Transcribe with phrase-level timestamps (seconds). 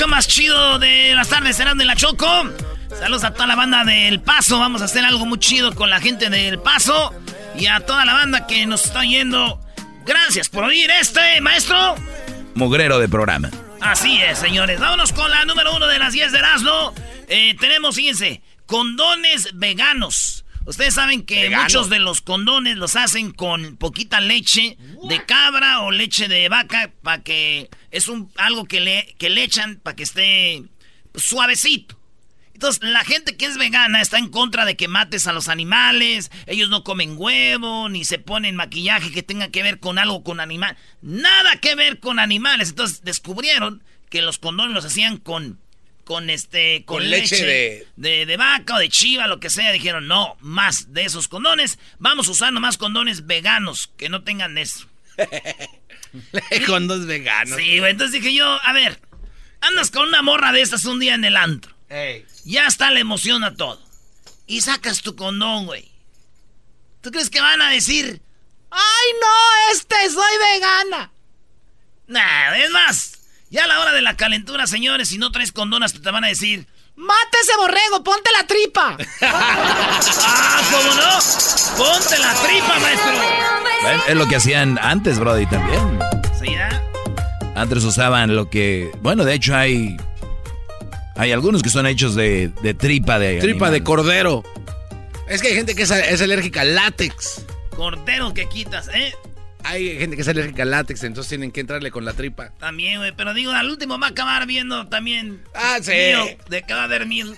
[0.00, 2.26] Show más chido de las tardes serán de la Choco.
[2.88, 4.58] Saludos a toda la banda del Paso.
[4.58, 7.12] Vamos a hacer algo muy chido con la gente del Paso.
[7.58, 9.60] Y a toda la banda que nos está yendo.
[10.06, 11.96] Gracias por oír este, maestro.
[12.54, 13.50] Mugrero de programa.
[13.82, 14.80] Así es, señores.
[14.80, 16.94] Vámonos con la número uno de las 10 de Erasmo.
[17.28, 20.46] Eh, tenemos, fíjense, condones veganos.
[20.64, 24.78] Ustedes saben que muchos de los condones los hacen con poquita leche
[25.08, 29.42] de cabra o leche de vaca para que es un algo que le, que le
[29.42, 30.62] echan para que esté
[31.14, 31.98] suavecito.
[32.60, 36.30] Entonces, la gente que es vegana está en contra de que mates a los animales,
[36.46, 40.40] ellos no comen huevo, ni se ponen maquillaje que tenga que ver con algo con
[40.40, 40.76] animal.
[41.00, 42.68] Nada que ver con animales.
[42.68, 45.58] Entonces, descubrieron que los condones los hacían con
[46.04, 48.26] con este con, leche, de...
[48.26, 48.36] de...
[48.36, 52.32] vaca o de chiva, lo que sea, dijeron, "No, más de esos condones, vamos a
[52.32, 54.86] usar nomás condones veganos que no tengan eso."
[56.66, 57.56] condones veganos.
[57.56, 59.00] Sí, entonces dije yo, a ver,
[59.60, 61.74] andas con una morra de estas un día en el antro.
[62.44, 63.80] Ya está la emoción a todo.
[64.46, 65.90] Y sacas tu condón, güey.
[67.00, 68.20] ¿Tú crees que van a decir,
[68.70, 71.12] "Ay, no, este soy vegana"?
[72.06, 73.20] Nah, es más,
[73.50, 76.28] ya a la hora de la calentura, señores, si no traes condonas, te van a
[76.28, 76.66] decir...
[77.00, 78.04] ¡Mate ese borrego!
[78.04, 78.94] ¡Ponte la tripa!
[79.22, 81.82] ¡Ah, cómo no!
[81.82, 83.10] ¡Ponte la tripa, maestro!
[84.06, 85.98] es lo que hacían antes, Brody, también.
[86.38, 86.68] ¿Sí, ya?
[87.54, 88.92] Antes usaban lo que...
[89.00, 89.96] Bueno, de hecho hay...
[91.16, 93.40] Hay algunos que son hechos de, de tripa de...
[93.40, 94.44] Tripa de cordero.
[95.26, 97.46] Es que hay gente que es, es alérgica al látex.
[97.74, 99.14] Cordero que quitas, ¿eh?
[99.64, 102.50] Hay gente que es alérgica al látex, entonces tienen que entrarle con la tripa.
[102.58, 105.42] También, güey, pero digo, al último va a acabar viendo también.
[105.54, 105.92] Ah, sí.
[105.92, 107.36] de cada mil.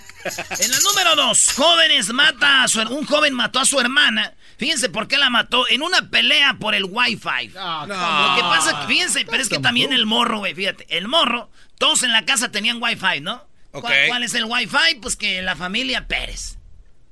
[0.59, 4.33] en la número dos, jóvenes mata a su, un joven mató a su hermana.
[4.57, 7.49] Fíjense por qué la mató en una pelea por el wifi.
[7.53, 8.29] No, no.
[8.29, 12.03] Lo que pasa, fíjense, pero es que también el morro, güey, fíjate, el morro, todos
[12.03, 13.45] en la casa tenían wifi, ¿no?
[13.71, 14.07] Okay.
[14.07, 14.95] ¿Cuál, es el wifi?
[15.01, 16.57] Pues que la familia Pérez.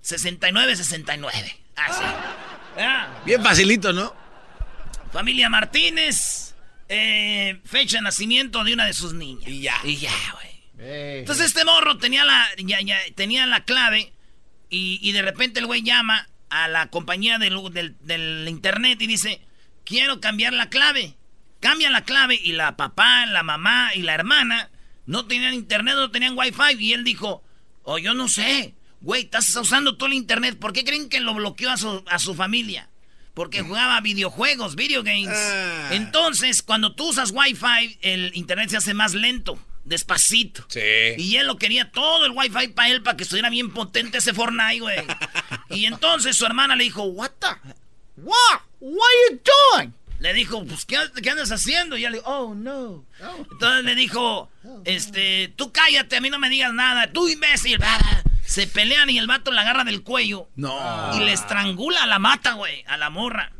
[0.04, 1.32] 69-69.
[1.76, 2.04] Así.
[2.78, 3.08] Ah.
[3.26, 4.21] Bien facilito, ¿no?
[5.12, 6.56] Familia Martínez,
[6.88, 9.48] eh, fecha de nacimiento de una de sus niñas.
[9.48, 9.76] Y ya.
[9.84, 10.52] Y ya, güey.
[11.20, 14.14] Entonces este morro tenía la, ya, ya, tenía la clave
[14.70, 19.06] y, y, de repente el güey llama a la compañía del, del, del, internet y
[19.06, 19.42] dice,
[19.84, 21.16] quiero cambiar la clave.
[21.60, 24.72] Cambia la clave y la papá, la mamá y la hermana
[25.06, 27.44] no tenían internet, no tenían wifi y él dijo,
[27.84, 28.74] oh, yo no sé.
[29.02, 30.58] Güey, estás usando todo el internet.
[30.58, 32.90] ¿Por qué creen que lo bloqueó a su, a su familia?
[33.34, 35.30] Porque jugaba videojuegos, video games.
[35.32, 35.90] Ah.
[35.92, 40.66] Entonces, cuando tú usas Wi-Fi, el internet se hace más lento, despacito.
[40.68, 40.80] Sí.
[41.18, 44.34] Y él lo quería todo el Wi-Fi para él, para que estuviera bien potente ese
[44.34, 45.00] Fortnite, güey.
[45.70, 47.72] y entonces su hermana le dijo, What the?
[48.18, 48.62] What?
[48.80, 49.42] What are you
[49.78, 49.94] doing?
[50.22, 51.98] Le dijo, pues, ¿qué, ¿qué, andas haciendo?
[51.98, 53.04] Y ella le dijo, oh, no.
[53.52, 54.52] Entonces le dijo,
[54.86, 57.12] este, tú cállate, a mí no me digas nada.
[57.12, 57.80] Tú, imbécil.
[58.52, 60.50] Se pelean y el vato la agarra del cuello.
[60.58, 60.78] No.
[61.16, 63.54] Y le estrangula, la mata, güey, a la morra.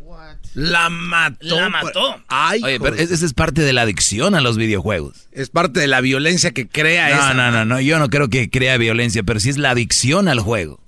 [0.54, 1.62] La mató.
[1.62, 2.22] La mató.
[2.28, 5.30] Ay, Oye, pero esa es parte de la adicción a los videojuegos.
[5.32, 7.34] Es parte de la violencia que crea no, esa.
[7.34, 10.42] No, no, no, yo no creo que crea violencia, pero sí es la adicción al
[10.42, 10.82] juego.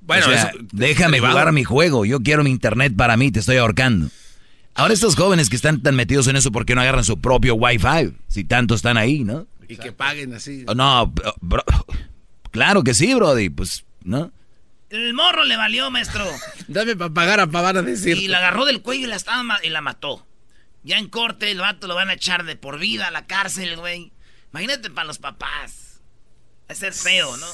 [0.00, 0.26] Bueno,
[0.72, 2.06] déjame jugar mi juego.
[2.06, 4.08] Yo quiero mi internet para mí, te estoy ahorcando.
[4.74, 7.56] Ahora estos jóvenes que están tan metidos en eso, ¿por qué no agarran su propio
[7.56, 8.14] Wi-Fi?
[8.26, 9.46] Si tanto están ahí, ¿no?
[9.68, 10.64] Y que paguen así.
[10.66, 11.12] Oh, no,
[12.54, 14.32] claro que sí, Brody, pues, ¿no?
[14.88, 16.24] El morro le valió, maestro.
[16.68, 18.16] Dame para pagar a pagar a decir.
[18.16, 20.24] Y la agarró del cuello y la, estaba, y la mató.
[20.84, 23.76] Ya en corte, el vato lo van a echar de por vida a la cárcel,
[23.76, 24.12] güey.
[24.52, 26.00] Imagínate para los papás.
[26.70, 27.46] Va a ser feo, ¿no?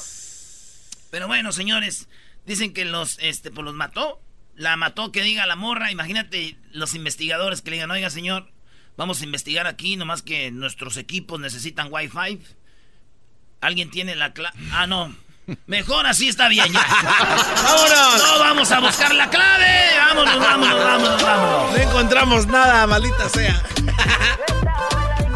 [1.09, 2.07] Pero bueno, señores,
[2.45, 4.21] dicen que los, este, pues los mató.
[4.55, 5.91] La mató que diga la morra.
[5.91, 8.51] Imagínate los investigadores que le digan, oiga, señor,
[8.97, 12.39] vamos a investigar aquí, nomás que nuestros equipos necesitan Wi-Fi.
[13.61, 14.57] ¿Alguien tiene la clave?
[14.71, 15.15] Ah, no.
[15.67, 16.79] Mejor así está bien ya.
[17.63, 18.17] ¡Vámonos!
[18.17, 19.67] No vamos a buscar la clave.
[19.97, 21.71] Vámonos, vámonos, vámonos, vámonos.
[21.71, 23.61] No encontramos nada, maldita sea.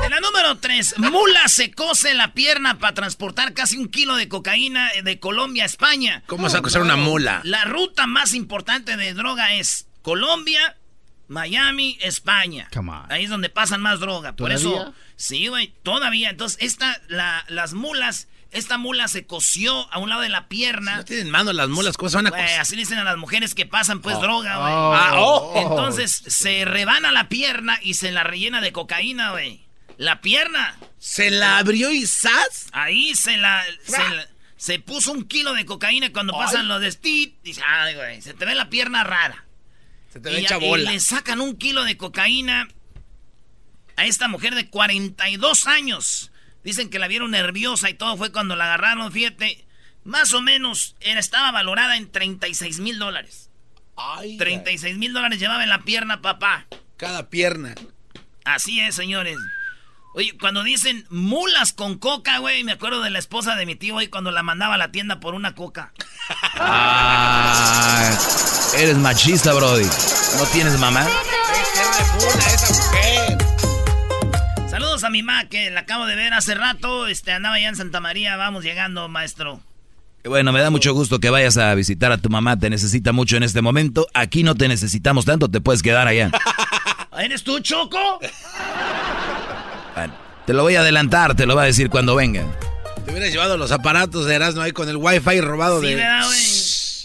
[0.03, 4.27] En la número 3, mula se cose la pierna para transportar casi un kilo de
[4.27, 6.23] cocaína de Colombia a España.
[6.27, 7.41] ¿Cómo se va a coser una mula?
[7.43, 10.77] La ruta más importante de droga es Colombia,
[11.27, 12.69] Miami, España.
[13.09, 14.35] Ahí es donde pasan más droga.
[14.35, 16.29] Por eso, sí, güey, todavía.
[16.29, 20.97] Entonces, esta, la, las mulas esta mula se cosió a un lado de la pierna.
[20.97, 22.59] no tienen mano las mulas, ¿cómo se van a coser?
[22.59, 24.21] Así dicen a las mujeres que pasan pues oh.
[24.21, 24.73] droga, güey.
[24.73, 24.93] Oh.
[24.93, 25.53] Ah, oh.
[25.57, 29.65] Entonces se rebana la pierna y se la rellena de cocaína, güey.
[29.97, 30.77] La pierna.
[30.99, 32.67] ¿Se la abrió y ¡zas!
[32.71, 33.63] Ahí se la,
[34.57, 37.33] se puso un kilo de cocaína cuando pasan los de Steve.
[37.43, 39.44] Dice, ay, güey, se te ve la pierna rara.
[40.15, 40.91] Se te y, bola.
[40.91, 42.69] Y le sacan un kilo de cocaína
[43.97, 46.31] a esta mujer de 42 años.
[46.63, 49.67] Dicen que la vieron nerviosa y todo fue cuando la agarraron, fíjate.
[50.05, 53.49] Más o menos era, estaba valorada en 36 mil dólares.
[54.37, 56.65] 36 mil dólares llevaba en la pierna, papá.
[56.95, 57.75] Cada pierna.
[58.45, 59.37] Así es, señores.
[60.17, 63.95] Oye, cuando dicen mulas con coca, güey, me acuerdo de la esposa de mi tío,
[63.95, 65.91] güey, cuando la mandaba a la tienda por una coca.
[66.57, 68.17] Ah,
[68.77, 69.83] eres machista, Brody.
[70.37, 71.05] ¿No tienes mamá?
[72.47, 73.37] esa mujer!
[74.69, 77.07] Saludos a mi ma, que la acabo de ver hace rato.
[77.07, 78.37] Este, andaba allá en Santa María.
[78.37, 79.59] Vamos llegando, maestro.
[80.23, 82.57] Bueno, me da mucho gusto que vayas a visitar a tu mamá.
[82.57, 84.07] Te necesita mucho en este momento.
[84.13, 86.31] Aquí no te necesitamos tanto, te puedes quedar allá.
[87.19, 88.19] ¿Eres tú, Choco?
[90.45, 92.45] Te lo voy a adelantar, te lo va a decir cuando venga.
[93.03, 96.03] Te hubieras llevado los aparatos de Erasmo ahí con el wifi robado de...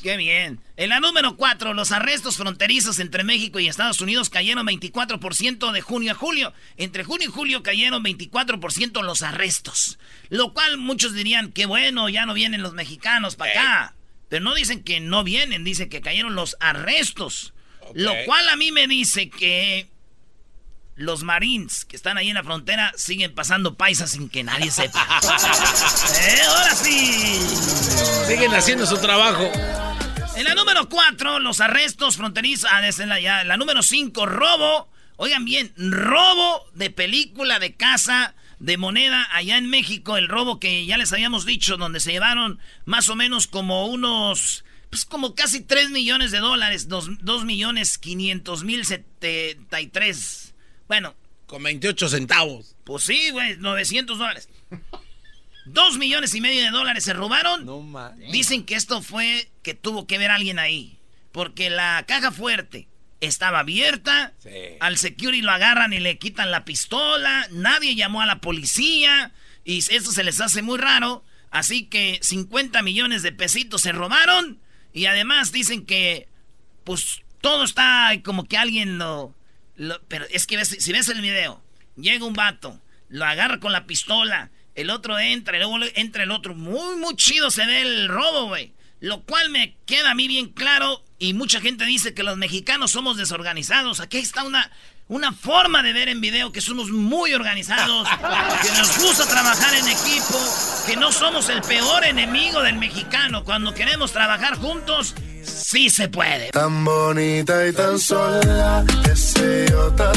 [0.03, 0.61] Qué bien.
[0.79, 5.81] En la número 4, los arrestos fronterizos entre México y Estados Unidos cayeron 24% de
[5.83, 6.55] junio a julio.
[6.79, 9.99] Entre junio y julio cayeron 24% los arrestos.
[10.31, 13.95] Lo cual muchos dirían, qué bueno, ya no vienen los mexicanos para acá.
[14.31, 17.53] Pero no dicen que no vienen, dicen que cayeron los arrestos.
[17.93, 19.90] Lo cual a mí me dice que
[20.97, 25.07] los marines que están ahí en la frontera siguen pasando paisas sin que nadie sepa.
[26.23, 26.41] ¿Eh?
[26.49, 27.41] Ahora sí.
[28.27, 29.51] Siguen haciendo su trabajo.
[30.37, 32.71] En la número 4, los arrestos fronterizos.
[32.73, 34.91] Ah, desde la, ya, la número 5, robo.
[35.17, 40.17] Oigan bien, robo de película de casa de moneda allá en México.
[40.17, 44.65] El robo que ya les habíamos dicho, donde se llevaron más o menos como unos.
[44.89, 46.89] Pues como casi 3 millones de dólares.
[46.89, 50.50] 2, millones 500 mil 73.
[50.91, 51.15] Bueno.
[51.47, 52.75] Con 28 centavos.
[52.83, 54.49] Pues sí, güey, 900 dólares.
[55.65, 57.65] Dos millones y medio de dólares se robaron.
[57.65, 60.99] No Dicen que esto fue que tuvo que ver alguien ahí.
[61.31, 62.89] Porque la caja fuerte
[63.21, 64.33] estaba abierta.
[64.81, 67.47] Al security lo agarran y le quitan la pistola.
[67.53, 69.31] Nadie llamó a la policía.
[69.65, 71.23] Y eso se les hace muy raro.
[71.53, 74.59] Así que 50 millones de pesitos se robaron.
[74.93, 76.27] Y además dicen que,
[76.83, 79.37] pues, todo está como que alguien lo.
[80.09, 81.63] Pero es que si ves el video,
[81.97, 86.31] llega un vato, lo agarra con la pistola el otro entra, y luego entra el
[86.31, 86.55] otro.
[86.55, 88.73] Muy, muy chido se ve el robo, güey.
[89.01, 91.05] Lo cual me queda a mí bien claro.
[91.19, 94.01] Y mucha gente dice que los mexicanos somos desorganizados.
[94.01, 94.71] Aquí está una,
[95.09, 98.09] una forma de ver en video que somos muy organizados,
[98.63, 100.39] que nos gusta trabajar en equipo,
[100.87, 103.45] que no somos el peor enemigo del mexicano.
[103.45, 106.51] Cuando queremos trabajar juntos, sí se puede.
[106.51, 109.67] Tan bonita y tan sola, que se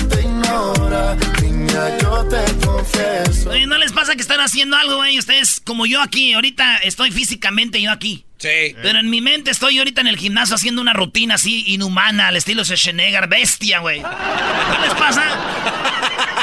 [0.10, 1.16] te ignora.
[1.42, 3.50] Niña, yo te confieso.
[3.50, 5.18] Oye, ¿no les pasa que están haciendo algo, güey?
[5.20, 8.26] Ustedes, como yo aquí, ahorita estoy físicamente yo aquí.
[8.38, 8.76] Sí.
[8.82, 12.36] Pero en mi mente estoy ahorita en el gimnasio haciendo una rutina así inhumana, al
[12.36, 14.02] estilo Schwarzenegger, bestia, güey.
[14.02, 15.24] ¿Qué les pasa?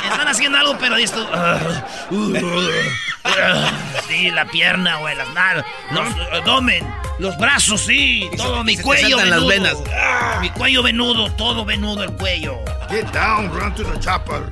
[0.04, 1.28] Están haciendo algo, pero esto.
[4.08, 6.86] sí, la pierna, güey, las nalgas, los abdomen,
[7.18, 9.36] los brazos, sí, todo mi cuello venudo.
[9.36, 9.76] las venas.
[10.40, 12.58] Mi cuello venudo, todo venudo el cuello.
[12.88, 14.50] Get down, run to the chopper.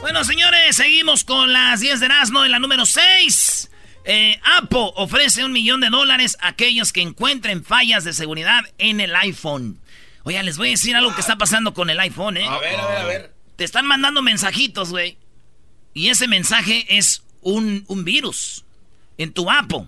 [0.00, 3.70] Bueno, señores, seguimos con las 10 de Erasmo en la número 6.
[4.04, 9.00] Eh, Apple ofrece un millón de dólares a aquellos que encuentren fallas de seguridad en
[9.00, 9.80] el iPhone.
[10.22, 12.46] Oye, les voy a decir algo que está pasando con el iPhone, ¿eh?
[12.46, 13.35] A ver, a ver, a ver.
[13.56, 15.18] Te están mandando mensajitos, güey.
[15.94, 18.64] Y ese mensaje es un, un virus
[19.18, 19.86] en tu Apple.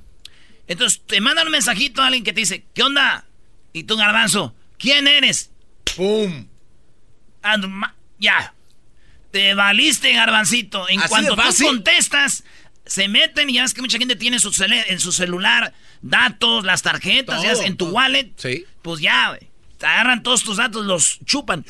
[0.67, 3.25] Entonces te mandan un mensajito a alguien que te dice, ¿qué onda?
[3.73, 5.51] Y tú, garbanzo, ¿quién eres?
[5.97, 6.47] ¡Pum!
[8.19, 8.55] Ya.
[9.31, 10.89] Te valiste, garbancito.
[10.89, 12.45] En cuanto tú contestas,
[12.87, 16.65] se meten y ya ves que mucha gente tiene en su, en su celular datos,
[16.65, 18.33] las tarjetas, ya en tu wallet.
[18.37, 18.65] Sí.
[18.83, 19.49] Pues ya, güey.
[19.79, 21.65] Te agarran todos tus datos, los chupan.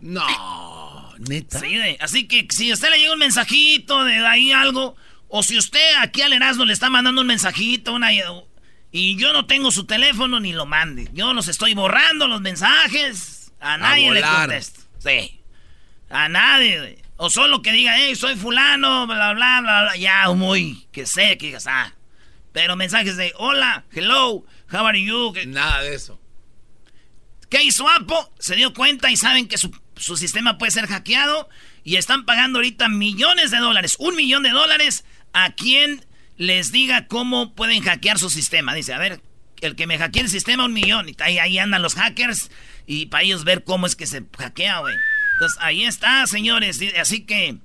[0.00, 1.60] No, neta.
[1.60, 1.96] Sí, güey.
[2.00, 4.96] Así que si a usted le llega un mensajito de ahí algo,
[5.28, 8.10] o si usted aquí al Erasmo le está mandando un mensajito, una,
[8.90, 11.08] y yo no tengo su teléfono ni lo mande.
[11.12, 13.52] Yo los estoy borrando los mensajes.
[13.60, 14.80] A nadie le contesto.
[14.98, 15.40] Sí.
[16.08, 17.02] A nadie.
[17.16, 19.96] O solo que diga, hey, soy fulano, bla, bla, bla, bla.
[19.96, 21.92] Ya, muy, que sé, que digas, ah.
[22.52, 25.34] Pero mensajes de, hola, hello, how are you?
[25.46, 26.20] Nada de eso.
[27.50, 28.16] ¿Qué hizo Apple?
[28.38, 31.48] Se dio cuenta y saben que su, su sistema puede ser hackeado.
[31.84, 36.04] Y están pagando ahorita millones de dólares, un millón de dólares a quien
[36.36, 38.74] les diga cómo pueden hackear su sistema.
[38.74, 39.20] Dice, a ver,
[39.60, 41.08] el que me hackee el sistema, un millón.
[41.08, 42.50] Y ahí, ahí andan los hackers
[42.86, 44.94] y para ellos ver cómo es que se hackea, güey.
[45.34, 46.80] Entonces, ahí está, señores.
[46.98, 47.58] Así que,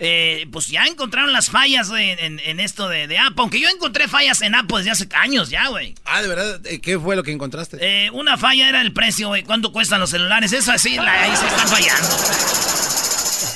[0.00, 3.34] eh, pues ya encontraron las fallas en, en, esto de, de, Apple.
[3.38, 5.94] Aunque yo encontré fallas en Apple desde hace años ya, güey.
[6.04, 6.60] Ah, ¿de verdad?
[6.66, 7.78] Eh, ¿Qué fue lo que encontraste?
[7.80, 9.42] Eh, una falla era el precio, güey.
[9.42, 10.52] ¿Cuánto cuestan los celulares?
[10.52, 12.08] Eso así, ahí se están fallando.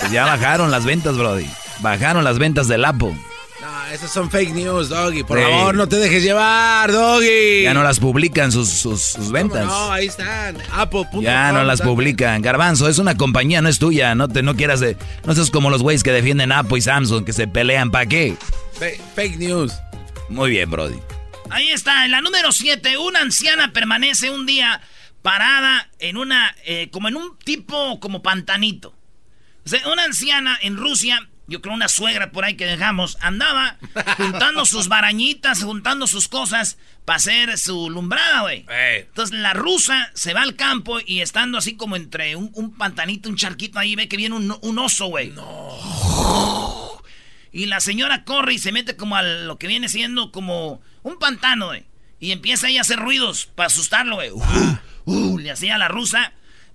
[0.00, 1.46] Pues ya bajaron las ventas, Brody.
[1.78, 3.14] Bajaron las ventas del Apple.
[3.92, 5.22] Esas son fake news, Doggy.
[5.22, 7.64] Por favor, no te dejes llevar, Doggy.
[7.64, 9.66] Ya no las publican sus, sus, ventas.
[9.66, 10.56] No, ahí están.
[10.72, 11.22] Apple.com.
[11.22, 12.40] Ya no las publican.
[12.40, 14.14] Garbanzo, es una compañía, no es tuya.
[14.14, 14.96] No te no quieras de.
[15.26, 17.90] No seas como los güeyes que defienden Apple y Samsung, que se pelean.
[17.90, 18.34] ¿Para qué?
[19.14, 19.74] Fake, news.
[20.30, 20.98] Muy bien, Brody.
[21.50, 24.80] Ahí está, en la número 7, una anciana permanece un día
[25.20, 28.94] parada en una, eh, como en un tipo, como pantanito.
[29.66, 33.76] O sea, una anciana en Rusia yo creo una suegra por ahí que dejamos, andaba
[34.16, 38.64] juntando sus barañitas, juntando sus cosas para hacer su lumbrada, güey.
[38.96, 43.36] Entonces la rusa se va al campo y estando así como entre un, pantanito, un
[43.36, 45.28] charquito ahí, ve que viene un, oso, güey.
[45.28, 47.02] No.
[47.52, 51.18] Y la señora corre y se mete como a lo que viene siendo como un
[51.18, 51.84] pantano, güey.
[52.18, 54.30] Y empieza ahí a hacer ruidos para asustarlo, güey.
[54.30, 56.32] Uh, uh, le hacía a la rusa.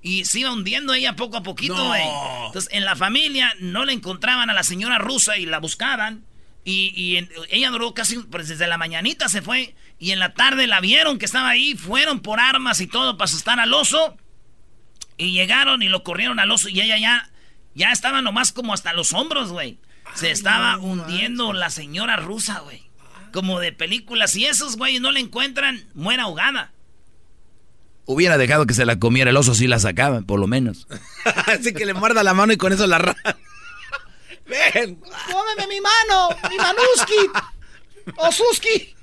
[0.07, 2.01] Y se iba hundiendo ella poco a poquito, güey.
[2.45, 6.23] Entonces, en la familia no le encontraban a la señora rusa y la buscaban.
[6.63, 9.75] Y, ella duró casi, pues desde la mañanita se fue.
[9.99, 11.75] Y en la tarde la vieron que estaba ahí.
[11.75, 14.15] Fueron por armas y todo para asustar al oso.
[15.17, 16.69] Y llegaron y lo corrieron al oso.
[16.69, 17.29] Y ella ya,
[17.75, 19.77] ya estaba nomás como hasta los hombros, güey.
[20.13, 22.89] Se estaba hundiendo la señora rusa, güey.
[23.33, 24.29] Como de película.
[24.29, 26.71] Si esos güeyes no la encuentran, muera ahogada.
[28.07, 30.87] Hubiera dejado que se la comiera el oso si la sacaba, por lo menos.
[31.45, 33.37] Así que le muerda la mano y con eso la rata.
[34.47, 34.95] ¡Ven!
[35.29, 36.29] ¡Cómeme mi mano!
[36.49, 38.13] ¡Mi manuski!
[38.15, 38.95] ¡Osuski!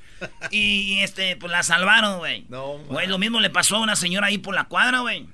[0.51, 2.47] Y este, pues la salvaron, güey.
[2.49, 5.29] No, güey, lo mismo le pasó a una señora ahí por la cuadra, güey.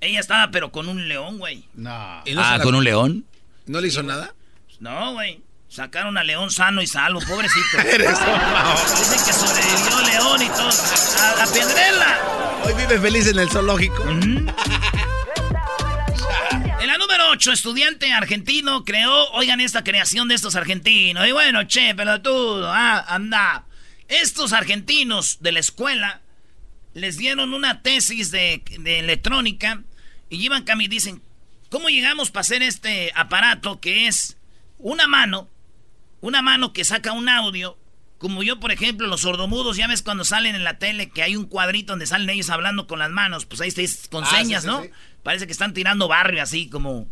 [0.00, 1.64] Ella estaba, pero con un león, güey.
[1.74, 1.90] No.
[1.90, 3.24] ah, ¿con un león?
[3.66, 4.34] ¿No le hizo nada?
[4.78, 5.42] No, güey.
[5.68, 7.78] Sacaron a León sano y salvo, pobrecito.
[7.78, 10.68] Dicen que sobrevivió León y todo.
[10.68, 12.51] A la piedrela.
[12.64, 14.02] Hoy vive feliz en el zoológico.
[14.08, 14.46] En
[16.86, 21.26] la número 8, estudiante argentino creó, oigan esta creación de estos argentinos.
[21.26, 23.66] Y bueno, che, pelotudo, ah, anda.
[24.08, 26.20] Estos argentinos de la escuela
[26.94, 29.82] les dieron una tesis de, electrónica
[30.28, 31.22] y llevan y dicen,
[31.70, 34.36] ¿cómo llegamos para hacer este aparato que es
[34.78, 35.48] una mano
[36.22, 37.76] una mano que saca un audio,
[38.22, 41.34] como yo, por ejemplo, los sordomudos, ya ves cuando salen en la tele que hay
[41.34, 44.64] un cuadrito donde salen ellos hablando con las manos, pues ahí estáis con ah, señas,
[44.64, 44.80] ¿no?
[45.24, 47.08] Parece que están tirando barrio así, como,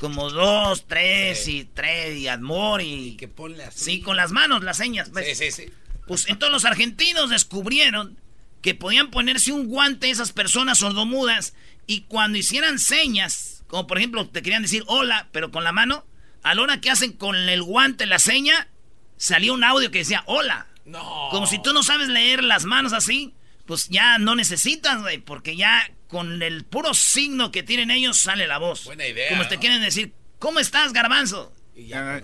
[0.00, 3.18] como dos, tres y tres y amor y...
[3.18, 3.84] que ponle así.
[3.84, 5.10] Sí, con las manos, las señas.
[5.14, 5.70] Sí, sí, sí.
[6.06, 8.16] Pues entonces los argentinos descubrieron
[8.62, 11.52] que podían ponerse un guante esas personas sordomudas
[11.86, 16.06] y cuando hicieran señas, como por ejemplo te querían decir hola, pero con la mano,
[16.42, 18.68] a la hora que hacen con el guante la seña,
[19.16, 20.66] salió un audio que decía hola.
[20.84, 21.28] No.
[21.30, 23.34] Como si tú no sabes leer las manos así,
[23.66, 28.46] pues ya no necesitas, güey, porque ya con el puro signo que tienen ellos sale
[28.46, 28.84] la voz.
[28.84, 29.30] Buena idea.
[29.30, 31.52] Como te quieren decir, ¿cómo estás, garbanzo?
[31.74, 32.22] Y ya,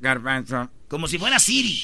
[0.00, 0.70] garbanzo.
[0.88, 1.82] Como si fuera Siri.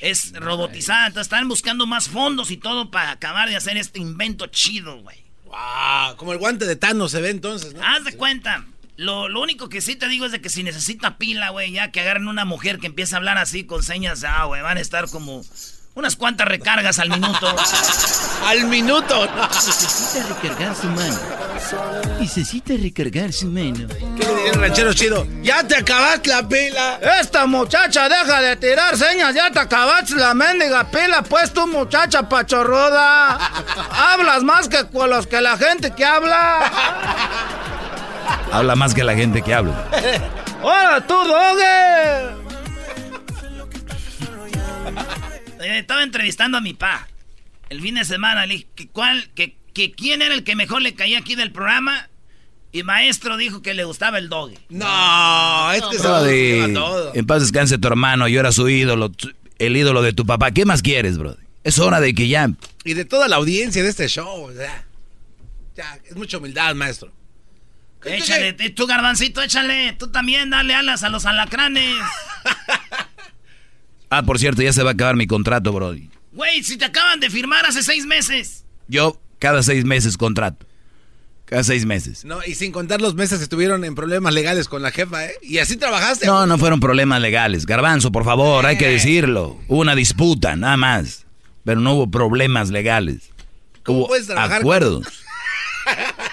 [0.00, 4.46] Es robotizada, entonces están buscando más fondos y todo para acabar de hacer este invento
[4.46, 5.24] chido, güey.
[5.46, 7.80] Wow, como el guante de Thanos se ve entonces, ¿no?
[7.82, 8.64] Haz de cuenta.
[8.98, 11.92] Lo, lo, único que sí te digo es de que si necesita pila, güey, ya
[11.92, 14.80] que agarren una mujer que empieza a hablar así con señas, ah, güey, van a
[14.80, 15.44] estar como
[15.94, 17.56] unas cuantas recargas al minuto.
[18.44, 19.24] al minuto.
[19.54, 21.18] Necesita recargar su mano.
[22.18, 23.86] Necesita recargar su mano.
[24.16, 25.24] ¿Qué el ranchero chido?
[25.42, 26.98] ¡Ya te acabaste la pila!
[27.20, 32.28] Esta muchacha deja de tirar señas, ya te acabaste la mendiga pila, pues tu muchacha
[32.28, 33.36] pachorruda.
[34.12, 37.67] Hablas más que con los que la gente que habla.
[38.52, 39.88] Habla más que la gente que habla.
[40.62, 42.38] ¡Hola, tú, Doge!
[45.78, 47.08] estaba entrevistando a mi pa.
[47.68, 51.18] El fin de semana le dije, ¿cuál, que, ¿quién era el que mejor le caía
[51.18, 52.08] aquí del programa?
[52.72, 54.58] Y maestro dijo que le gustaba el doggy.
[54.68, 57.14] No, es que se todo.
[57.14, 59.10] En paz descanse tu hermano, yo era su ídolo,
[59.58, 60.50] el ídolo de tu papá.
[60.50, 61.36] ¿Qué más quieres, bro?
[61.64, 62.50] Es hora de que ya...
[62.84, 64.50] Y de toda la audiencia de este show,
[65.76, 67.12] ya, es mucha humildad, maestro.
[68.04, 69.94] Échale, tú garbancito, échale.
[69.98, 71.94] Tú también dale alas a los alacranes.
[74.10, 76.08] Ah, por cierto, ya se va a acabar mi contrato, Brody.
[76.32, 78.64] Güey, si te acaban de firmar hace seis meses.
[78.86, 80.66] Yo, cada seis meses contrato.
[81.44, 82.24] Cada seis meses.
[82.24, 85.32] No, y sin contar los meses que estuvieron en problemas legales con la jefa, ¿eh?
[85.42, 86.26] ¿Y así trabajaste?
[86.26, 87.66] No, no fueron problemas legales.
[87.66, 88.92] Garbanzo, por favor, hay que eh.
[88.92, 89.58] decirlo.
[89.68, 91.26] Hubo una disputa, nada más.
[91.64, 93.30] Pero no hubo problemas legales.
[93.82, 95.06] ¿Cómo hubo puedes trabajar acuerdos.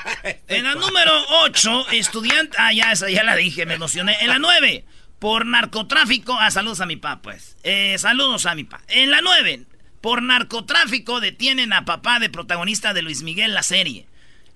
[0.48, 1.12] en la número
[1.44, 2.58] 8, estudiante...
[2.60, 4.18] Ah, ya, esa ya la dije, me emocioné.
[4.22, 4.86] En la 9,
[5.20, 6.38] por narcotráfico.
[6.40, 7.58] Ah, saludos a mi papá, pues.
[7.64, 8.84] Eh, saludos a mi papá.
[8.88, 9.66] En la 9,
[10.02, 14.08] por narcotráfico detienen a papá de protagonista de Luis Miguel la serie.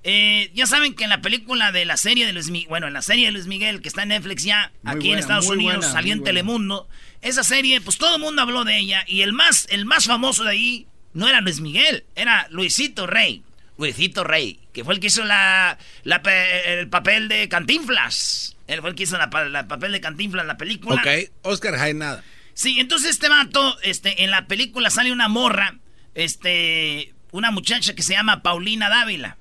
[0.03, 2.93] Eh, ya saben que en la película de la serie de Luis Miguel, bueno, en
[2.93, 6.13] la serie de Luis Miguel que está en Netflix ya, aquí en Estados Unidos, salió
[6.13, 6.87] en Telemundo.
[7.21, 10.45] Esa serie, pues todo el mundo habló de ella y el más, el más famoso
[10.45, 13.43] de ahí no era Luis Miguel, era Luisito Rey.
[13.79, 18.57] Luisito Rey, que fue el que hizo la, el papel de Cantinflas.
[18.67, 21.01] Él fue el que hizo la, papel de Cantinflas en la película.
[21.01, 22.21] Ok, Oscar nada.
[22.53, 25.79] Sí, entonces este vato, este, en la película sale una morra,
[26.13, 29.37] este, una muchacha que se llama Paulina Dávila.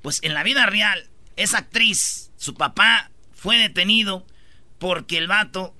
[0.00, 4.24] Pues en la vida real, esa actriz, su papá fue detenido
[4.78, 5.74] porque el vato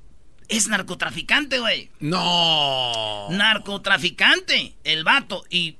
[0.48, 1.90] es narcotraficante, güey.
[2.00, 3.28] No.
[3.30, 5.44] Narcotraficante, el vato.
[5.50, 5.76] Y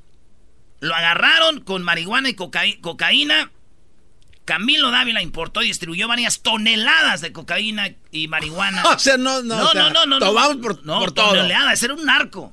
[0.86, 3.50] lo agarraron con marihuana y cocaína
[4.46, 8.84] Camilo Dávila importó y distribuyó varias toneladas de cocaína y marihuana.
[8.94, 11.30] o sea, no, no, no, no, no, no, Tomamos por, no, por todo.
[11.30, 12.52] Toneladas, era un narco.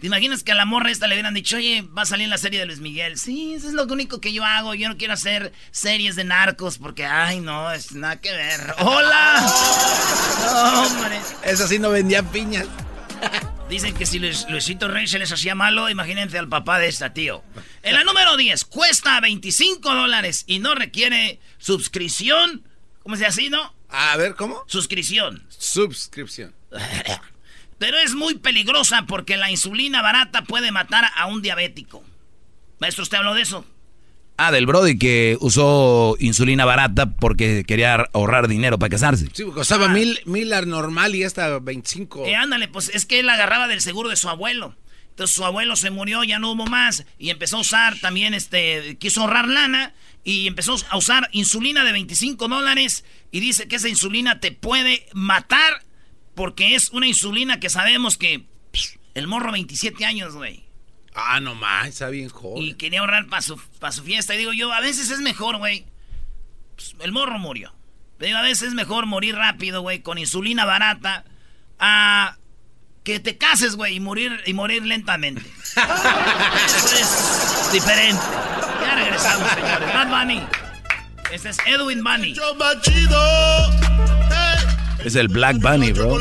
[0.00, 2.38] ¿Te imaginas que a la morra esta le hubieran dicho, oye, va a salir la
[2.38, 3.18] serie de Luis Miguel?
[3.18, 4.74] Sí, eso es lo único que yo hago.
[4.74, 8.74] Yo no quiero hacer series de narcos porque, ay, no, es nada que ver.
[8.78, 9.40] ¡Hola!
[10.44, 11.20] no, hombre.
[11.44, 12.66] Esa sí no vendía piñas.
[13.68, 17.44] Dicen que si Luisito Rey se les hacía malo, imagínense al papá de esta tío.
[17.82, 22.66] En la número 10, cuesta 25 dólares y no requiere suscripción.
[23.02, 23.74] ¿Cómo se así, no?
[23.90, 24.64] A ver, ¿cómo?
[24.66, 25.44] Suscripción.
[25.50, 26.54] Suscripción.
[27.78, 32.02] Pero es muy peligrosa porque la insulina barata puede matar a un diabético.
[32.78, 33.66] Maestro, ¿usted habló de eso?
[34.40, 39.26] Ah, del Brody que usó insulina barata porque quería ahorrar dinero para casarse.
[39.32, 39.88] Sí, costaba ah.
[39.88, 42.24] mil, mil normal y esta 25.
[42.24, 44.76] Eh, ándale, pues es que él agarraba del seguro de su abuelo.
[45.10, 47.04] Entonces su abuelo se murió, ya no hubo más.
[47.18, 49.92] Y empezó a usar también, este, quiso ahorrar lana.
[50.22, 53.04] Y empezó a usar insulina de 25 dólares.
[53.32, 55.82] Y dice que esa insulina te puede matar.
[56.36, 58.44] Porque es una insulina que sabemos que...
[59.14, 60.67] el morro 27 años, güey.
[61.20, 62.62] Ah, no más, está bien joven.
[62.62, 64.34] Y quería ahorrar para su, su fiesta.
[64.34, 65.84] Y digo yo, a veces es mejor, güey.
[66.76, 67.74] Pues, el morro murió.
[68.18, 71.24] Pero a veces es mejor morir rápido, güey, con insulina barata.
[71.80, 72.36] A
[73.02, 75.42] que te cases, güey, y morir, y morir lentamente.
[76.66, 78.22] Eso es diferente.
[78.80, 79.94] Ya regresamos, señores.
[79.94, 80.46] Bad Bunny.
[81.32, 82.34] Este es Edwin Bunny.
[85.04, 86.18] Es el Black Bunny, bro.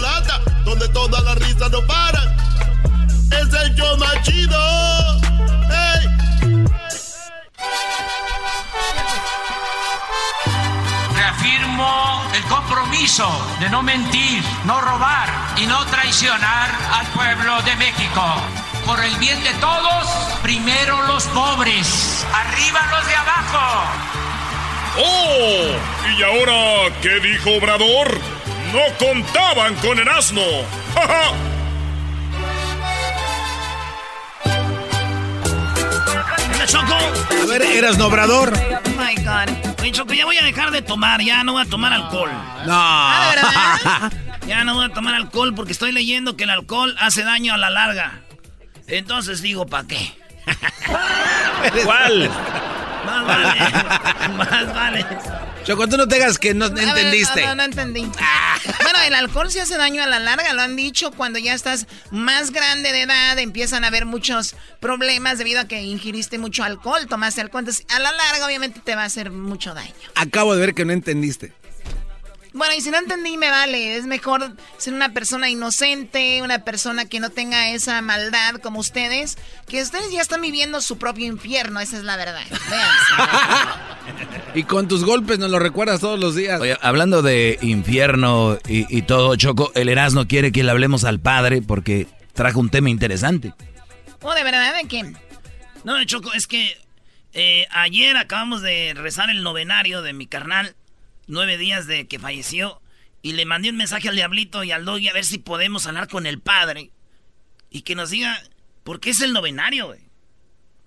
[0.66, 2.47] Donde todas las risas no paran
[3.32, 4.58] es el yo más chido.
[11.16, 18.24] Reafirmo el compromiso de no mentir, no robar y no traicionar al pueblo de México.
[18.86, 20.08] Por el bien de todos,
[20.42, 23.84] primero los pobres, arriba los de abajo.
[25.00, 26.18] ¡Oh!
[26.18, 28.20] ¿Y ahora qué dijo Obrador?
[28.74, 30.42] No contaban con el asno.
[30.96, 31.32] ¡Ja,
[36.68, 36.94] Choco.
[37.42, 38.54] A ver, eras nobrador.
[38.54, 39.80] Oh my God.
[39.82, 42.30] Oye, Choco, ya voy a dejar de tomar, ya no voy a tomar alcohol.
[42.66, 42.74] No.
[42.74, 44.10] Ah,
[44.48, 47.58] ya no voy a tomar alcohol porque estoy leyendo que el alcohol hace daño a
[47.58, 48.22] la larga.
[48.88, 50.18] Entonces digo, ¿para qué?
[51.86, 52.30] ¿Cuál?
[53.06, 53.60] Más vale.
[54.36, 55.06] Más vale.
[55.68, 57.46] Choco, tú no te hagas que no entendiste.
[57.46, 58.10] no, no, entendí.
[58.22, 58.58] Ah.
[58.84, 61.12] Bueno, el alcohol se hace daño a la larga, lo han dicho.
[61.12, 65.82] Cuando ya estás más grande de edad, empiezan a haber muchos problemas debido a que
[65.82, 67.64] ingiriste mucho alcohol, tomaste alcohol.
[67.64, 69.92] Entonces, a la larga, obviamente, te va a hacer mucho daño.
[70.16, 71.52] Acabo de ver que no entendiste.
[72.58, 73.98] Bueno, y si no entendí, me vale.
[73.98, 79.38] Es mejor ser una persona inocente, una persona que no tenga esa maldad como ustedes,
[79.68, 82.42] que ustedes ya están viviendo su propio infierno, esa es la verdad.
[84.56, 86.60] y con tus golpes nos lo recuerdas todos los días.
[86.60, 91.62] Oye, hablando de infierno y, todo, Choco, el Erasmo quiere que le hablemos al padre
[91.62, 93.54] porque trajo un tema interesante.
[94.24, 94.76] ¿Oh, de verdad?
[94.76, 95.16] ¿De quién?
[95.84, 96.76] No, Choco, es que
[97.34, 100.76] eh, ayer acabamos de rezar el novenario de mi carnal
[101.28, 102.82] nueve días de que falleció.
[103.22, 106.08] Y le mandé un mensaje al diablito y al doggy a ver si podemos hablar
[106.08, 106.92] con el padre.
[107.70, 108.42] Y que nos diga,
[108.84, 110.02] ¿por qué es el novenario, güey?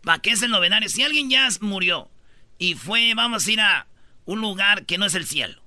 [0.03, 0.89] ¿Para qué es el novenario?
[0.89, 2.11] Si alguien ya murió
[2.59, 3.87] y fue, vamos a ir a
[4.25, 5.63] un lugar que no es el cielo.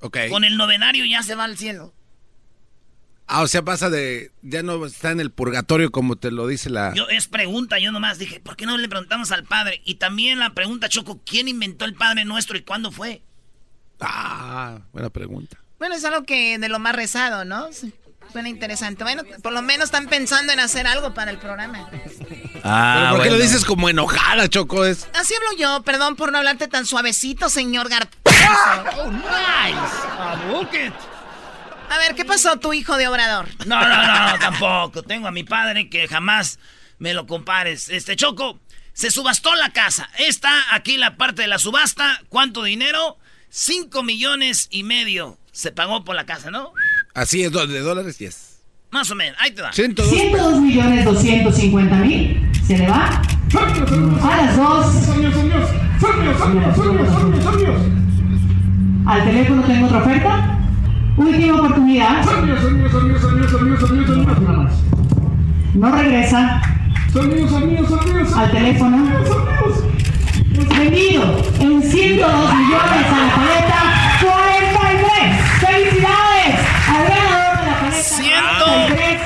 [0.00, 0.18] Ok.
[0.30, 1.94] Con el novenario ya se va al cielo.
[3.26, 4.32] Ah, o sea, pasa de.
[4.42, 6.92] Ya no está en el purgatorio como te lo dice la.
[6.94, 9.80] Yo, es pregunta, yo nomás dije, ¿por qué no le preguntamos al padre?
[9.84, 13.22] Y también la pregunta, Choco, ¿quién inventó el padre nuestro y cuándo fue?
[14.06, 15.58] Ah, buena pregunta.
[15.78, 17.68] Bueno, es algo que de lo más rezado, ¿no?
[18.32, 19.04] Suena interesante.
[19.04, 21.88] Bueno, por lo menos están pensando en hacer algo para el programa.
[22.66, 24.86] Ah, ¿Por qué lo dices como enojada, Choco?
[24.86, 25.06] Es...
[25.12, 25.82] Así hablo yo.
[25.82, 28.08] Perdón por no hablarte tan suavecito, señor Gar...
[28.96, 30.92] ¡Oh, nice!
[31.90, 33.48] A ver, ¿qué pasó tu hijo de Obrador?
[33.66, 35.02] No, no, no, tampoco.
[35.02, 36.58] Tengo a mi padre que jamás
[36.98, 37.90] me lo compares.
[37.90, 38.58] Este, Choco,
[38.94, 40.08] se subastó la casa.
[40.16, 42.22] Está aquí la parte de la subasta.
[42.30, 43.18] ¿Cuánto dinero?
[43.56, 46.72] 5 millones y medio se pagó por la casa, ¿no?
[47.14, 48.58] Así es, de dólares, yes.
[48.90, 49.72] Más o menos, ahí te va.
[49.72, 52.50] 102, 102 millones 250 mil.
[52.66, 53.22] ¿Se le va?
[54.22, 54.86] A las dos.
[59.06, 60.58] Al teléfono tengo otra oferta.
[61.16, 62.26] Última oportunidad.
[65.74, 66.60] No regresa.
[68.34, 69.93] Al teléfono.
[70.54, 71.24] Vendido
[71.60, 75.60] en 102 millones a la paleta 43.
[75.60, 76.60] ¡Felicidades!
[76.88, 78.04] Al ganador de la paleta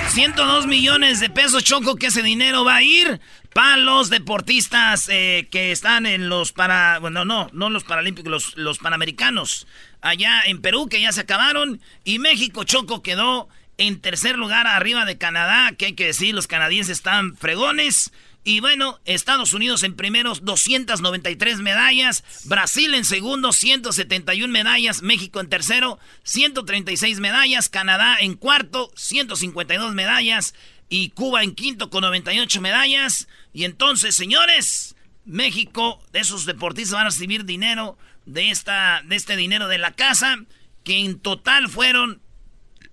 [0.08, 3.20] 102 millones de pesos, Choco, que ese dinero va a ir
[3.52, 6.98] para los deportistas eh, que están en los para...
[6.98, 9.66] Bueno, no, no los paralímpicos, los, los panamericanos.
[10.00, 11.80] Allá en Perú, que ya se acabaron.
[12.04, 16.48] Y México, Choco, quedó en tercer lugar arriba de Canadá, que hay que decir, los
[16.48, 18.12] canadienses están fregones.
[18.48, 25.50] Y bueno, Estados Unidos en primeros 293 medallas, Brasil en segundo 171 medallas, México en
[25.50, 30.54] tercero 136 medallas, Canadá en cuarto 152 medallas.
[30.88, 33.28] Y Cuba en quinto con 98 medallas.
[33.52, 39.68] Y entonces, señores, México, esos deportistas van a recibir dinero de, esta, de este dinero
[39.68, 40.38] de la casa,
[40.84, 42.22] que en total fueron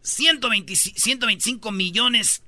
[0.01, 2.43] 125 millones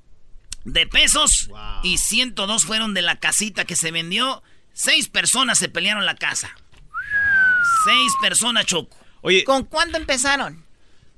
[0.65, 1.50] de pesos
[1.84, 4.43] y 102 fueron de la casita que se vendió.
[4.74, 6.56] Seis personas se pelearon la casa.
[7.86, 8.98] Seis personas, Choco.
[9.22, 10.65] Oye, ¿con cuánto empezaron?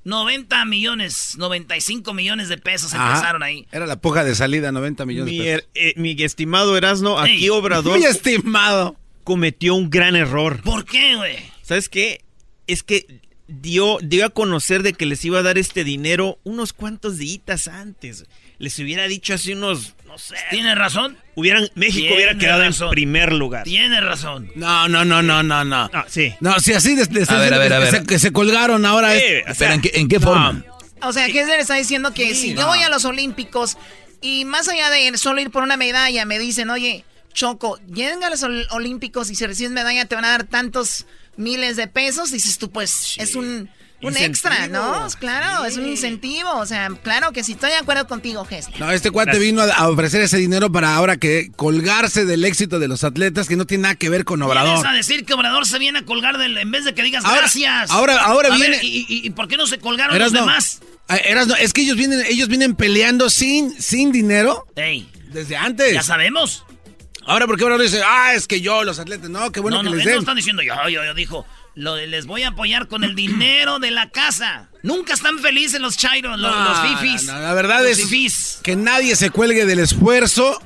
[0.05, 3.67] 90 millones, 95 millones de pesos empezaron ahí.
[3.71, 5.69] Era la puja de salida, 90 millones mi, de pesos.
[5.75, 7.99] Eh, mi estimado Erasno, aquí Obrador.
[7.99, 8.95] Mi estimado.
[9.23, 10.61] Cometió un gran error.
[10.63, 11.37] ¿Por qué, güey?
[11.61, 12.23] ¿Sabes qué?
[12.65, 16.73] Es que dio, dio a conocer de que les iba a dar este dinero unos
[16.73, 18.25] cuantos días antes
[18.59, 20.35] les hubiera dicho así unos, no sé.
[20.49, 21.17] ¿Tiene razón?
[21.35, 23.63] Hubieran, México hubiera quedado en primer lugar.
[23.63, 24.51] Tiene razón.
[24.55, 25.89] No, no, no, no, no, no.
[25.93, 26.35] Ah, sí.
[26.41, 28.03] No, si así desde a ver, a ver, a ver.
[28.03, 29.13] que se colgaron ahora.
[29.57, 30.63] pero ¿en qué, forma?
[31.01, 32.13] O sea, ¿qué se le está diciendo?
[32.13, 33.77] Que si yo voy a los Olímpicos
[34.21, 38.29] y más allá de solo ir por una medalla, me dicen, oye, Choco, lleguen a
[38.29, 41.05] los Olímpicos y si recibes medalla te van a dar tantos
[41.37, 42.31] miles de pesos.
[42.31, 43.69] Dices tú, pues es un
[44.01, 45.07] un extra, ¿no?
[45.19, 46.51] Claro, es un incentivo.
[46.55, 48.67] O sea, claro que sí, estoy de acuerdo contigo, Gess.
[48.79, 52.87] No, este cuate vino a, ofrecer ese dinero para ahora que colgarse del éxito de
[52.87, 54.83] los atletas que no tiene nada que ver con Obrador.
[54.83, 57.23] Vas a decir que Obrador se viene a colgar del, en vez de que digas
[57.23, 57.91] gracias.
[57.91, 58.79] Ahora, ahora viene.
[58.81, 60.81] y, por qué no se colgaron los demás?
[61.09, 64.67] Ah, es que ellos vienen, ellos vienen peleando sin, sin dinero.
[64.75, 65.09] Ey.
[65.33, 65.93] Desde antes.
[65.93, 66.65] Ya sabemos.
[67.25, 69.89] Ahora, ¿por qué Obrador dice, ah, es que yo, los atletas, no, qué bueno que
[69.89, 70.15] no, les den.
[70.15, 71.45] No, están diciendo yo, yo, yo, dijo
[71.79, 74.69] les voy a apoyar con el dinero de la casa.
[74.83, 77.25] Nunca están felices los chairos, los, fifis.
[77.25, 80.61] la verdad es que nadie se cuelgue del esfuerzo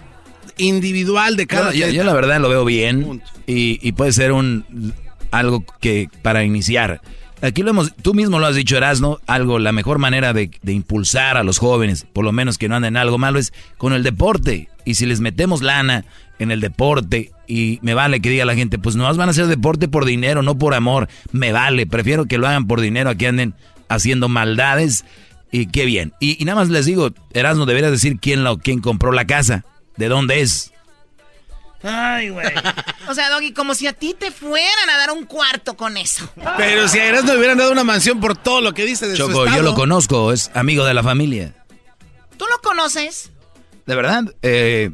[0.57, 4.93] individual de cada yo, yo, la verdad lo veo bien y, puede ser un
[5.31, 7.01] algo que para iniciar.
[7.43, 11.35] Aquí lo hemos, tú mismo lo has dicho, Erasno, algo, la mejor manera de, impulsar
[11.35, 14.01] a los jóvenes, por lo menos que no anden en algo malo, es con el
[14.01, 14.69] deporte.
[14.85, 16.05] Y si les metemos lana
[16.39, 19.47] en el deporte, y me vale que diga la gente, pues no van a hacer
[19.47, 23.15] deporte por dinero, no por amor, me vale, prefiero que lo hagan por dinero a
[23.15, 23.55] que anden
[23.89, 25.03] haciendo maldades,
[25.51, 26.13] y qué bien.
[26.21, 29.65] Y, nada más les digo, Erasno, debería decir quién, lo, quién compró la casa,
[29.97, 30.72] de dónde es.
[31.83, 32.47] Ay, güey.
[33.09, 36.27] O sea, Doggy, como si a ti te fueran a dar un cuarto con eso.
[36.55, 39.17] Pero si a Erasmo le hubieran dado una mansión por todo lo que dice de
[39.17, 39.57] Choco, su estado.
[39.57, 41.53] yo lo conozco, es amigo de la familia.
[42.37, 43.29] ¿Tú lo conoces?
[43.85, 44.91] De verdad, eh,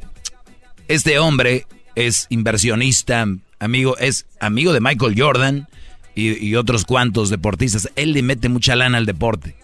[0.87, 3.27] este hombre es inversionista,
[3.59, 5.67] amigo, es amigo de Michael Jordan
[6.15, 7.91] y, y otros cuantos deportistas.
[7.95, 9.55] Él le mete mucha lana al deporte.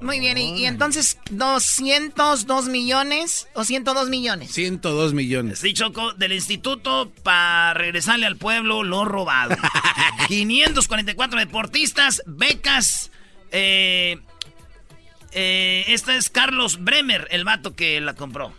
[0.00, 4.52] Muy bien, y, entonces 202 millones o 102 millones.
[4.52, 5.58] 102 millones.
[5.58, 9.56] Sí, Choco, del instituto para regresarle al pueblo lo robado.
[10.28, 13.10] 544 deportistas, becas.
[13.50, 14.18] Eh,
[15.32, 18.54] eh, este es Carlos Bremer, el vato que la compró.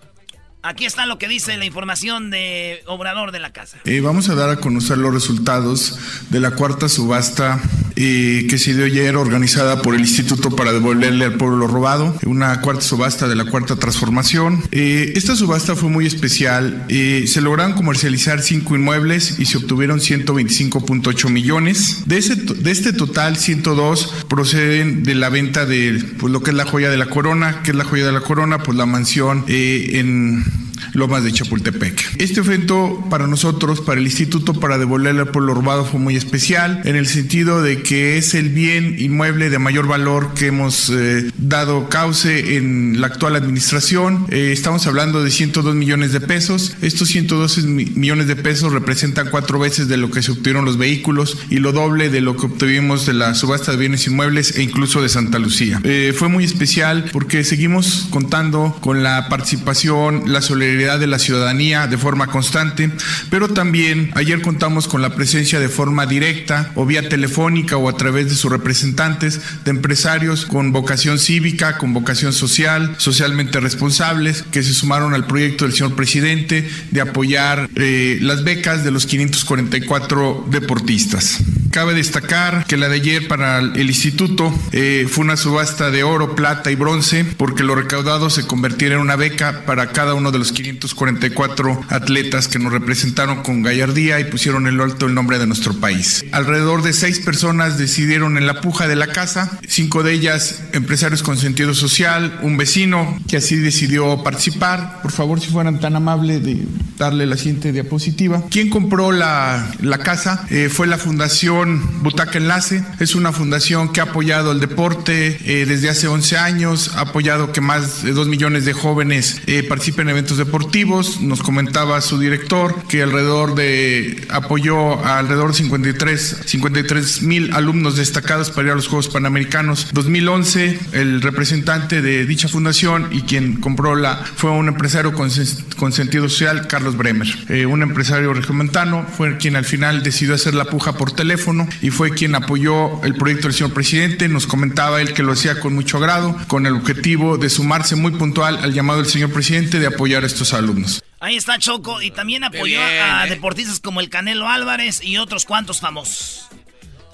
[0.62, 3.78] Aquí está lo que dice la información de Obrador de la Casa.
[3.86, 5.98] Eh, vamos a dar a conocer los resultados
[6.30, 7.62] de la cuarta subasta
[8.02, 12.18] eh, que se dio ayer organizada por el Instituto para devolverle al pueblo lo robado,
[12.26, 14.64] una cuarta subasta de la cuarta transformación.
[14.72, 16.86] Eh, esta subasta fue muy especial.
[16.88, 22.04] se lograron comercializar cinco inmuebles y se obtuvieron 125.8 millones.
[22.06, 26.56] De, ese, de este total, 102 proceden de la venta de pues, lo que es
[26.56, 29.44] la joya de la corona, que es la joya de la corona, pues la mansión
[29.48, 32.16] en Lomas de Chapultepec.
[32.20, 36.82] Este evento para nosotros, para el Instituto para devolverle al pueblo robado fue muy especial
[36.86, 41.32] en el sentido de que es el bien inmueble de mayor valor que hemos eh,
[41.38, 44.26] dado cauce en la actual administración.
[44.30, 46.76] Eh, estamos hablando de 102 millones de pesos.
[46.82, 51.38] Estos 112 millones de pesos representan cuatro veces de lo que se obtuvieron los vehículos
[51.50, 55.02] y lo doble de lo que obtuvimos de la subasta de bienes inmuebles e incluso
[55.02, 55.80] de Santa Lucía.
[55.84, 61.88] Eh, fue muy especial porque seguimos contando con la participación, la solidaridad de la ciudadanía
[61.88, 62.92] de forma constante,
[63.30, 67.98] pero también ayer contamos con la presencia de forma directa o vía telefónica o a
[67.98, 74.64] través de sus representantes de empresarios con vocación cívica, con vocación social, socialmente responsables, que
[74.64, 80.48] se sumaron al proyecto del señor presidente de apoyar eh, las becas de los 544
[80.50, 81.40] deportistas.
[81.72, 86.36] Cabe destacar que la de ayer para el instituto eh, fue una subasta de oro,
[86.36, 90.40] plata y bronce, porque lo recaudado se convirtiera en una beca para cada uno de
[90.40, 95.40] los 544 atletas que nos representaron con gallardía y pusieron en lo alto el nombre
[95.40, 96.26] de nuestro país.
[96.32, 101.24] Alrededor de seis personas decidieron en la puja de la casa, cinco de ellas empresarios
[101.24, 105.02] con sentido social, un vecino que así decidió participar.
[105.02, 106.66] Por favor, si fueran tan amables de
[107.00, 108.44] darle la siguiente diapositiva.
[108.52, 110.46] ¿Quién compró la, la casa?
[110.52, 112.84] Eh, fue la Fundación Butaca Enlace.
[113.00, 117.52] Es una fundación que ha apoyado el deporte eh, desde hace 11 años, ha apoyado
[117.52, 122.20] que más de 2 millones de jóvenes eh, participen en eventos deportivos nos comentaba su
[122.20, 128.72] director que alrededor de apoyó a alrededor de 53 53 mil alumnos destacados para ir
[128.74, 130.80] a los Juegos Panamericanos 2011.
[130.92, 135.30] El representante de dicha fundación y quien compró la fue un empresario con,
[135.78, 140.54] con sentido social, Carlos Bremer, eh, un empresario regiomontano, fue quien al final decidió hacer
[140.54, 144.28] la puja por teléfono y fue quien apoyó el proyecto del señor presidente.
[144.28, 148.12] Nos comentaba él que lo hacía con mucho agrado, con el objetivo de sumarse muy
[148.12, 151.04] puntual al llamado del señor presidente de apoyar estos alumnos.
[151.20, 153.30] Ahí está Choco y también apoyó a ¿eh?
[153.30, 156.48] deportistas como el Canelo Álvarez y otros cuantos famosos.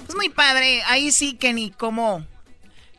[0.08, 2.26] Es muy padre, ahí sí que ni cómo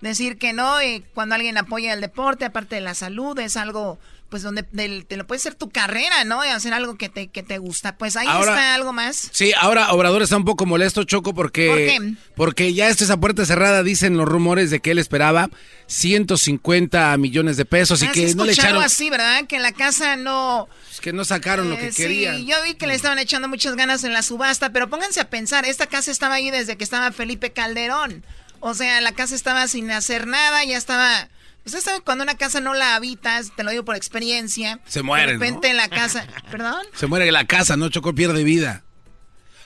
[0.01, 3.99] decir que no, y cuando alguien apoya el deporte, aparte de la salud, es algo
[4.29, 6.45] pues donde te lo puede ser tu carrera, ¿no?
[6.45, 7.97] Y hacer algo que te, que te gusta.
[7.97, 9.29] Pues ahí está algo más.
[9.33, 11.69] Sí, ahora Obrador está un poco molesto, Choco, porque...
[11.69, 12.15] ¿Por qué?
[12.35, 15.49] Porque ya está esa puerta cerrada, dicen los rumores de que él esperaba
[15.87, 18.83] 150 millones de pesos y ah, que no le echaron...
[18.83, 19.47] así, ¿verdad?
[19.47, 20.69] Que la casa no...
[20.91, 22.39] Es que no sacaron lo que eh, querían.
[22.39, 25.31] Sí, yo vi que le estaban echando muchas ganas en la subasta, pero pónganse a
[25.31, 28.25] pensar, esta casa estaba ahí desde que estaba Felipe Calderón.
[28.59, 31.29] O sea, la casa estaba sin hacer nada, ya estaba
[31.67, 34.79] Usted sabe cuando una casa no la habitas, te lo digo por experiencia.
[34.87, 35.27] Se muere.
[35.27, 36.25] De repente en la casa.
[36.51, 36.87] ¿Perdón?
[36.95, 37.89] Se muere en la casa, ¿no?
[37.89, 38.85] Chocó pierde vida.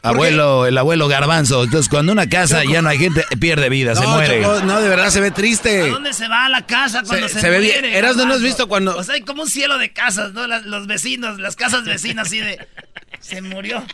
[0.02, 1.62] Abuelo, el abuelo garbanzo.
[1.62, 4.40] Entonces, cuando una casa ya no hay gente, pierde vida, se muere.
[4.40, 5.82] no, de verdad se ve triste.
[5.82, 7.84] ¿A dónde se va la casa cuando se, se, ve bien.
[7.84, 8.96] Eras no has visto cuando.
[8.96, 10.46] O sea, hay como un cielo de casas, ¿no?
[10.46, 12.66] los vecinos, las casas vecinas, así de.
[13.20, 13.84] Se murió.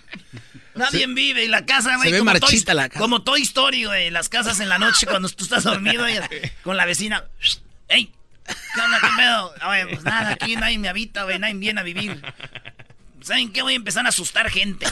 [0.77, 2.11] Nadie vive y la casa, güey.
[2.11, 3.01] Se ve marchita la casa.
[3.01, 4.11] Como Toy Story, güey.
[4.11, 6.14] Las casas en la noche cuando tú estás dormido y,
[6.62, 7.25] con la vecina.
[7.88, 8.12] ¡Ey!
[8.75, 9.55] ¿Qué onda, qué pedo?
[9.68, 12.22] Oye, pues nada, aquí nadie me habita, güey, nadie viene a vivir.
[13.22, 13.61] ¿saben qué?
[13.62, 14.87] Voy a empezar a asustar gente.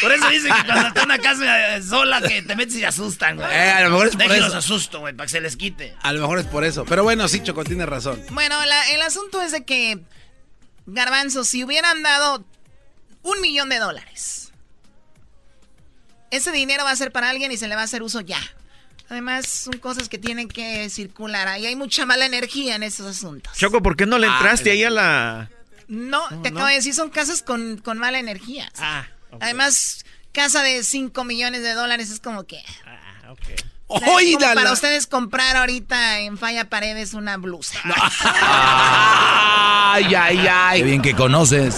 [0.00, 3.36] Por eso dicen que cuando estás en una casa sola que te metes y asustan,
[3.36, 3.50] güey.
[3.52, 4.56] Eh, a lo mejor es por Déjenlos eso.
[4.58, 5.94] asusto, güey, para que se les quite.
[6.00, 6.86] A lo mejor es por eso.
[6.86, 8.22] Pero bueno, sí, Choco, tienes razón.
[8.30, 9.98] Bueno, la- el asunto es de que,
[10.86, 12.46] Garbanzo, si hubieran dado
[13.22, 14.52] un millón de dólares,
[16.30, 18.40] ese dinero va a ser para alguien y se le va a hacer uso ya.
[19.10, 21.48] Además, son cosas que tienen que circular.
[21.48, 23.52] Ahí hay mucha mala energía en esos asuntos.
[23.58, 25.50] Choco, ¿por qué no le Ah, entraste ahí a la...?
[25.88, 28.70] No, te acabo de decir, son casas con, con mala energía.
[28.78, 29.06] Ah,
[29.40, 32.62] Además, casa de 5 millones de dólares es como que...
[32.86, 33.34] Ah,
[33.88, 37.80] ¡Oy, como la- para ustedes comprar ahorita en Falla Paredes una blusa.
[39.92, 40.78] Ay, ay, ay.
[40.80, 41.74] Qué bien que conoces.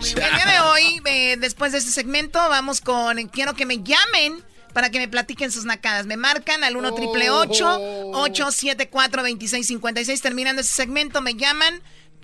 [0.00, 4.44] El día de hoy, eh, después de este segmento, vamos con Quiero que me llamen
[4.74, 6.04] para que me platiquen sus nacadas.
[6.04, 11.80] Me marcan al 1 triple 874 2656 Terminando este segmento, me llaman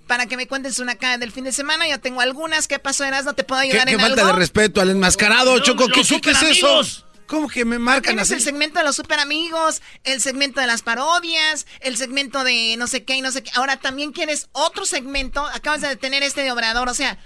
[0.07, 1.87] para que me cuenten su nacada del fin de semana.
[1.87, 2.67] Ya tengo algunas.
[2.67, 3.25] ¿Qué pasó, Eras?
[3.25, 4.33] ¿No te puedo ¿Qué, ayudar qué en falta algo?
[4.35, 5.87] de respeto al enmascarado, Choco?
[5.89, 6.83] ¿Qué, qué- qué es eso?
[7.29, 8.35] ¿Cómo que me marcan así?
[8.35, 12.89] el segmento de los super amigos, el segmento de las parodias, el segmento de no
[12.89, 13.53] sé qué y no sé qué.
[13.55, 15.47] Ahora también quieres otro segmento.
[15.47, 16.89] Acabas de tener este de obrador.
[16.89, 17.19] O sea,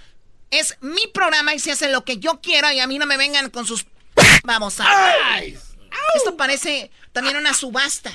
[0.51, 3.17] es mi programa y se hace lo que yo quiero y a mí no me
[3.17, 3.87] vengan con sus.
[4.45, 4.85] Vamos a.
[6.15, 8.11] Esto parece también una subasta.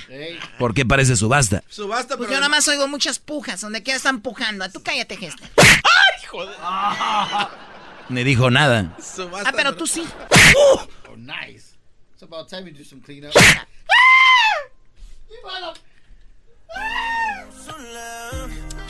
[0.57, 1.63] ¿Por qué parece subasta?
[1.69, 4.69] Subasta, Pues yo nada más oigo muchas pujas, donde quiera están pujando.
[4.71, 5.43] Tú cállate, Gesta.
[8.09, 8.95] Ni dijo nada.
[9.45, 10.05] Ah, pero tú sí.
[10.55, 11.75] Oh, nice.
[12.13, 13.33] It's about time we do some cleanup.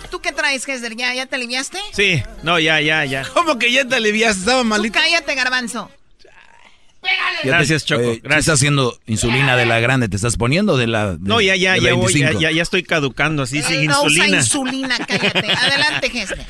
[0.09, 0.95] ¿Tú qué traes, Gester?
[0.95, 1.79] ¿Ya, ¿Ya te aliviaste?
[1.93, 3.23] Sí, no, ya, ya, ya.
[3.33, 4.41] ¿Cómo que ya te aliviaste?
[4.41, 4.99] Estaba Tú malito.
[4.99, 5.89] cállate, garbanzo.
[7.03, 8.39] Ya te- Gracias, Choco, eh, ¿sí gracias.
[8.41, 10.07] ¿Estás haciendo insulina de la grande?
[10.07, 12.39] ¿Te estás poniendo de la de- No, ya, ya, de ya voy, ya, 25?
[12.41, 14.37] ya, ya estoy caducando así, sin no usa insulina.
[14.37, 15.51] insulina, cállate.
[15.57, 16.45] Adelante, Gester.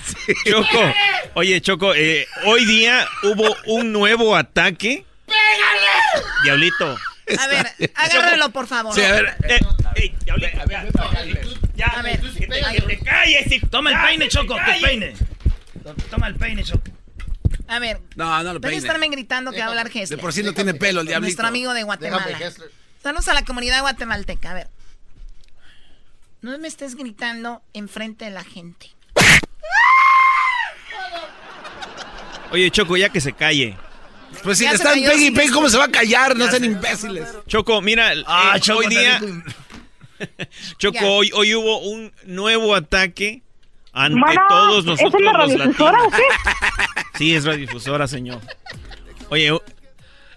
[0.45, 0.93] Choco,
[1.35, 5.05] oye, Choco, eh, hoy día hubo un nuevo ataque.
[5.25, 6.27] ¡Pégale!
[6.43, 6.97] Diablito.
[7.39, 8.93] A ver, agárralo, por favor.
[8.93, 9.35] Sí, a ver.
[9.47, 9.59] Eh,
[9.95, 10.85] ey, Diablito, ya,
[11.75, 12.19] ya, A ver.
[12.19, 13.61] que te, que te calles.
[13.69, 15.13] Toma el peine, Choco, tu peine.
[16.09, 16.83] Toma el peine, Choco.
[17.71, 20.19] A ver, No, no lo de estarme gritando que va a hablar De Gessler.
[20.19, 21.27] por sí no tiene pelo el diablito.
[21.27, 22.37] Nuestro amigo de Guatemala.
[23.01, 24.51] Saludos a la comunidad guatemalteca.
[24.51, 24.67] A ver.
[26.41, 28.91] No me estés gritando enfrente de la gente.
[32.51, 33.77] Oye, Choco, ya que se calle.
[34.43, 35.51] Pues si Ya le están pegue y sí.
[35.53, 36.35] ¿cómo se va a callar?
[36.35, 37.29] No sean imbéciles.
[37.47, 39.21] Choco, mira, Ah, eh, Choco, hoy día.
[40.77, 43.43] Choco, hoy hubo un nuevo ataque
[43.93, 46.13] ante todos ¿es nosotros una los radiodifusora latinos.
[46.13, 46.23] o qué?
[47.17, 48.39] Sí, es radiodifusora, señor.
[49.29, 49.51] Oye,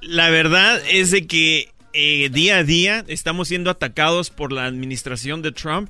[0.02, 5.40] la verdad es de que eh, día a día estamos siendo atacados por la administración
[5.40, 5.88] de Trump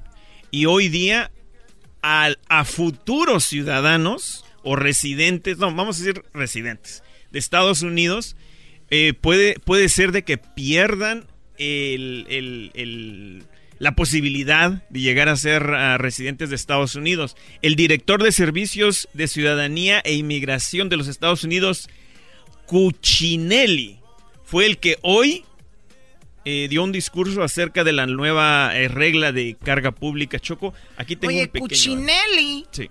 [0.50, 1.30] y hoy día
[2.02, 8.36] al- a futuros ciudadanos o residentes, no, vamos a decir residentes de Estados Unidos,
[8.90, 11.26] eh, puede, puede ser de que pierdan
[11.58, 13.44] el- el- el-
[13.84, 17.36] la posibilidad de llegar a ser ah, residentes de Estados Unidos.
[17.60, 21.90] El director de Servicios de Ciudadanía e Inmigración de los Estados Unidos,
[22.64, 24.00] Cuccinelli,
[24.42, 25.44] fue el que hoy
[26.46, 30.38] eh, dio un discurso acerca de la nueva eh, regla de carga pública.
[30.38, 31.68] Choco, aquí tengo Oye, un pequeño...
[31.68, 32.88] Cuccinelli Sí.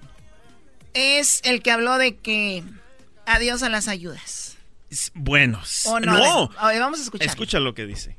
[0.93, 2.63] es el que habló de que
[3.25, 4.59] adiós a las ayudas.
[5.15, 6.19] Bueno, ¿O no?
[6.19, 6.51] no.
[6.55, 7.27] A ver, vamos a escuchar.
[7.27, 8.15] Escucha lo que dice.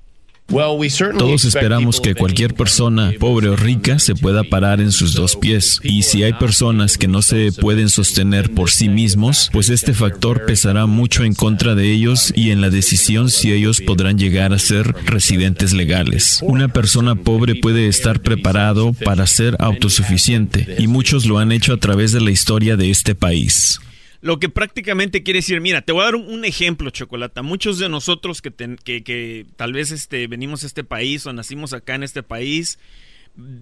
[1.19, 5.81] Todos esperamos que cualquier persona, pobre o rica, se pueda parar en sus dos pies.
[5.83, 10.45] Y si hay personas que no se pueden sostener por sí mismos, pues este factor
[10.45, 14.59] pesará mucho en contra de ellos y en la decisión si ellos podrán llegar a
[14.59, 16.39] ser residentes legales.
[16.43, 21.79] Una persona pobre puede estar preparado para ser autosuficiente y muchos lo han hecho a
[21.79, 23.81] través de la historia de este país.
[24.25, 27.43] Lo que prácticamente quiere decir, mira, te voy a dar un, un ejemplo, Chocolata.
[27.43, 28.51] Muchos de nosotros que,
[28.83, 32.79] que, que tal vez este, venimos a este país o nacimos acá en este país,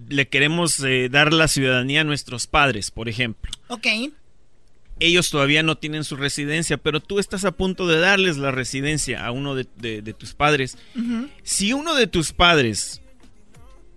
[0.07, 3.51] le queremos eh, dar la ciudadanía a nuestros padres, por ejemplo.
[3.67, 3.87] Ok.
[5.01, 9.25] Ellos todavía no tienen su residencia, pero tú estás a punto de darles la residencia
[9.25, 10.77] a uno de, de- de tus padres.
[11.43, 13.01] Si uno de tus padres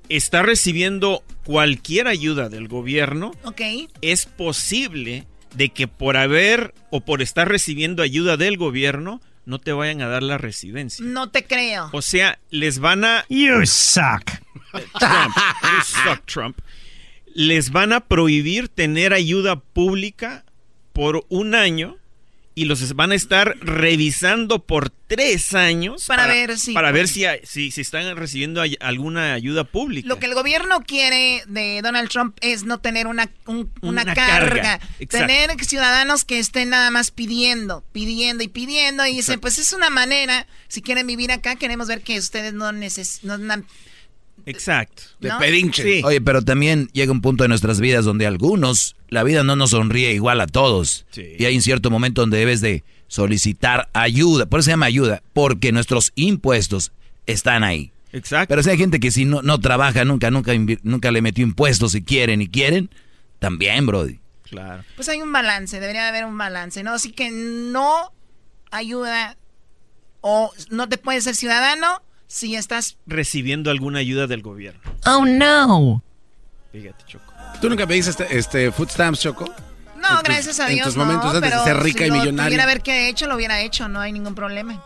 [0.09, 3.61] está recibiendo cualquier ayuda del gobierno, Ok.
[4.01, 9.73] es posible de que por haber o por estar recibiendo ayuda del gobierno no te
[9.73, 11.05] vayan a dar la residencia.
[11.05, 11.89] No te creo.
[11.93, 13.25] O sea, les van a...
[13.29, 14.25] You suck.
[14.99, 16.59] Trump, you suck, Trump.
[17.35, 20.45] Les van a prohibir tener ayuda pública
[20.93, 21.97] por un año
[22.59, 27.25] y los van a estar revisando por tres años para, ver si para ver si,
[27.45, 30.09] si, si, están recibiendo alguna ayuda pública.
[30.09, 33.31] Lo que el gobierno quiere de Donald Trump es no tener una,
[33.83, 39.59] una, carga, tener ciudadanos que estén nada más pidiendo, pidiendo y pidiendo y dicen, pues
[39.59, 43.67] es una manera, si quieren vivir acá, queremos ver que ustedes no necesitan
[44.47, 45.03] Exacto.
[45.21, 46.03] De pedinche.
[46.05, 49.71] Oye, pero también llega un punto en nuestras vidas donde algunos, la vida no nos
[49.71, 51.05] sonríe igual a todos.
[51.17, 54.47] Y hay un cierto momento donde debes de solicitar ayuda.
[54.47, 56.93] Por eso se llama ayuda, porque nuestros impuestos
[57.27, 57.91] están ahí.
[58.13, 58.49] Exacto.
[58.49, 61.93] Pero si hay gente que si no, no trabaja nunca, nunca, nunca le metió impuestos
[61.93, 62.89] si quieren y quieren,
[63.41, 64.21] también, Brody.
[64.45, 64.85] Claro.
[64.95, 66.93] Pues hay un balance, debería haber un balance, ¿no?
[66.93, 68.13] Así que no
[68.71, 69.37] ayuda
[70.21, 74.81] o no te puedes ser ciudadano si estás recibiendo alguna ayuda del gobierno.
[75.07, 76.03] Oh no.
[76.73, 77.33] Fíjate, Choco.
[77.61, 79.47] ¿Tú nunca pediste este, este food stamps, Choco?
[79.97, 80.81] No, gracias a Dios.
[80.81, 82.45] En tus momentos antes de ser rica si y millonaria.
[82.45, 84.83] Si hubiera ver qué he hecho, lo hubiera hecho, no hay ningún problema.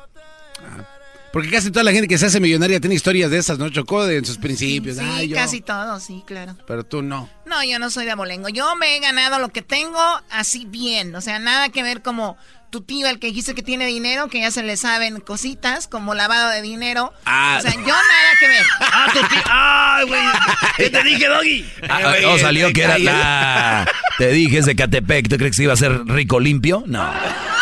[0.63, 0.87] Ah,
[1.33, 3.69] porque casi toda la gente que se hace millonaria tiene historias de esas, ¿no?
[3.71, 4.97] Chocó de en sus principios.
[4.97, 6.57] Sí, casi todo, sí, claro.
[6.67, 7.29] Pero tú no.
[7.47, 8.49] No, yo no soy de abolengo.
[8.49, 11.15] Yo me he ganado lo que tengo así bien.
[11.15, 12.37] O sea, nada que ver como
[12.71, 16.15] tu tío, el que dijiste que tiene dinero, que ya se le saben cositas como
[16.15, 17.13] lavado de dinero.
[17.25, 17.57] Ah.
[17.59, 18.67] O sea, yo nada que ver.
[18.93, 19.43] Ah, tu tío.
[19.47, 20.23] Ay, güey.
[20.77, 21.65] ¿Qué te dije, Doggy?
[21.89, 23.91] Ah, oh, salió que era la...
[24.19, 25.29] Te dije, es de Catepec.
[25.29, 26.83] ¿Tú crees que iba a ser rico limpio?
[26.87, 27.13] No.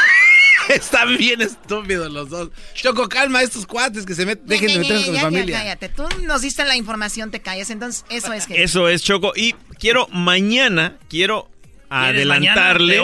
[0.69, 2.51] Están bien estúpidos los dos.
[2.75, 5.59] Choco, calma a estos cuates que se meten, dejen de meterse con mi familia.
[5.59, 7.71] cállate, tú nos diste la información, te callas.
[7.71, 8.63] Entonces, eso es que.
[8.63, 9.33] Eso es, Choco.
[9.35, 11.49] Y quiero mañana, quiero
[11.91, 13.03] adelantarles.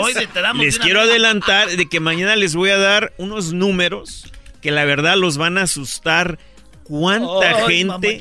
[0.55, 4.31] les quiero adelantar de que mañana les voy a dar unos números
[4.61, 6.39] que la verdad los van a asustar.
[6.83, 8.19] ¿Cuánta gente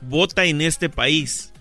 [0.00, 1.52] vota en este país?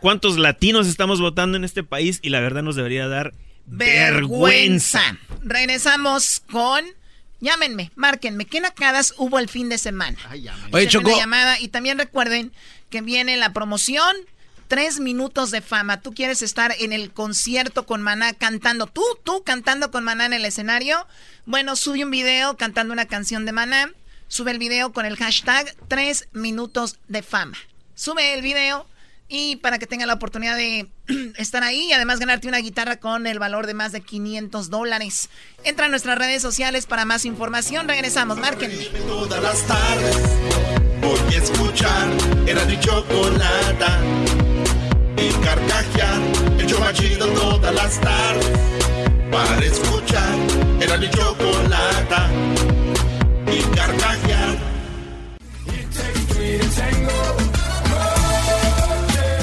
[0.00, 2.18] ¿Cuántos latinos estamos votando en este país?
[2.22, 3.34] Y la verdad nos debería dar
[3.66, 5.18] vergüenza.
[5.42, 6.84] Regresamos con.
[7.40, 8.46] Llámenme, márquenme.
[8.46, 10.16] ¿Qué nacadas hubo el fin de semana?
[10.72, 11.16] Oye, Choco.
[11.16, 12.52] llamada y también recuerden
[12.88, 14.16] que viene la promoción
[14.66, 16.00] tres minutos de fama.
[16.00, 20.32] Tú quieres estar en el concierto con Maná cantando, tú, tú cantando con Maná en
[20.32, 21.06] el escenario.
[21.44, 23.92] Bueno, sube un video cantando una canción de Maná.
[24.28, 27.56] Sube el video con el hashtag tres minutos de fama.
[27.94, 28.86] Sube el video
[29.28, 30.88] y para que tenga la oportunidad de
[31.36, 35.28] estar ahí y además ganarte una guitarra con el valor de más de 500 dólares.
[35.64, 37.88] Entra a nuestras redes sociales para más información.
[37.88, 38.84] Regresamos, márquenme.
[39.06, 40.16] Todas las tardes
[41.00, 42.08] voy a escuchar
[42.46, 42.64] era
[45.16, 46.20] y carcajear
[46.58, 48.52] el chomachido todas las tardes
[49.30, 50.34] para escuchar
[50.80, 52.28] era mi chocolata
[53.52, 54.56] y carcajear.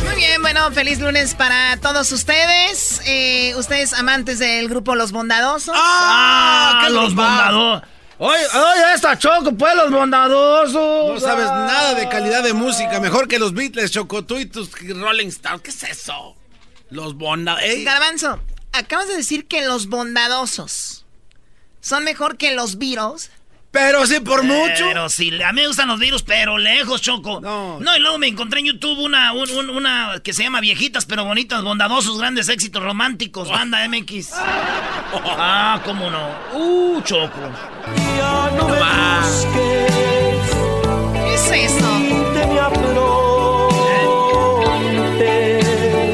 [0.05, 3.01] Muy bien, bueno, feliz lunes para todos ustedes.
[3.05, 5.76] Eh, ustedes amantes del grupo Los Bondadosos.
[5.78, 6.82] ¡Ah!
[6.84, 7.93] ¡Ah los Bondadosos!
[8.20, 11.14] Oye, oye, esta Choco, pues los bondadosos.
[11.14, 12.99] No sabes nada de calidad de música.
[12.99, 14.24] Mejor que los Beatles, Choco.
[14.24, 15.61] Tú y tus Rolling Stones.
[15.61, 16.36] ¿Qué es eso?
[16.89, 17.70] Los bondadosos.
[17.70, 17.84] ¿eh?
[17.84, 18.39] Garbanzo,
[18.72, 21.05] acabas de decir que los bondadosos
[21.82, 23.32] son mejor que los Beatles.
[23.74, 24.86] Pero sí, por mucho.
[24.86, 27.41] Pero sí, a mí me gustan los virus, pero lejos, Choco.
[27.41, 27.80] No.
[27.80, 31.63] No, y luego me encontré en YouTube una, una que se llama Viejitas pero bonitas,
[31.63, 34.30] bondadosos, grandes éxitos románticos, banda MX.
[34.36, 36.30] ah, cómo no.
[36.53, 37.39] Uh, Choco.
[38.59, 39.47] no, más.
[41.13, 41.99] ¿Qué es eso?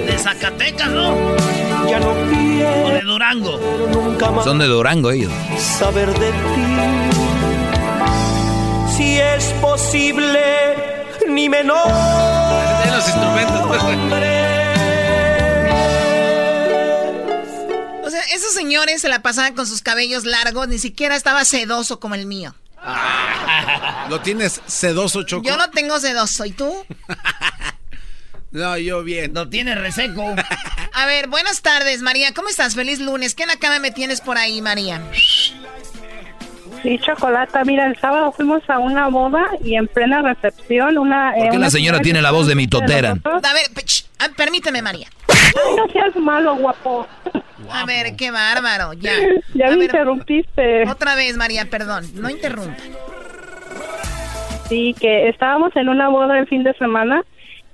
[0.05, 1.35] De Zacatecas, ¿no?
[1.89, 2.85] Ya no quiero.
[2.85, 3.59] O de Durango.
[4.45, 5.33] Son de Durango ellos.
[5.57, 7.08] Saber de ti
[8.99, 10.75] si es posible,
[11.29, 11.87] ni menor.
[12.83, 13.67] De los instrumentos.
[13.67, 13.81] Pues.
[18.03, 22.01] O sea, esos señores se la pasaban con sus cabellos largos, ni siquiera estaba sedoso
[22.01, 22.53] como el mío.
[24.09, 25.47] ¿Lo tienes sedoso, Choco?
[25.47, 26.85] Yo lo tengo sedoso, ¿y tú?
[28.51, 29.33] no, yo bien.
[29.33, 30.35] Lo tienes reseco.
[30.91, 32.33] A ver, buenas tardes, María.
[32.33, 32.75] ¿Cómo estás?
[32.75, 33.33] Feliz lunes.
[33.33, 35.01] ¿Qué nakama me tienes por ahí, María?
[36.81, 37.63] Sí, Chocolata.
[37.65, 41.33] Mira, el sábado fuimos a una boda y en plena recepción una...
[41.33, 43.11] ¿Por qué eh, la señora tiene la voz de mi totera?
[43.23, 43.85] A ver,
[44.19, 45.07] ah, permíteme, María.
[45.77, 47.07] no seas malo, guapo.
[47.71, 49.11] A ver, qué bárbaro, ya.
[49.53, 50.89] Ya me interrumpiste.
[50.89, 52.77] Otra vez, María, perdón, no interrumpa.
[54.69, 57.23] Sí, que estábamos en una boda el fin de semana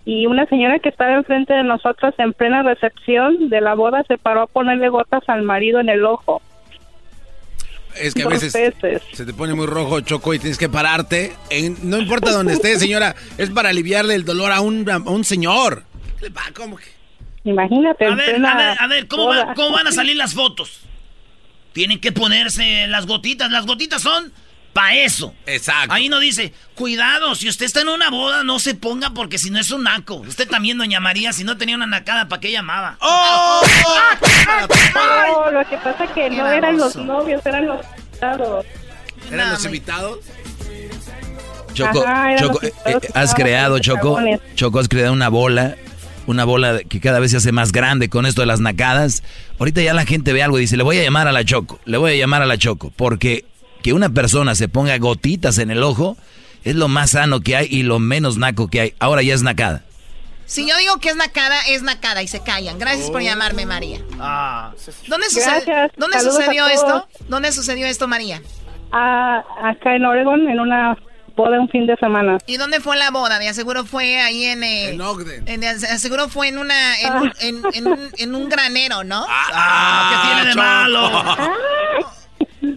[0.06, 4.18] y una señora que estaba enfrente de nosotros en plena recepción de la boda se
[4.18, 6.42] paró a ponerle gotas al marido en el ojo.
[7.98, 8.54] Es que a veces
[9.14, 11.34] se te pone muy rojo, Choco, y tienes que pararte.
[11.82, 15.84] no importa dónde estés, señora, es para aliviarle el dolor a un, a un señor.
[17.44, 18.06] Imagínate.
[18.06, 19.28] A ver, a ver, a ver, ¿cómo,
[19.72, 20.82] van a salir las fotos?
[21.76, 23.52] tienen que ponerse las gotitas.
[23.52, 24.32] Las gotitas son
[24.76, 25.34] para eso.
[25.46, 25.94] Exacto.
[25.94, 29.50] Ahí no dice, cuidado, si usted está en una boda, no se ponga porque si
[29.50, 30.16] no es un naco.
[30.16, 32.98] Usted también, doña María, si no tenía una nacada, ¿para qué llamaba?
[33.02, 33.62] ¡Oh!
[34.94, 38.66] No, lo que pasa es que no eran los novios, eran los invitados.
[39.32, 40.20] ¿Eran los invitados?
[41.74, 44.20] Choco, Ajá, Choco, eh, eh, has creado, Choco.
[44.56, 45.78] Choco, has creado una bola,
[46.28, 49.24] una bola que cada vez se hace más grande con esto de las nacadas.
[49.58, 51.80] Ahorita ya la gente ve algo y dice, le voy a llamar a la Choco,
[51.86, 53.46] le voy a llamar a la Choco, porque
[53.86, 56.18] que una persona se ponga gotitas en el ojo
[56.64, 58.94] es lo más sano que hay y lo menos naco que hay.
[58.98, 59.84] Ahora ya es nacada.
[60.48, 62.80] Si yo digo que es nacada, es nacada y se callan.
[62.80, 64.00] Gracias por llamarme, María.
[64.20, 64.72] Ah.
[65.08, 65.92] ¿Dónde, sucede-.
[65.98, 67.08] ¿dónde sucedió esto?
[67.30, 68.42] ¿Dónde sucedió esto, María?
[68.92, 70.98] Ah, acá en Oregon, en una
[71.36, 72.40] boda un fin de semana.
[72.48, 73.38] ¿Y dónde fue la boda?
[73.38, 74.64] De aseguro fue ahí en...
[74.64, 75.48] eh, En Ogden.
[75.48, 77.00] en- de aseguro fue en una...
[77.02, 79.24] En, un, en, en un, en un granero, ¿no?
[79.30, 81.24] Ah, ¿qué tiene de malo?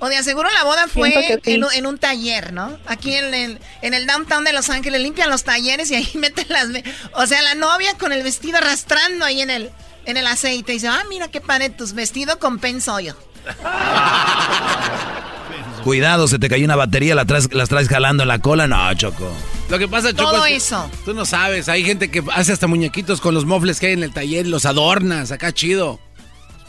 [0.00, 1.52] O de aseguro la boda fue sí.
[1.54, 2.78] en, un- en un taller, ¿no?
[2.86, 6.46] Aquí en el, en el downtown de Los Ángeles limpian los talleres y ahí meten
[6.48, 6.70] las...
[6.72, 6.84] ve-
[7.14, 9.70] O sea, la novia con el vestido arrastrando ahí en el,
[10.04, 10.72] en el aceite.
[10.72, 13.14] Y dice, ah, mira qué padre, tus vestidos con yo.
[15.84, 18.66] Cuidado, se te cayó una batería, la traes, las traes jalando en la cola.
[18.66, 19.30] No, Choco.
[19.70, 20.90] Lo que pasa, Choco, Todo es que eso.
[21.04, 24.02] Tú no sabes, hay gente que hace hasta muñequitos con los mofles que hay en
[24.02, 26.00] el taller y los adornas, acá chido.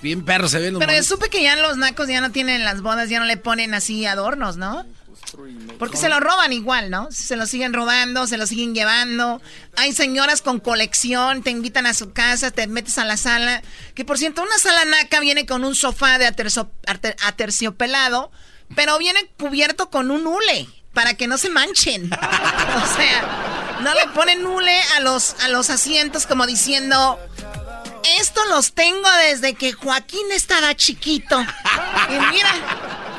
[0.01, 2.63] Bien perros se ven los Pero yo supe que ya los nacos ya no tienen
[2.63, 4.85] las bodas, ya no le ponen así adornos, ¿no?
[5.77, 7.11] Porque se lo roban igual, ¿no?
[7.11, 9.41] Se lo siguen robando, se lo siguen llevando.
[9.75, 13.61] Hay señoras con colección, te invitan a su casa, te metes a la sala.
[13.93, 16.71] Que por cierto, una sala naca viene con un sofá de aterzo-
[17.25, 18.31] aterciopelado,
[18.75, 22.09] pero viene cubierto con un hule para que no se manchen.
[22.19, 27.19] O sea, no le ponen hule a los, a los asientos como diciendo,
[28.19, 31.39] esto los tengo desde que Joaquín estaba chiquito.
[31.39, 32.51] Y mira,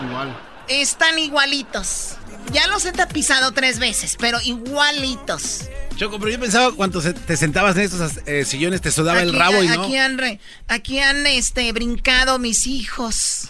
[0.08, 0.36] Igual.
[0.68, 2.16] están igualitos.
[2.52, 5.62] Ya los he tapizado tres veces, pero igualitos.
[5.96, 9.62] Choco, pero yo pensaba cuando te sentabas en estos eh, sillones te sudaba el rabo
[9.62, 9.82] y no.
[9.84, 13.48] aquí han, re- aquí han este, brincado mis hijos.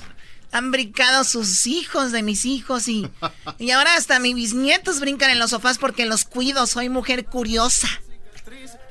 [0.53, 3.09] Han brincado sus hijos de mis hijos y,
[3.59, 6.66] y ahora hasta mis bisnietos brincan en los sofás porque los cuido.
[6.66, 7.88] Soy mujer curiosa.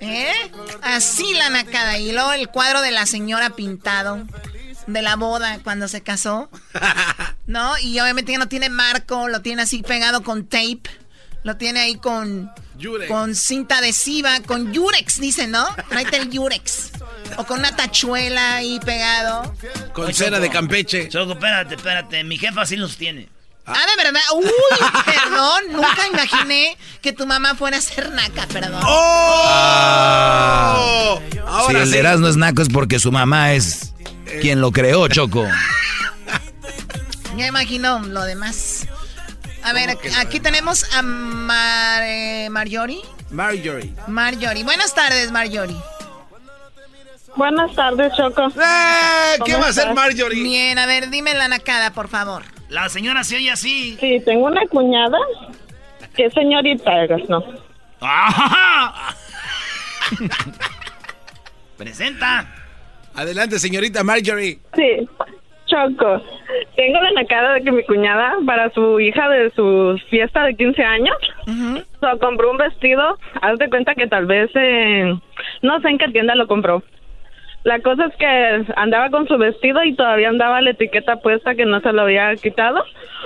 [0.01, 0.31] ¿Eh?
[0.81, 1.97] Así la nacada.
[1.99, 4.25] Y luego el cuadro de la señora pintado.
[4.87, 6.49] De la boda cuando se casó.
[7.45, 7.77] ¿No?
[7.79, 9.27] Y obviamente ya no tiene marco.
[9.27, 10.81] Lo tiene así pegado con tape.
[11.43, 12.51] Lo tiene ahí con...
[12.77, 13.11] Yurex.
[13.11, 14.39] Con cinta adhesiva.
[14.45, 15.67] Con yurex, dicen, ¿no?
[15.89, 16.91] Tráete el yurex.
[17.37, 19.53] O con una tachuela ahí pegado.
[19.93, 20.41] Con Oye, cera Choco.
[20.41, 21.09] de Campeche.
[21.09, 22.23] Choco, espérate, espérate.
[22.23, 23.27] Mi jefa sí los tiene.
[23.69, 24.21] Ah, de verdad.
[24.35, 24.49] Uy,
[25.05, 25.63] perdón.
[25.71, 28.81] Nunca imaginé que tu mamá fuera a ser naca, perdón.
[28.83, 30.75] Ah.
[31.31, 31.97] si Ahora el sí.
[31.97, 33.93] Erasmo es naco es porque su mamá es
[34.41, 35.45] quien lo creó, Choco.
[37.37, 38.85] Ya imagino lo demás.
[39.63, 42.99] A ver, aquí, aquí tenemos a Mar, eh, Marjorie.
[43.29, 43.93] Marjorie.
[44.07, 44.65] Marjorie.
[44.65, 45.77] Buenas tardes, Marjorie.
[47.37, 48.47] Buenas tardes, Choco.
[48.61, 49.37] ¡Eh!
[49.45, 49.93] ¿Qué ¿Cómo va a hacer?
[49.93, 50.43] Marjorie?
[50.43, 52.43] Bien, a ver, dime la nacada, por favor.
[52.69, 53.97] La señora se oye así.
[53.99, 55.17] Sí, tengo una cuñada
[56.15, 57.43] que es señorita, ¿no?
[58.01, 59.13] ¡Ah!
[61.77, 62.45] Presenta.
[63.15, 64.59] Adelante, señorita Marjorie.
[64.75, 65.07] Sí,
[65.65, 66.21] Choco.
[66.75, 70.83] Tengo la nacada de que mi cuñada, para su hija de su fiesta de 15
[70.83, 71.15] años,
[71.99, 73.17] so, compró un vestido.
[73.41, 75.13] Haz de cuenta que tal vez, eh,
[75.61, 76.83] no sé en qué tienda lo compró.
[77.63, 81.65] La cosa es que andaba con su vestido y todavía andaba la etiqueta puesta que
[81.65, 82.83] no se lo había quitado,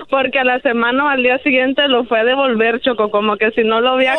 [0.10, 3.52] porque a la semana o al día siguiente lo fue a devolver, Choco, como que
[3.52, 4.16] si no lo había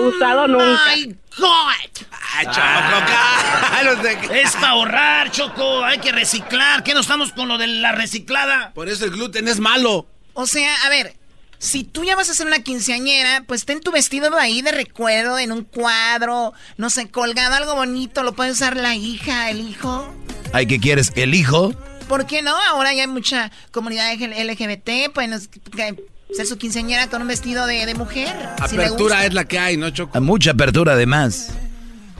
[0.00, 0.64] usado nunca.
[0.64, 2.06] Oh ¡My God!
[2.38, 4.40] Ah, no sé qué.
[4.40, 5.84] Es para ahorrar, Choco.
[5.84, 6.82] Hay que reciclar.
[6.82, 8.72] ¿Qué no estamos con lo de la reciclada?
[8.74, 10.06] Por eso el gluten es malo.
[10.34, 11.14] O sea, a ver,
[11.58, 15.38] si tú ya vas a hacer una quinceañera, pues ten tu vestido ahí de recuerdo,
[15.38, 20.12] en un cuadro, no sé, colgado, algo bonito, lo puede usar la hija, el hijo.
[20.52, 21.12] Ay, ¿qué quieres?
[21.16, 21.72] ¿El hijo?
[22.08, 22.54] ¿Por qué no?
[22.68, 25.96] Ahora ya hay mucha comunidad LGBT, pueden es- que-
[26.34, 28.28] ser su quinceañera con un vestido de, de mujer.
[28.60, 30.12] Apertura es la que hay, ¿no, Choco?
[30.18, 31.50] Hay mucha apertura además.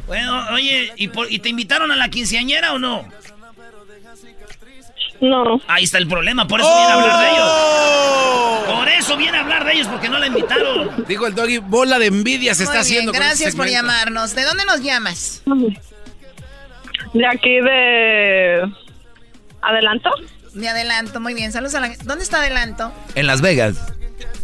[0.07, 3.05] Bueno, oye, ¿y, por- ¿y te invitaron a la quinceañera o no?
[5.21, 5.61] No.
[5.69, 8.77] Ahí está el problema, por eso viene a hablar de ellos.
[8.77, 11.05] Por eso viene a hablar de ellos, porque no la invitaron.
[11.09, 13.13] Dijo el doggy, bola de envidia se Muy está bien, haciendo.
[13.13, 14.35] con Gracias este por llamarnos.
[14.35, 15.43] ¿De dónde nos llamas?
[17.15, 18.63] De aquí de...
[19.63, 20.11] ¿Adelanto?
[20.55, 21.53] De adelanto, muy bien.
[21.53, 22.93] Saludos a la ¿Dónde está adelanto?
[23.15, 23.77] En Las Vegas.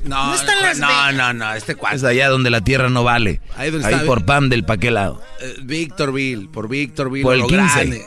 [0.05, 1.15] No, No está en Las no, Vegas.
[1.15, 1.97] no, no, este cual.
[1.97, 3.41] Es allá donde la tierra no vale.
[3.57, 5.23] Ahí donde Ahí está- por Pam del pa' qué lado.
[5.41, 7.23] Eh, Victorville, por Victorville.
[7.23, 7.63] Por el lo 15.
[7.75, 8.07] grande.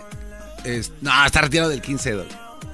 [0.63, 2.15] Es- no, está retirado del 15,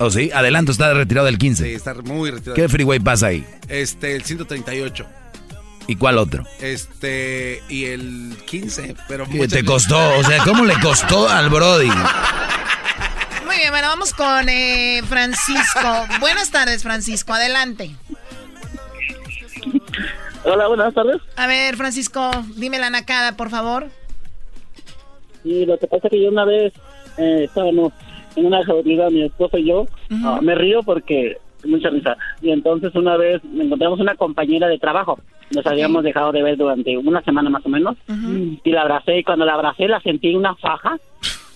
[0.02, 0.08] dog.
[0.08, 0.32] ¿Oh, sí?
[0.34, 1.64] Adelanto está retirado del 15.
[1.64, 2.56] Sí, está muy retirado.
[2.56, 3.46] ¿Qué freeway pasa ahí?
[3.68, 5.06] Este, el 138.
[5.88, 6.44] ¿Y cuál otro?
[6.60, 9.26] Este, y el 15, pero...
[9.28, 9.98] ¿Qué te costó?
[10.18, 11.90] O sea, ¿cómo le costó al Brody?
[13.46, 16.06] Muy bien, bueno, vamos con eh, Francisco.
[16.20, 17.92] Buenas tardes, Francisco, adelante.
[20.44, 21.22] Hola, buenas tardes.
[21.36, 23.88] A ver, Francisco, dime la nacada, por favor.
[25.44, 26.74] Y lo que pasa es que yo una vez
[27.18, 27.92] eh, estábamos
[28.36, 29.86] una jaulita, mi esposo y yo.
[30.24, 32.18] Ah, me río porque mucha risa.
[32.42, 35.20] Y entonces una vez encontramos una compañera de trabajo.
[35.54, 37.98] Nos habíamos dejado de ver durante una semana más o menos.
[38.64, 40.98] Y la abracé y cuando la abracé la sentí una faja.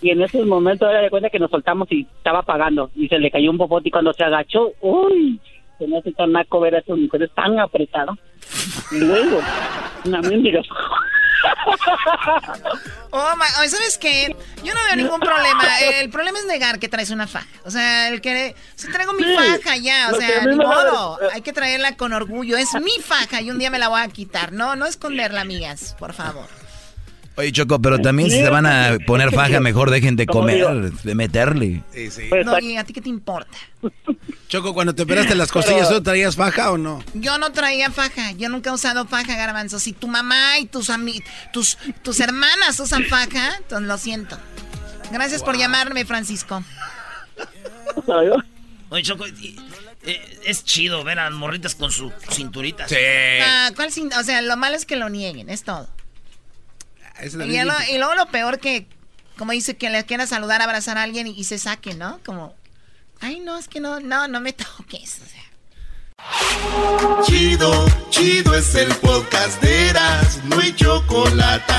[0.01, 2.91] Y en ese momento era de cuenta que nos soltamos y estaba apagando.
[2.95, 5.39] Y se le cayó un popote y cuando se agachó, ¡uy!
[5.79, 8.17] Se me hace tan naco ver a esas mujeres tan apretadas.
[8.91, 9.39] Y luego,
[10.05, 10.61] una mendiga
[13.17, 14.35] Oh, my, ¿sabes qué?
[14.61, 15.79] Yo no veo ningún problema.
[15.79, 17.47] El problema es negar que traes una faja.
[17.63, 18.53] O sea, el que...
[18.75, 21.17] Si traigo mi faja ya, o sea, ni modo.
[21.31, 22.57] Hay que traerla con orgullo.
[22.57, 24.51] Es mi faja y un día me la voy a quitar.
[24.51, 26.47] No, no esconderla, amigas, por favor.
[27.37, 31.15] Oye, Choco, pero también si se van a poner faja, mejor dejen de comer, de
[31.15, 31.83] meterle.
[31.93, 32.29] Sí, sí.
[32.45, 33.57] No, ¿y a ti qué te importa?
[34.47, 37.03] Choco, cuando te operaste las costillas, ¿tú traías faja o no?
[37.13, 38.31] Yo no traía faja.
[38.33, 39.79] Yo nunca he usado faja, garbanzo.
[39.79, 40.89] Si tu mamá y tus
[41.51, 44.37] tus, tus hermanas usan faja, entonces lo siento.
[45.11, 46.63] Gracias por llamarme, Francisco.
[48.89, 52.87] Oye, Choco, eh, es chido ver a las morritas con su cinturita.
[52.87, 52.95] Sí.
[53.41, 55.89] Ah, ¿cuál O sea, lo malo es que lo nieguen, es todo
[57.23, 58.87] y, luego lo peor que,
[59.37, 62.19] como dice, que le quiera saludar, abrazar a alguien y, se saque, ¿no?
[62.25, 62.53] Como,
[63.21, 65.21] ay, no, es que no, no, no me toques.
[65.23, 65.43] O sea.
[67.23, 71.73] Chido, chido es el podcast de Eras, no hay chocolate.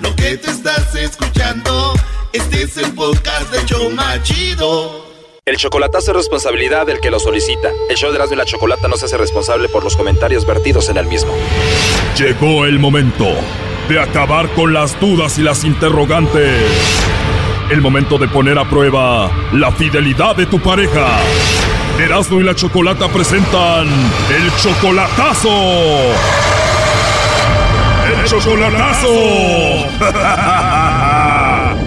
[0.00, 1.94] Lo que te estás escuchando,
[2.32, 5.06] este es el podcast de Choma Chido.
[5.46, 7.70] El chocolatazo es responsabilidad del que lo solicita.
[7.88, 10.88] El show de Erasmo y la Chocolata no se hace responsable por los comentarios vertidos
[10.88, 11.32] en el mismo.
[12.18, 13.28] Llegó el momento
[13.88, 16.62] de acabar con las dudas y las interrogantes.
[17.70, 21.18] El momento de poner a prueba la fidelidad de tu pareja.
[21.98, 25.50] Erasmo y la Chocolata presentan el chocolatazo.
[28.12, 29.08] El chocolatazo.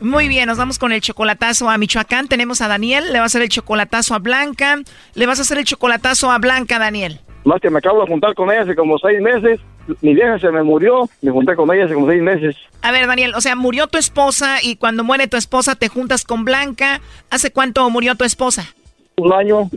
[0.00, 2.26] Muy bien, nos vamos con el chocolatazo a Michoacán.
[2.26, 4.78] Tenemos a Daniel, le va a hacer el chocolatazo a Blanca.
[5.14, 7.20] Le vas a hacer el chocolatazo a Blanca, Daniel.
[7.44, 9.60] Más que me acabo de juntar con ella hace como seis meses.
[10.00, 12.56] Mi vieja se me murió, me junté con ella hace como seis meses.
[12.82, 16.24] A ver, Daniel, o sea, murió tu esposa y cuando muere tu esposa te juntas
[16.24, 17.00] con Blanca.
[17.30, 18.74] ¿Hace cuánto murió tu esposa?
[19.16, 19.68] Un año,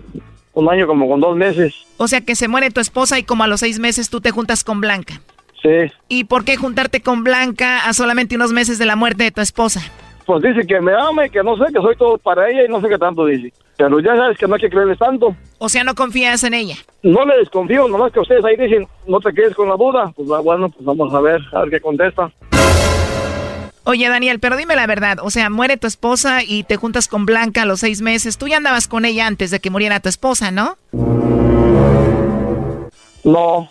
[0.53, 1.73] un año como con dos meses.
[1.97, 4.31] O sea, que se muere tu esposa y como a los seis meses tú te
[4.31, 5.21] juntas con Blanca.
[5.61, 5.91] Sí.
[6.07, 9.41] ¿Y por qué juntarte con Blanca a solamente unos meses de la muerte de tu
[9.41, 9.81] esposa?
[10.27, 12.67] Pues dice que me ama y que no sé, que soy todo para ella y
[12.67, 13.51] no sé qué tanto dice.
[13.77, 15.35] Pero ya sabes que no hay que creerles tanto.
[15.57, 16.75] O sea, no confías en ella.
[17.03, 20.11] No le desconfío, nomás que ustedes ahí dicen, no te quedes con la duda.
[20.15, 22.31] Pues bueno, pues vamos a ver, a ver qué contesta.
[23.83, 25.17] Oye, Daniel, pero dime la verdad.
[25.21, 28.37] O sea, muere tu esposa y te juntas con Blanca a los seis meses.
[28.37, 30.77] Tú ya andabas con ella antes de que muriera tu esposa, ¿no?
[33.23, 33.69] No.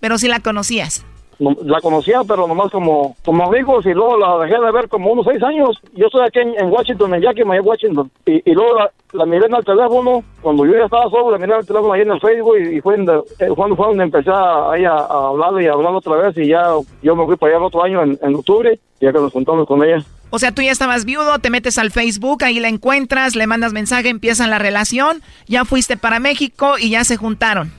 [0.00, 1.04] Pero sí la conocías
[1.38, 5.26] la conocía, pero nomás como, como amigos, y luego la dejé de ver como unos
[5.26, 5.80] seis años.
[5.94, 8.78] Yo estoy aquí en, Washington, en Yakima, Washington, y, y luego
[9.12, 11.92] la, miré en el teléfono, cuando yo ya estaba solo, la miré en el teléfono
[11.92, 15.66] ahí en el Facebook, y, fue eh, cuando fue donde empecé a, a, hablar y
[15.66, 18.34] a hablar otra vez, y ya yo me fui para allá el otro año, en,
[18.34, 20.04] octubre, ya que nos juntamos con ella.
[20.30, 23.74] O sea, tú ya estabas viudo, te metes al Facebook, ahí la encuentras, le mandas
[23.74, 27.70] mensaje, empiezan la relación, ya fuiste para México y ya se juntaron.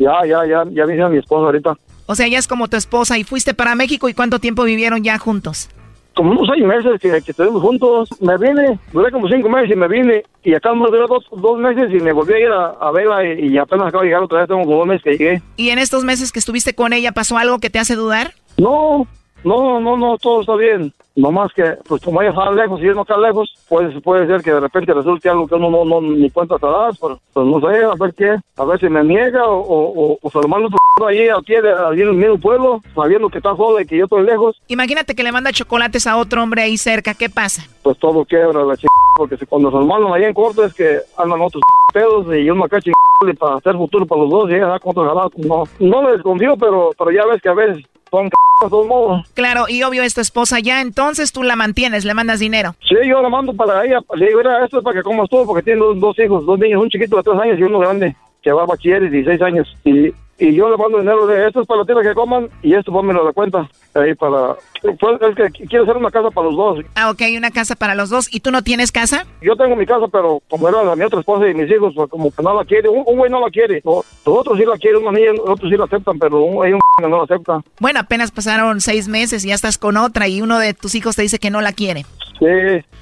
[0.00, 1.76] Ya, ya, ya, ya vine a mi esposa ahorita.
[2.10, 5.04] O sea, ella es como tu esposa y fuiste para México y cuánto tiempo vivieron
[5.04, 5.70] ya juntos.
[6.16, 8.08] Como unos seis meses que, estuvimos juntos.
[8.20, 10.24] Me vine, duré como cinco meses y me vine.
[10.42, 13.56] Y acá me duré dos, dos meses y me volví a ir a, verla y,
[13.56, 15.42] apenas acabo de llegar otra vez, tengo como dos meses que llegué.
[15.56, 18.34] ¿Y en estos meses que estuviste con ella pasó algo que te hace dudar?
[18.56, 19.06] No,
[19.44, 20.92] no, no, no, todo está bien.
[21.16, 24.26] No más que, pues como ella está lejos y él no está lejos, puede, puede
[24.26, 27.18] ser que de repente resulte algo que uno no, no ni cuenta te das, pero
[27.32, 30.38] pues no sé, a ver qué, a ver si me niega o, o, o se
[30.38, 30.68] lo mando
[31.06, 34.24] ahí, aquí, allí en el mismo pueblo, sabiendo que está joda y que yo estoy
[34.24, 34.60] lejos.
[34.68, 37.64] Imagínate que le manda chocolates a otro hombre ahí cerca, ¿qué pasa?
[37.82, 38.86] Pues todo quiebra la ch...
[39.16, 42.80] porque cuando se mandan allá en corto es que andan otros pedos y uno acá
[42.80, 42.90] ch...
[43.38, 46.90] para hacer futuro para los dos y ella con otro no, no le desconfío, pero,
[46.96, 49.26] pero ya ves que a veces son de todos modos.
[49.34, 52.74] Claro, y obvio es tu esposa ya, entonces tú la mantienes, le mandas dinero.
[52.86, 55.46] Sí, yo la mando para ella, le digo, mira, esto es para que comas todo,
[55.46, 58.52] porque tiene dos, hijos, dos niños, un chiquito de tres años y uno grande, que
[58.52, 59.76] va a bachiller de 16 años.
[59.84, 62.90] Y, y yo le mando dinero de esto es para los que coman y esto
[62.90, 63.68] pónmelo de cuenta.
[63.94, 64.56] ahí para...
[64.80, 66.84] Pues, es que quiero hacer una casa para los dos.
[66.94, 68.34] Ah, ok, una casa para los dos.
[68.34, 69.26] ¿Y tú no tienes casa?
[69.42, 72.08] Yo tengo mi casa, pero como era la mi otra esposa y mis hijos, pues,
[72.08, 72.88] como que no la quiere.
[72.88, 73.82] Un, güey no la quiere.
[73.84, 76.80] Los otros sí la quieren, una niña, otros sí la aceptan, pero un, hay un
[76.96, 77.60] que no la acepta.
[77.78, 81.16] Bueno, apenas pasaron seis meses y ya estás con otra y uno de tus hijos
[81.16, 82.06] te dice que no la quiere.
[82.40, 82.46] Sí,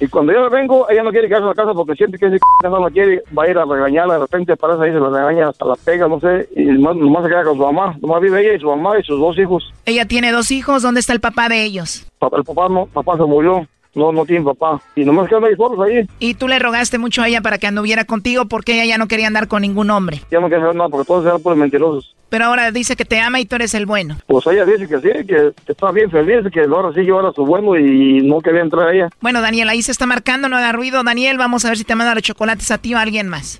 [0.01, 2.39] y cuando yo vengo, ella no quiere quedarse en la casa porque siente que ese
[2.63, 5.47] no la quiere, va a ir a regañarla, de repente aparece ahí, se la regaña,
[5.47, 8.41] hasta la pega, no sé, y nomás, nomás se queda con su mamá, nomás vive
[8.41, 9.71] ella y su mamá y sus dos hijos.
[9.85, 12.05] Ella tiene dos hijos, ¿dónde está el papá de ellos?
[12.21, 13.67] El papá no, papá se murió.
[13.95, 14.79] No, no tiene papá.
[14.95, 16.07] Y nomás quedan ahí solos ahí.
[16.19, 19.07] ¿Y tú le rogaste mucho a ella para que anduviera contigo porque ella ya no
[19.07, 20.21] quería andar con ningún hombre?
[20.29, 22.15] Ya no quería saber nada porque todos eran por mentirosos.
[22.29, 24.17] Pero ahora dice que te ama y tú eres el bueno.
[24.27, 27.43] Pues ella dice que sí, que está bien feliz, que ahora sí yo era su
[27.43, 29.09] bueno y no quería entrar a ella.
[29.21, 31.03] Bueno, Daniel, ahí se está marcando, no haga ruido.
[31.03, 33.59] Daniel, vamos a ver si te manda los chocolates a ti o a alguien más.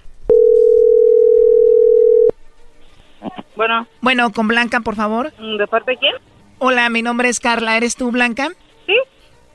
[3.56, 3.88] Bueno.
[4.02, 5.34] Bueno, con Blanca, por favor.
[5.34, 6.14] ¿De parte de quién?
[6.60, 7.78] Hola, mi nombre es Carla.
[7.78, 8.50] ¿Eres tú, Blanca?
[8.86, 8.96] Sí.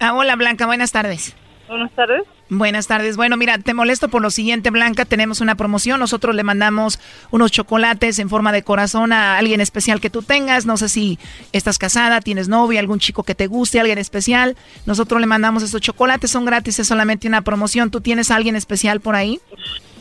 [0.00, 0.66] Ah, hola, Blanca.
[0.66, 1.36] Buenas tardes.
[1.68, 2.22] Buenas tardes.
[2.50, 3.16] Buenas tardes.
[3.16, 5.06] Bueno, mira, te molesto por lo siguiente, Blanca.
[5.06, 5.98] Tenemos una promoción.
[5.98, 7.00] Nosotros le mandamos
[7.30, 10.66] unos chocolates en forma de corazón a alguien especial que tú tengas.
[10.66, 11.18] No sé si
[11.52, 14.56] estás casada, tienes novia, algún chico que te guste, alguien especial.
[14.84, 16.30] Nosotros le mandamos estos chocolates.
[16.30, 17.90] Son gratis, es solamente una promoción.
[17.90, 19.40] ¿Tú tienes a alguien especial por ahí?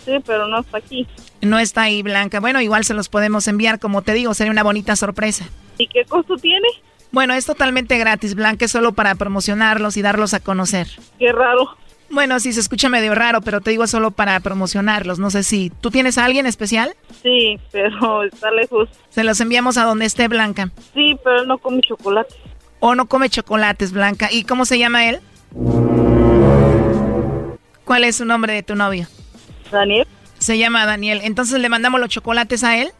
[0.05, 1.07] Sí, pero no está aquí.
[1.41, 2.39] No está ahí, Blanca.
[2.39, 3.79] Bueno, igual se los podemos enviar.
[3.79, 5.45] Como te digo, sería una bonita sorpresa.
[5.77, 6.67] ¿Y qué costo tiene?
[7.11, 10.87] Bueno, es totalmente gratis, Blanca, es solo para promocionarlos y darlos a conocer.
[11.19, 11.77] Qué raro.
[12.09, 15.19] Bueno, sí, se escucha medio raro, pero te digo solo para promocionarlos.
[15.19, 15.71] No sé si.
[15.81, 16.95] ¿Tú tienes a alguien especial?
[17.21, 18.89] Sí, pero está lejos.
[19.09, 20.71] Se los enviamos a donde esté Blanca.
[20.93, 22.33] Sí, pero él no come chocolate.
[22.79, 24.29] O no come chocolates, Blanca.
[24.31, 25.21] ¿Y cómo se llama él?
[27.85, 29.07] ¿Cuál es su nombre de tu novio?
[29.73, 30.07] Daniel.
[30.39, 31.21] Se llama Daniel.
[31.23, 32.91] Entonces le mandamos los chocolates a él.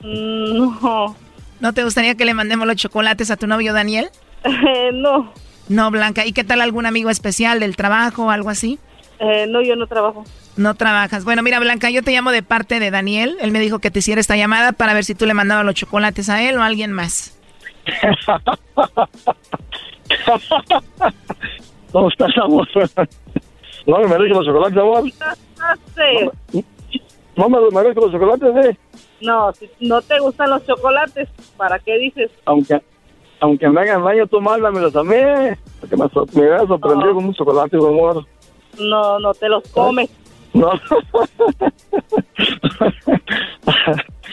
[0.00, 1.16] Mm, no.
[1.60, 4.10] ¿No te gustaría que le mandemos los chocolates a tu novio Daniel?
[4.44, 5.32] Eh, no.
[5.68, 6.26] No, Blanca.
[6.26, 8.78] ¿Y qué tal algún amigo especial del trabajo o algo así?
[9.18, 10.24] Eh, no, yo no trabajo.
[10.56, 11.24] No trabajas.
[11.24, 13.36] Bueno, mira, Blanca, yo te llamo de parte de Daniel.
[13.40, 15.74] Él me dijo que te hiciera esta llamada para ver si tú le mandabas los
[15.74, 17.38] chocolates a él o a alguien más.
[21.92, 22.68] ¿Cómo estás, amor?
[23.86, 25.04] No me merezco los chocolates, amor.
[27.36, 28.78] No, no me merezco los chocolates, ¿eh?
[29.20, 32.30] No, si no te gustan los chocolates, ¿para qué dices?
[32.46, 32.80] Aunque
[33.40, 35.16] aunque me hagan daño, tú mándamelos a mí.
[35.80, 38.24] Porque me, so, me a sorprendido con un chocolate, amor.
[38.78, 40.10] No, no te los comes.
[40.54, 40.70] No.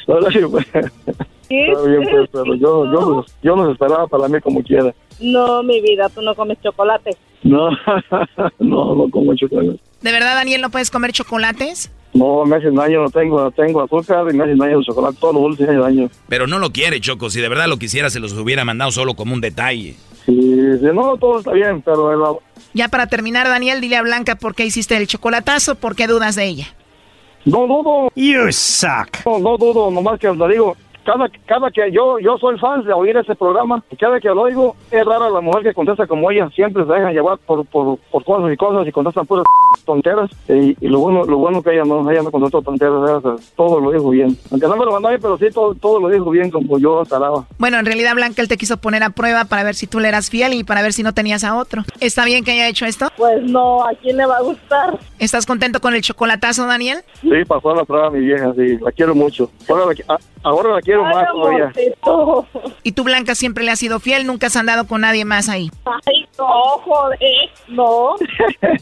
[0.08, 0.66] Ahora sí, pues.
[0.68, 4.94] Está bien, pues, pero yo, yo, yo los esperaba para mí como quiera.
[5.20, 7.18] No, mi vida, tú no comes chocolate.
[7.50, 7.70] No,
[8.60, 9.80] no, no como chocolate.
[10.02, 11.92] ¿De verdad, Daniel, no puedes comer chocolates?
[12.14, 15.18] No, me hacen daño, no tengo, no tengo azúcar y me hacen daño el chocolate,
[15.20, 16.10] todos los dulces hacen daño.
[16.30, 19.16] Pero no lo quiere, Choco, si de verdad lo quisiera se los hubiera mandado solo
[19.16, 19.96] como un detalle.
[20.26, 22.12] Sí, sí no, todo está bien, pero...
[22.12, 22.38] El...
[22.74, 26.36] Ya para terminar, Daniel, dile a Blanca por qué hiciste el chocolatazo, por qué dudas
[26.36, 26.68] de ella.
[27.46, 28.10] No dudo.
[28.16, 29.26] You suck.
[29.26, 32.94] No, no dudo, nomás que os digo, cada, cada que yo yo soy fan de
[32.94, 36.50] oír ese programa, cada que lo oigo, es rara la mujer que contesta como ella,
[36.56, 39.46] siempre se deja llevar por, por, por cosas y cosas y contestan puras
[39.86, 40.30] tonteras.
[40.48, 43.80] Y, y, lo bueno lo bueno que ella no, ella no contestó tonteras, ella, todo
[43.80, 44.38] lo dijo bien.
[44.52, 47.02] Aunque no me lo mandó ahí, pero sí, todo, todo lo dijo bien como yo
[47.02, 47.46] esperaba.
[47.58, 50.08] Bueno, en realidad Blanca él te quiso poner a prueba para ver si tú le
[50.08, 51.84] eras fiel y para ver si no tenías a otro.
[52.00, 53.08] ¿Está bien que haya hecho esto?
[53.18, 55.00] Pues no, ¿a quién le va a gustar?
[55.20, 57.00] ¿Estás contento con el chocolatazo, Daniel?
[57.22, 59.50] Sí, pasó la prueba mi vieja, sí, la quiero mucho.
[59.70, 61.72] Ahora la, ahora la quiero Ay, más todavía.
[62.84, 64.26] ¿Y tú, Blanca, siempre le has sido fiel?
[64.26, 65.70] ¿Nunca has andado con nadie más ahí?
[65.86, 66.48] Ay, no,
[66.84, 67.20] joder.
[67.68, 68.16] No,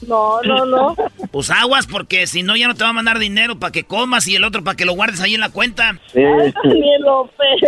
[0.08, 0.96] no, no, no.
[1.32, 4.28] Pues aguas, porque si no ya no te va a mandar dinero para que comas
[4.28, 5.94] y el otro para que lo guardes ahí en la cuenta.
[6.08, 6.24] Sí.
[6.24, 7.62] Ay, Daniel López.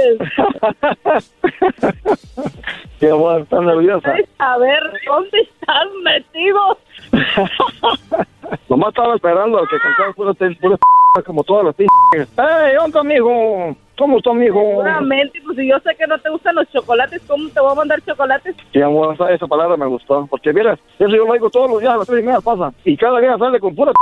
[2.99, 4.15] Sí, amor, estás nerviosa.
[4.37, 6.77] A ver, ¿dónde estás metido?
[8.69, 10.77] Nomás estaba esperando a que cantara pura, pura
[11.21, 11.85] como todas las p***.
[12.15, 13.75] ¡Ey, onda, amigo!
[13.95, 14.59] ¿Cómo está, amigo?
[14.59, 17.75] Seguramente, pues si yo sé que no te gustan los chocolates, ¿cómo te voy a
[17.75, 18.55] mandar chocolates?
[18.71, 20.25] Sí, amor, esa, esa palabra me gustó.
[20.27, 22.73] Porque, mira, eso yo lo digo todos los días, a las tres y media pasa.
[22.83, 23.97] Y cada día sale con pura p***.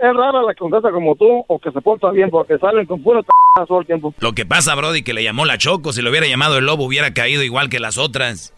[0.00, 3.02] Es rara la que contesta como tú o que se porta bien porque salen con
[3.02, 3.28] pura p***
[3.68, 4.14] todo el tiempo.
[4.20, 5.92] Lo que pasa, Brody, que le llamó la Choco.
[5.92, 8.54] Si lo hubiera llamado el lobo, hubiera caído igual que las otras.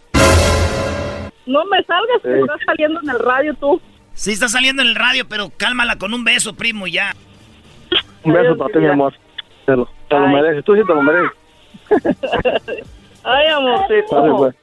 [1.46, 2.40] No me salgas, que Sí.
[2.40, 3.80] estás saliendo en el radio tú.
[4.14, 7.14] Sí está saliendo en el radio, pero cálmala con un beso, primo, ya.
[8.26, 9.14] Un beso para ti, mi amor.
[9.64, 11.30] Te lo, te lo mereces, tú sí te lo mereces.
[13.24, 14.36] Ay, amorcito.
[14.36, 14.54] pues.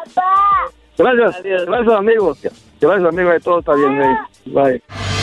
[0.97, 2.39] Gracias, gracias, amigos.
[2.79, 4.01] Gracias, amigos, todo está bien.
[4.01, 4.15] ahí.
[4.45, 5.22] Bye.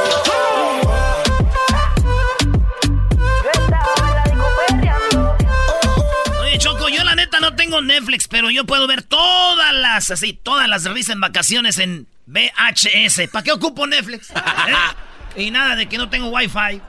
[7.71, 12.05] tengo Netflix, pero yo puedo ver todas las, así, todas las risas en vacaciones en
[12.25, 13.29] VHS.
[13.31, 14.29] ¿Para qué ocupo Netflix?
[14.31, 15.43] ¿Eh?
[15.45, 16.81] Y nada de que no tengo Wi-Fi.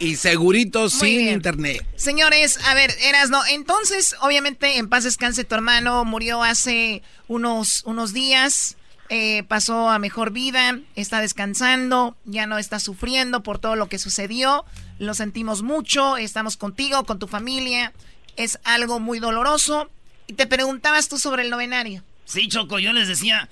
[0.00, 1.86] Y segurito sin internet.
[1.94, 3.46] Señores, a ver, eras no.
[3.46, 8.76] Entonces, obviamente, en paz descanse tu hermano, murió hace unos, unos días.
[9.10, 13.98] Eh, pasó a mejor vida, está descansando, ya no está sufriendo por todo lo que
[13.98, 14.64] sucedió.
[14.98, 17.92] Lo sentimos mucho, estamos contigo, con tu familia.
[18.34, 19.90] Es algo muy doloroso.
[20.26, 22.02] Y te preguntabas tú sobre el novenario.
[22.24, 23.48] Sí, Choco, yo les decía,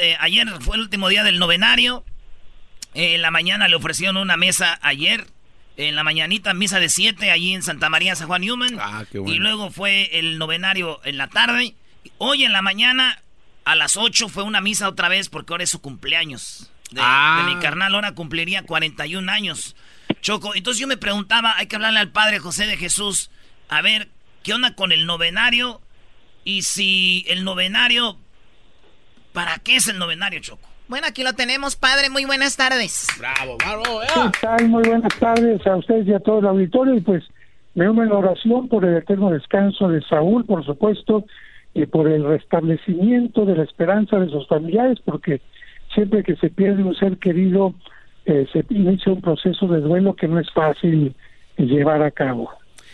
[0.00, 2.04] eh, ayer fue el último día del novenario.
[2.94, 5.26] en la mañana le ofrecieron una mesa ayer.
[5.76, 8.76] En la mañanita, misa de 7 allí en Santa María, San Juan Newman.
[8.80, 9.34] Ah, qué bueno.
[9.34, 11.74] Y luego fue el novenario en la tarde.
[12.18, 13.22] Hoy en la mañana,
[13.64, 16.70] a las 8, fue una misa otra vez porque ahora es su cumpleaños.
[16.90, 17.44] De, Ah.
[17.46, 19.76] de mi carnal, ahora cumpliría 41 años.
[20.20, 23.30] Choco, entonces yo me preguntaba, hay que hablarle al Padre José de Jesús,
[23.68, 24.08] a ver,
[24.42, 25.80] ¿qué onda con el novenario?
[26.50, 28.16] Y si el novenario,
[29.32, 30.68] ¿para qué es el novenario, Choco?
[30.88, 32.10] Bueno, aquí lo tenemos, padre.
[32.10, 33.06] Muy buenas tardes.
[33.20, 34.00] Bravo, bravo.
[34.00, 34.68] ¿Qué tal?
[34.68, 36.96] Muy buenas tardes a ustedes y a todo el auditorio.
[36.96, 37.22] Y pues
[37.76, 41.24] me uno en la oración por el eterno descanso de Saúl, por supuesto,
[41.72, 45.40] y por el restablecimiento de la esperanza de sus familiares, porque
[45.94, 47.74] siempre que se pierde un ser querido,
[48.24, 51.14] eh, se inicia un proceso de duelo que no es fácil
[51.56, 52.50] llevar a cabo.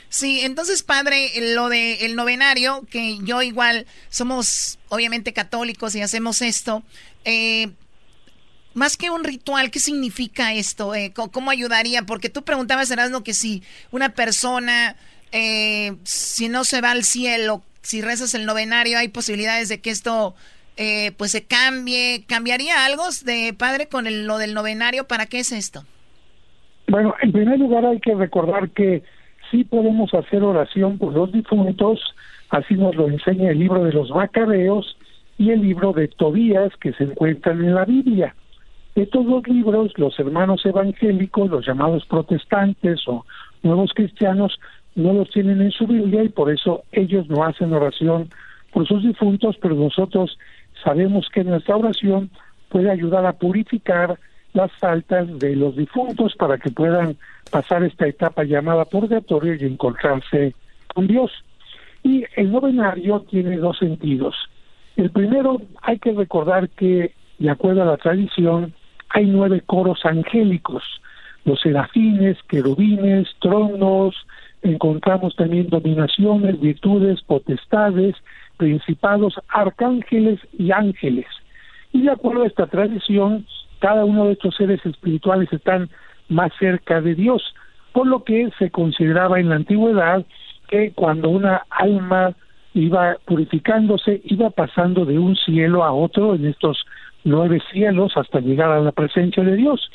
[0.08, 6.42] Sí, entonces, padre, lo de el novenario, que yo igual somos obviamente católicos y hacemos
[6.42, 6.82] esto,
[7.24, 7.68] eh,
[8.74, 10.94] más que un ritual, ¿qué significa esto?
[10.94, 12.02] Eh, ¿Cómo ayudaría?
[12.02, 14.96] Porque tú preguntabas, Erasmo, que si una persona,
[15.32, 19.90] eh, si no se va al cielo, si rezas el novenario, hay posibilidades de que
[19.90, 20.34] esto
[20.78, 22.24] eh, pues se cambie.
[22.26, 25.08] ¿Cambiaría algo de padre con el- lo del novenario?
[25.08, 25.86] ¿Para qué es esto?
[26.88, 29.02] Bueno, en primer lugar hay que recordar que
[29.50, 32.00] sí podemos hacer oración por los difuntos,
[32.50, 34.96] así nos lo enseña el libro de los Macabeos
[35.38, 38.34] y el libro de Tobías que se encuentran en la Biblia.
[38.94, 43.26] Estos dos libros, los hermanos evangélicos, los llamados protestantes o
[43.62, 44.58] nuevos cristianos,
[44.94, 48.30] no los tienen en su Biblia y por eso ellos no hacen oración
[48.72, 50.38] por sus difuntos, pero nosotros
[50.82, 52.30] sabemos que nuestra oración
[52.70, 54.18] puede ayudar a purificar
[54.56, 57.16] las faltas de los difuntos para que puedan
[57.50, 60.54] pasar esta etapa llamada purgatorio y encontrarse
[60.94, 61.30] con Dios.
[62.02, 64.34] Y el novenario tiene dos sentidos.
[64.96, 68.72] El primero, hay que recordar que, de acuerdo a la tradición,
[69.10, 70.82] hay nueve coros angélicos,
[71.44, 74.14] los serafines, querubines, tronos,
[74.62, 78.16] encontramos también dominaciones, virtudes, potestades,
[78.56, 81.26] principados, arcángeles y ángeles.
[81.92, 83.46] Y de acuerdo a esta tradición,
[83.78, 85.88] cada uno de estos seres espirituales están
[86.28, 87.54] más cerca de Dios,
[87.92, 90.24] por lo que se consideraba en la antigüedad
[90.68, 92.34] que cuando una alma
[92.74, 96.84] iba purificándose, iba pasando de un cielo a otro en estos
[97.24, 99.90] nueve cielos hasta llegar a la presencia de Dios,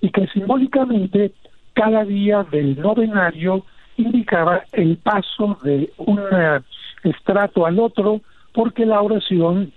[0.00, 1.32] y que simbólicamente
[1.72, 3.64] cada día del novenario
[3.96, 6.60] indicaba el paso de un eh,
[7.02, 8.20] estrato al otro,
[8.52, 9.72] porque la oración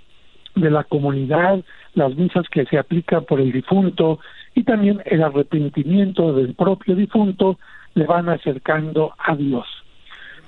[0.56, 1.62] de la comunidad,
[1.93, 4.20] las misas que se aplican por el difunto
[4.56, 7.58] y también el arrepentimiento del propio difunto
[7.93, 9.66] le van acercando a Dios.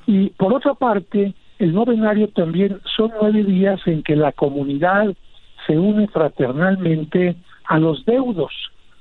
[0.05, 5.13] Y por otra parte, el novenario también son nueve días en que la comunidad
[5.65, 7.35] se une fraternalmente
[7.65, 8.51] a los deudos,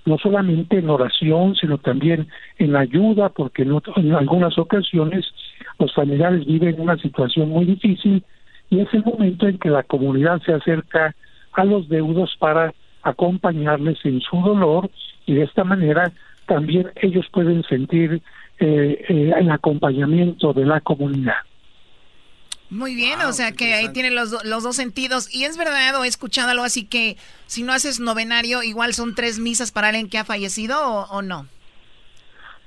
[0.05, 2.28] no solamente en oración, sino también
[2.59, 5.26] en ayuda, porque en, en algunas ocasiones
[5.78, 8.22] los familiares viven una situación muy difícil
[8.72, 11.14] y es el momento en que la comunidad se acerca
[11.52, 14.90] a los deudos para acompañarles en su dolor
[15.26, 16.10] y de esta manera
[16.46, 18.22] también ellos pueden sentir
[18.58, 21.34] eh, eh, el acompañamiento de la comunidad.
[22.70, 25.28] Muy bien, o sea que ahí tiene los, los dos sentidos.
[25.34, 29.14] Y es verdad, o he escuchado algo así que si no haces novenario, igual son
[29.14, 31.46] tres misas para alguien que ha fallecido o, o no.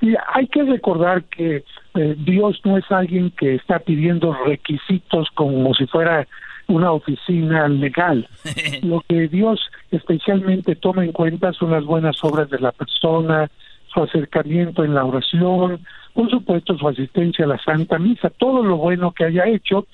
[0.05, 1.63] Y hay que recordar que
[1.95, 6.27] eh, Dios no es alguien que está pidiendo requisitos como si fuera
[6.67, 8.27] una oficina legal.
[8.83, 13.49] Lo que Dios especialmente toma en cuenta son las buenas obras de la persona,
[13.91, 15.79] su acercamiento en la oración,
[16.13, 19.87] por supuesto su asistencia a la Santa Misa, todo lo bueno que haya hecho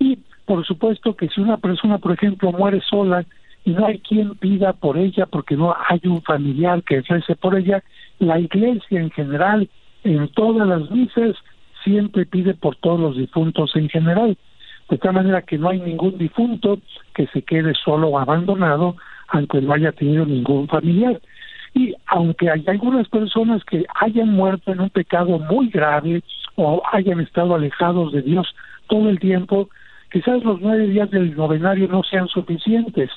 [0.00, 3.24] y por supuesto que si una persona, por ejemplo, muere sola
[3.64, 7.56] y no hay quien pida por ella porque no hay un familiar que rece por
[7.56, 7.82] ella.
[8.22, 9.68] La iglesia en general,
[10.04, 11.34] en todas las misas,
[11.82, 14.38] siempre pide por todos los difuntos en general.
[14.88, 16.78] De tal manera que no hay ningún difunto
[17.16, 18.94] que se quede solo o abandonado,
[19.26, 21.20] aunque no haya tenido ningún familiar.
[21.74, 26.22] Y aunque hay algunas personas que hayan muerto en un pecado muy grave
[26.54, 28.54] o hayan estado alejados de Dios
[28.86, 29.68] todo el tiempo,
[30.12, 33.10] quizás los nueve días del novenario no sean suficientes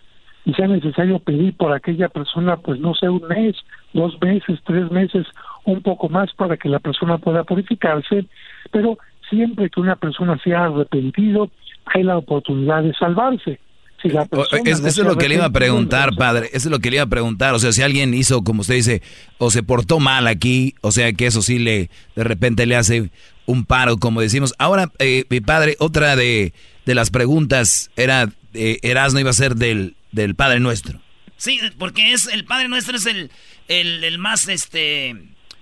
[0.46, 3.56] y sea necesario pedir por aquella persona, pues no sé, un mes,
[3.94, 5.26] dos meses, tres meses,
[5.66, 8.26] un poco más para que la persona pueda purificarse,
[8.72, 8.98] pero
[9.30, 11.50] siempre que una persona sea arrepentido,
[11.86, 13.60] hay la oportunidad de salvarse.
[14.02, 14.28] Si la
[14.66, 16.48] eso es lo que le iba a preguntar, padre.
[16.48, 17.56] Eso es lo que le iba a preguntar.
[17.56, 19.02] O sea, si alguien hizo, como usted dice,
[19.40, 23.10] o se portó mal aquí, o sea, que eso sí le, de repente le hace
[23.48, 24.54] un paro, como decimos.
[24.60, 26.54] Ahora, eh, mi padre, otra de,
[26.86, 31.00] de las preguntas era, eh, Erasmo iba a ser del, del Padre Nuestro.
[31.36, 33.30] Sí, porque es el Padre Nuestro es el,
[33.68, 35.16] el, más, este,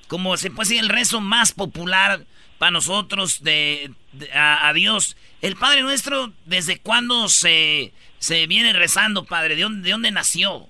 [0.07, 2.21] como se puede decir, el rezo más popular
[2.59, 3.91] para nosotros de,
[4.33, 5.17] a, Dios.
[5.41, 9.55] El Padre Nuestro, ¿desde cuándo se, se viene rezando, Padre?
[9.55, 10.67] ¿De dónde, de dónde nació?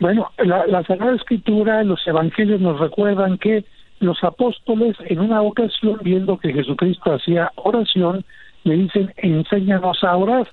[0.00, 3.64] Bueno, la, la Sagrada Escritura, los Evangelios nos recuerdan que
[4.00, 8.24] los apóstoles en una ocasión, viendo que Jesucristo hacía oración,
[8.64, 10.50] le dicen, enséñanos a orar.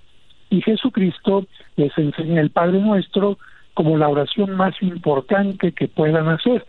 [0.49, 1.45] Y Jesucristo
[1.75, 3.37] les enseña el Padre Nuestro
[3.73, 6.65] como la oración más importante que puedan hacer.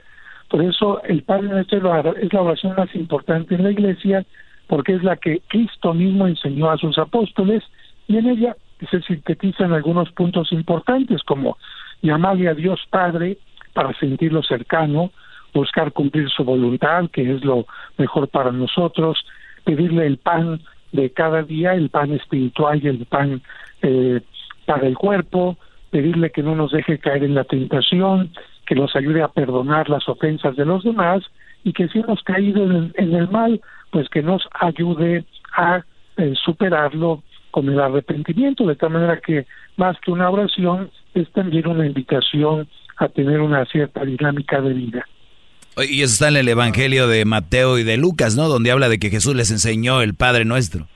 [0.49, 1.79] Por eso el Padre Nuestro
[2.17, 4.25] es la oración más importante en la iglesia,
[4.67, 7.63] porque es la que Cristo mismo enseñó a sus apóstoles
[8.07, 8.57] y en ella
[8.91, 11.57] se sintetizan algunos puntos importantes como
[12.03, 13.39] llamarle a Dios Padre
[13.73, 15.11] para sentirlo cercano,
[15.55, 17.67] buscar cumplir su voluntad, que es lo
[17.97, 19.25] mejor para nosotros,
[19.65, 20.61] pedirle el pan
[20.93, 23.43] de cada día, el pan espiritual y el pan
[23.83, 24.21] eh,
[24.67, 25.57] para el cuerpo,
[25.91, 28.31] pedirle que no nos deje caer en la tentación,
[28.67, 31.23] que nos ayude a perdonar las ofensas de los demás
[31.65, 33.61] y que si hemos caído en el, mal,
[33.91, 35.25] pues que nos ayude
[35.57, 35.83] a
[36.17, 41.67] eh, superarlo con el arrepentimiento, de tal manera que más que una oración es también
[41.67, 42.69] una invitación
[42.99, 45.07] a tener una cierta dinámica de vida.
[45.87, 48.49] Y eso está en el Evangelio de Mateo y de Lucas, ¿no?
[48.49, 50.87] Donde habla de que Jesús les enseñó el Padre Nuestro.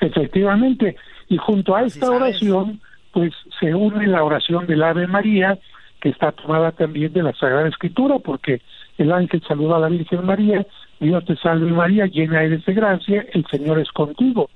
[0.00, 0.96] Efectivamente,
[1.28, 2.80] y junto a esta oración,
[3.12, 5.58] pues se une la oración del Ave María,
[6.00, 8.60] que está tomada también de la Sagrada Escritura, porque
[8.98, 10.66] el ángel saluda a la Virgen María,
[10.98, 14.50] Dios te salve María, llena eres de gracia, el Señor es contigo.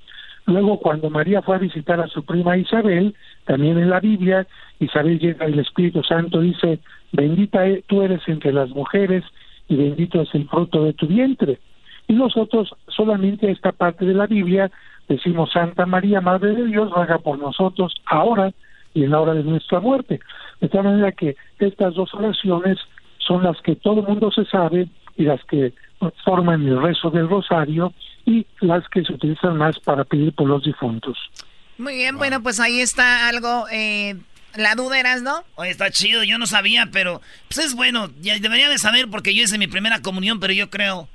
[0.45, 3.13] Luego, cuando María fue a visitar a su prima Isabel,
[3.45, 4.47] también en la Biblia,
[4.79, 6.79] Isabel llega el Espíritu Santo, dice,
[7.17, 9.23] bendita e-, tú eres entre las mujeres
[9.67, 11.59] y bendito es el fruto de tu vientre.
[12.07, 14.71] Y nosotros solamente esta parte de la Biblia
[15.09, 18.53] decimos Santa María, Madre de Dios, haga por nosotros ahora
[18.93, 20.19] y en la hora de nuestra muerte.
[20.61, 22.77] De tal manera que estas dos oraciones
[23.17, 24.87] son las que todo el mundo se sabe
[25.17, 25.73] y las que
[26.23, 27.91] forman el rezo del rosario
[28.25, 31.17] y las que se utilizan más para pedir por los difuntos.
[31.77, 34.15] Muy bien, bueno, pues ahí está algo eh,
[34.57, 35.43] la duda eras, ¿no?
[35.55, 39.33] Oye, está chido, yo no sabía, pero pues es bueno, ya debería de saber porque
[39.33, 41.07] yo hice mi primera comunión, pero yo creo,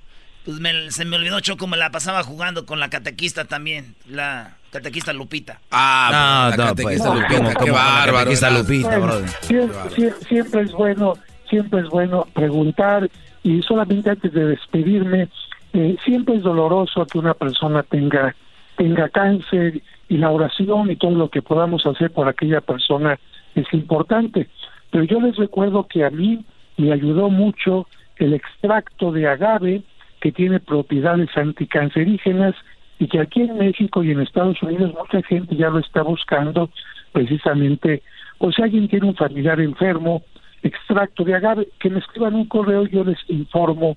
[0.44, 0.58] pues
[0.94, 5.60] se me olvidó Choco, me la pasaba jugando con la catequista también, la catequista Lupita.
[5.70, 8.16] Ah, no, no, pues, Lupita, qué bárbaro.
[8.18, 9.28] Catequista Lupita, brother.
[9.42, 11.14] Siempre, siempre, es bueno,
[11.48, 13.10] siempre es bueno preguntar
[13.42, 15.28] y solamente antes de despedirme,
[15.72, 18.34] eh, siempre es doloroso que una persona tenga
[18.76, 23.18] tenga cáncer y la oración y todo lo que podamos hacer por aquella persona
[23.54, 24.48] es importante.
[24.90, 26.44] Pero yo les recuerdo que a mí
[26.76, 29.82] me ayudó mucho el extracto de agave
[30.20, 32.54] que tiene propiedades anticancerígenas
[32.98, 36.70] y que aquí en México y en Estados Unidos mucha gente ya lo está buscando
[37.10, 38.02] precisamente,
[38.38, 40.22] o si alguien tiene un familiar enfermo,
[40.62, 43.96] extracto de agave, que me escriban un correo, yo les informo,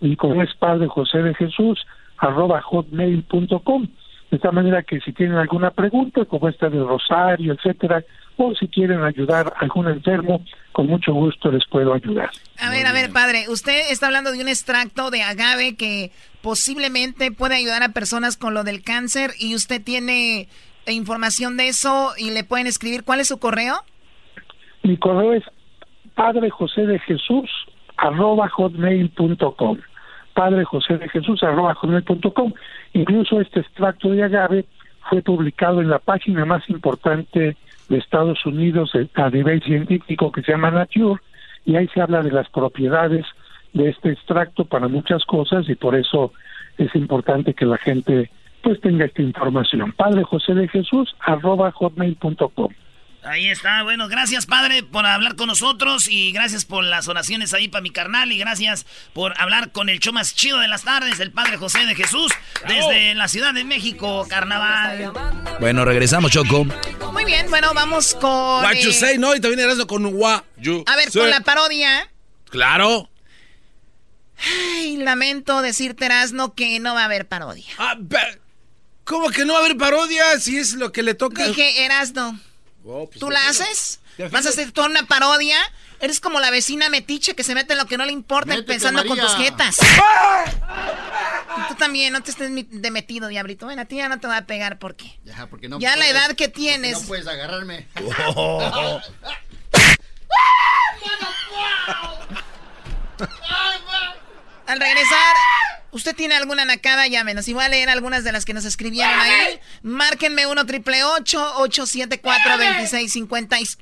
[0.00, 1.84] mi correo es padre José de Jesús,
[2.18, 3.88] arroba hotmail.com.
[4.34, 8.02] De esta manera que si tienen alguna pregunta, como esta del rosario, etcétera,
[8.36, 12.30] o si quieren ayudar a algún enfermo, con mucho gusto les puedo ayudar.
[12.58, 16.10] A ver, a ver, padre, usted está hablando de un extracto de agave que
[16.42, 20.48] posiblemente puede ayudar a personas con lo del cáncer y usted tiene
[20.88, 23.04] información de eso y le pueden escribir.
[23.04, 23.76] ¿Cuál es su correo?
[24.82, 25.44] Mi correo es
[26.16, 27.48] padre José de Jesús
[27.98, 29.78] arroba hotmail.com
[30.34, 32.52] padre José de Jesús arroba hotmail.com
[32.92, 34.66] Incluso este extracto de agave
[35.08, 37.56] fue publicado en la página más importante
[37.88, 41.20] de Estados Unidos a nivel científico que se llama Nature
[41.64, 43.24] y ahí se habla de las propiedades
[43.72, 46.32] de este extracto para muchas cosas y por eso
[46.78, 48.30] es importante que la gente
[48.62, 49.92] pues tenga esta información.
[49.92, 52.72] Padre José de Jesús arroba hotmail.com
[53.24, 57.68] Ahí está, bueno, gracias padre por hablar con nosotros y gracias por las oraciones ahí
[57.68, 61.20] para mi carnal y gracias por hablar con el show más chido de las tardes,
[61.20, 62.30] el padre José de Jesús,
[62.68, 65.12] desde la Ciudad de México, carnaval.
[65.58, 66.66] Bueno, regresamos, Choco.
[67.12, 68.62] Muy bien, bueno, vamos con...
[68.62, 71.22] What you eh, say, no, y también eras con what you A ver, say.
[71.22, 72.10] con la parodia.
[72.50, 73.08] Claro.
[74.76, 77.64] Ay, lamento decirte, Erasno, que no va a haber parodia.
[77.78, 77.96] Ah,
[79.04, 81.46] ¿Cómo que no va a haber parodia si es lo que le toca?
[81.46, 82.38] Dije, Erasno,
[82.86, 84.00] Oh, pues, ¿tú la haces?
[84.30, 85.56] ¿Vas a hacer toda una parodia?
[86.00, 88.66] Eres como la vecina metiche que se mete en lo que no le importa Métete,
[88.66, 89.78] pensando con tus jetas.
[89.80, 93.64] Y Tú también, no te estés de metido, diablito.
[93.66, 96.06] Bueno, a ti ya no te va a pegar porque Ya, porque no ya la
[96.06, 97.00] edad que tienes.
[97.00, 97.88] No puedes agarrarme.
[104.66, 105.36] Al regresar,
[105.90, 107.06] ¿usted tiene alguna nacada?
[107.06, 107.46] Llámenos.
[107.48, 109.60] Y voy a leer algunas de las que nos escribieron ahí.
[109.82, 113.78] Márquenme 1 triple 874 2656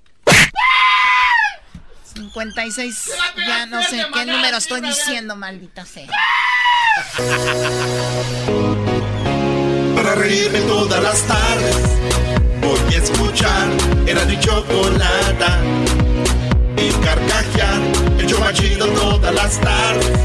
[2.15, 3.11] 56.
[3.47, 6.09] Ya no sé qué número estoy diciendo, maldita sea.
[9.95, 11.77] Para reírme todas las tardes
[12.61, 13.69] Voy a escuchar
[14.07, 15.59] Era mi chocolata
[16.77, 17.81] Y carcajear
[18.19, 20.19] El show más chido todas las tardes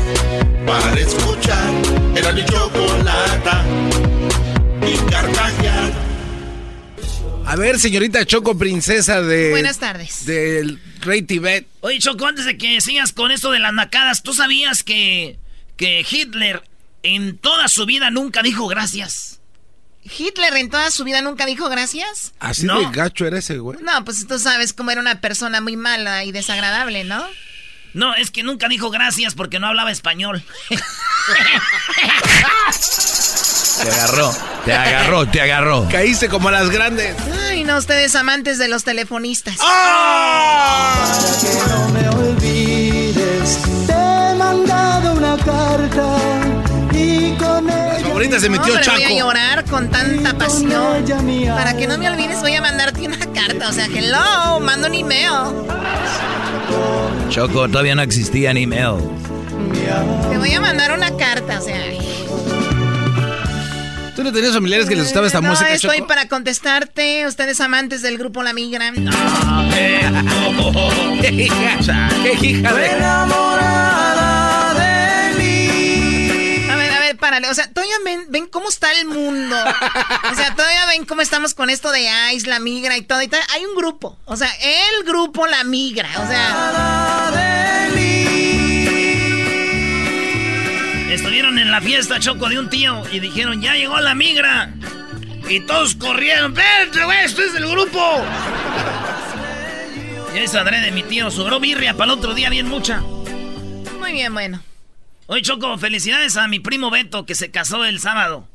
[0.65, 1.73] Para escuchar
[2.15, 3.65] Era mi chocolata
[4.85, 5.91] Y carcajear
[7.45, 9.51] A ver, señorita Choco, princesa de...
[9.51, 10.25] Buenas tardes.
[10.25, 11.65] Del Rey Tibet.
[11.79, 15.39] Oye, Choco, antes de que sigas con esto de las nacadas, ¿tú sabías que,
[15.77, 16.61] que Hitler
[17.03, 19.36] en toda su vida nunca dijo gracias?
[20.17, 22.33] ¿Hitler en toda su vida nunca dijo gracias?
[22.39, 22.79] Así No.
[22.79, 23.79] de gacho era ese, güey.
[23.81, 27.25] No, pues tú sabes cómo era una persona muy mala y desagradable, ¿no?
[27.93, 30.43] No, es que nunca dijo gracias porque no hablaba español.
[33.83, 34.35] Te agarró,
[34.65, 35.87] te agarró, te agarró.
[35.89, 37.15] Caíste como las grandes.
[37.47, 39.57] Ay, no, ustedes amantes de los telefonistas.
[39.57, 39.67] Para
[48.17, 48.97] favorita se metió No, Chaco.
[48.97, 51.05] voy a llorar con tanta pasión.
[51.55, 53.69] Para que no me olvides, voy a mandarte una carta.
[53.69, 55.53] O sea, hello, mando un email.
[57.29, 58.95] Choco, todavía no existían email.
[60.31, 61.77] Te voy a mandar una carta, o sea.
[64.15, 66.07] ¿Tú no tenías familiares que les gustaba esta no, música, estoy Choco?
[66.07, 67.27] para contestarte.
[67.27, 68.91] Ustedes amantes del grupo La Migra.
[71.21, 72.09] ¡Qué hija!
[72.23, 73.96] ¡Qué hija de...
[77.45, 79.55] O sea, todavía ven, ven cómo está el mundo.
[80.31, 83.21] O sea, todavía ven cómo estamos con esto de Ice, la migra y todo.
[83.21, 83.29] Y.
[83.53, 84.17] Hay un grupo.
[84.25, 86.09] O sea, el grupo La Migra.
[86.17, 87.31] O sea.
[91.09, 94.73] Estuvieron en la fiesta, Choco, de un tío y dijeron, ya llegó la migra.
[95.49, 98.23] Y todos corrieron, espérate, güey, esto es el grupo.
[100.35, 103.01] Y esa de mi tío, sobró birria para el otro día bien mucha.
[103.99, 104.61] Muy bien, bueno.
[105.27, 108.47] Oye, Choco, felicidades a mi primo Beto que se casó el sábado.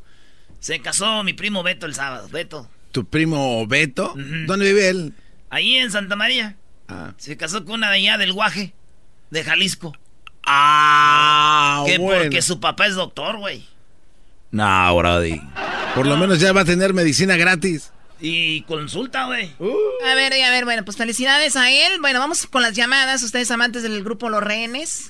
[0.58, 2.68] Se casó mi primo Beto el sábado, Beto.
[2.92, 4.14] ¿Tu primo Beto?
[4.46, 5.14] ¿Dónde vive él?
[5.50, 6.56] Ahí en Santa María.
[6.88, 7.12] Ah.
[7.18, 8.72] Se casó con una de allá del Guaje,
[9.30, 9.94] de Jalisco.
[10.44, 12.22] Ah, que bueno.
[12.22, 13.66] porque su papá es doctor, güey.
[14.50, 15.40] No, Brody.
[15.94, 17.92] Por lo menos ya va a tener medicina gratis.
[18.24, 19.52] Y consulta, güey.
[20.08, 22.00] A ver, a ver, bueno, pues felicidades a él.
[22.00, 23.22] Bueno, vamos con las llamadas.
[23.24, 25.06] Ustedes amantes del grupo Los Rehenes.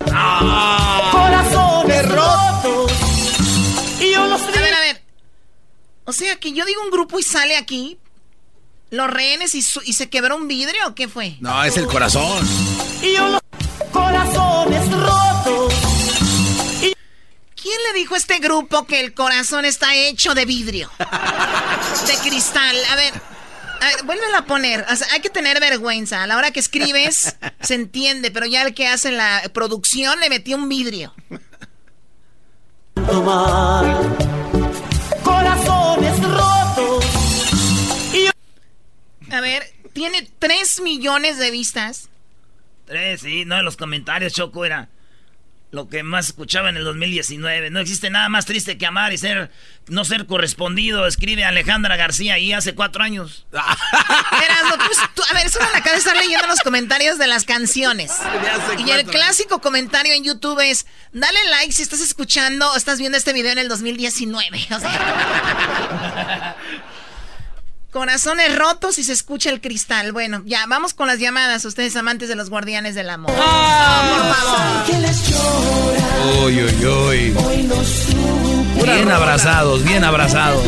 [1.11, 2.91] Corazones rotos.
[4.01, 5.03] Y yo los A ver, a ver.
[6.05, 7.99] O sea, que yo digo un grupo y sale aquí.
[8.91, 11.37] Los rehenes y, su- y se quebró un vidrio o qué fue?
[11.41, 12.47] No, es el corazón.
[13.03, 13.41] Y yo los
[13.93, 15.32] corazones rotos.
[17.63, 20.91] ¿Quién le dijo a este grupo que el corazón está hecho de vidrio?
[20.99, 22.77] De cristal.
[22.91, 23.15] A ver,
[23.81, 24.85] a ver, vuélvelo a poner.
[24.91, 26.25] O sea, hay que tener vergüenza.
[26.25, 30.29] A la hora que escribes, se entiende, pero ya el que hace la producción le
[30.29, 31.15] metió un vidrio.
[35.23, 37.05] Corazones rotos.
[39.31, 42.09] A ver, tiene 3 millones de vistas.
[42.87, 44.89] Tres, sí, no, en los comentarios, Choco, era
[45.73, 47.71] lo que más escuchaba en el 2019.
[47.71, 49.51] No existe nada más triste que amar y ser,
[49.89, 53.47] no ser correspondido, escribe Alejandra García ahí hace cuatro años.
[53.53, 57.45] Erasmo, tú- tú- a ver, es una acá de estar leyendo los comentarios de las
[57.45, 58.13] canciones.
[58.87, 63.17] Y el clásico comentario en YouTube es, dale like si estás escuchando o estás viendo
[63.17, 64.67] este video en el 2019.
[64.77, 66.57] O sea,
[67.93, 70.13] corazones rotos y se escucha el cristal.
[70.13, 73.33] Bueno, ya, vamos con las llamadas, ustedes amantes de los guardianes del amor.
[73.33, 74.85] por favor.
[74.87, 76.45] que les llora.
[76.45, 77.35] Uy, uy, uy.
[77.37, 80.65] Hoy no Bien abrazados, bien abrazados.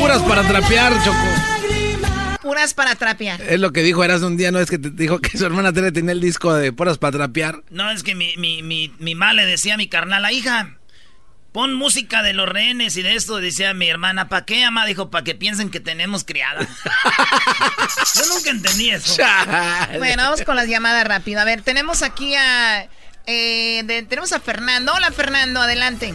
[0.00, 2.38] Puras para trapear, Choco.
[2.40, 3.40] puras para trapear.
[3.42, 4.58] Es lo que dijo Eras un día, ¿no?
[4.58, 7.62] Es que te dijo que su hermana Tere tenía el disco de puras para trapear.
[7.70, 10.79] No, es que mi, mi, mi, mi ma le decía a mi carnal, la hija,
[11.52, 13.36] pon música de los rehenes y de esto.
[13.36, 14.86] Decía mi hermana, ¿para qué, ama?
[14.86, 16.60] Dijo, para que piensen que tenemos criada.
[18.14, 19.22] Yo nunca entendí eso.
[19.98, 21.40] bueno, vamos con las llamadas rápido.
[21.40, 22.88] A ver, tenemos aquí a...
[23.26, 24.92] Eh, tenemos a Fernando.
[24.94, 26.14] Hola, Fernando, adelante.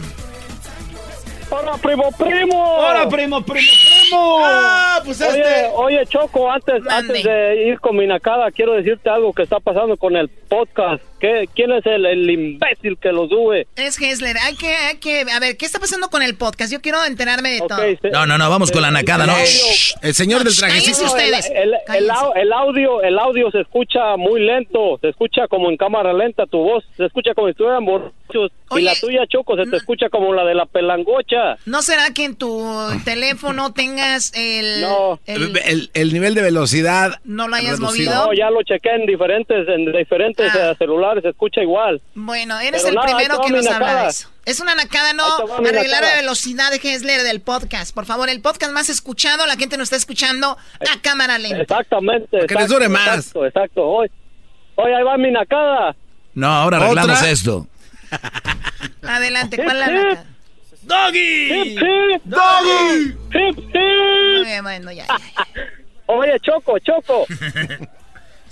[1.48, 2.76] ¡Hola, primo, primo!
[2.78, 4.38] ¡Hola, primo, primo, primo!
[4.42, 5.70] Ah, pues oye, este...
[5.74, 9.96] oye, Choco, antes, antes de ir con mi nacada, quiero decirte algo que está pasando
[9.96, 11.02] con el podcast.
[11.18, 13.66] ¿Qué, ¿Quién es el, el, imbécil que lo sube?
[13.76, 14.36] Es Hessler.
[14.38, 16.70] Hay que, hay que, a ver, ¿qué está pasando con el podcast?
[16.70, 17.78] Yo quiero enterarme de todo.
[18.12, 19.34] no, no, no, vamos con la nacada, ¿no?
[20.02, 21.06] El señor del trajecito.
[21.06, 21.50] ustedes.
[21.54, 26.12] El, el, el, audio, el audio se escucha muy lento, se escucha como en cámara
[26.12, 28.52] lenta tu voz, se escucha como si estuvieran borrachos.
[28.76, 31.56] y la tuya, Choco, se te escucha como la de la pelangocha.
[31.64, 32.62] ¿No será que en tu
[33.04, 34.82] teléfono tengas el...
[34.82, 35.18] No.
[35.26, 37.20] El, el, nivel de velocidad...
[37.24, 38.12] ¿No lo hayas movido?
[38.14, 40.72] No, ya lo chequé en diferentes, en diferentes ah.
[40.72, 40.76] eh,
[41.20, 42.00] se escucha igual.
[42.14, 44.28] Bueno, eres el primero que nos habla de eso.
[44.44, 45.24] Es una nacada, no
[45.58, 47.94] arreglar la velocidad de Hessler del podcast.
[47.94, 51.62] Por favor, el podcast más escuchado, la gente nos está escuchando a cámara lenta.
[51.62, 52.46] Exactamente.
[52.46, 53.18] que les dure más.
[53.18, 53.82] Exacto, exacto.
[53.84, 54.10] Hoy,
[54.76, 55.96] hoy ahí va mi nacada.
[56.34, 57.66] No, ahora arreglamos esto.
[59.02, 60.26] Adelante, ¿cuál es la nacada?
[60.86, 61.74] ¡Doggy!
[62.24, 63.16] ¡Doggy!
[63.34, 64.62] ¡Hip, hip!
[64.62, 65.46] Bueno, ya, ya, ya.
[66.06, 67.26] Oye, Choco, Choco.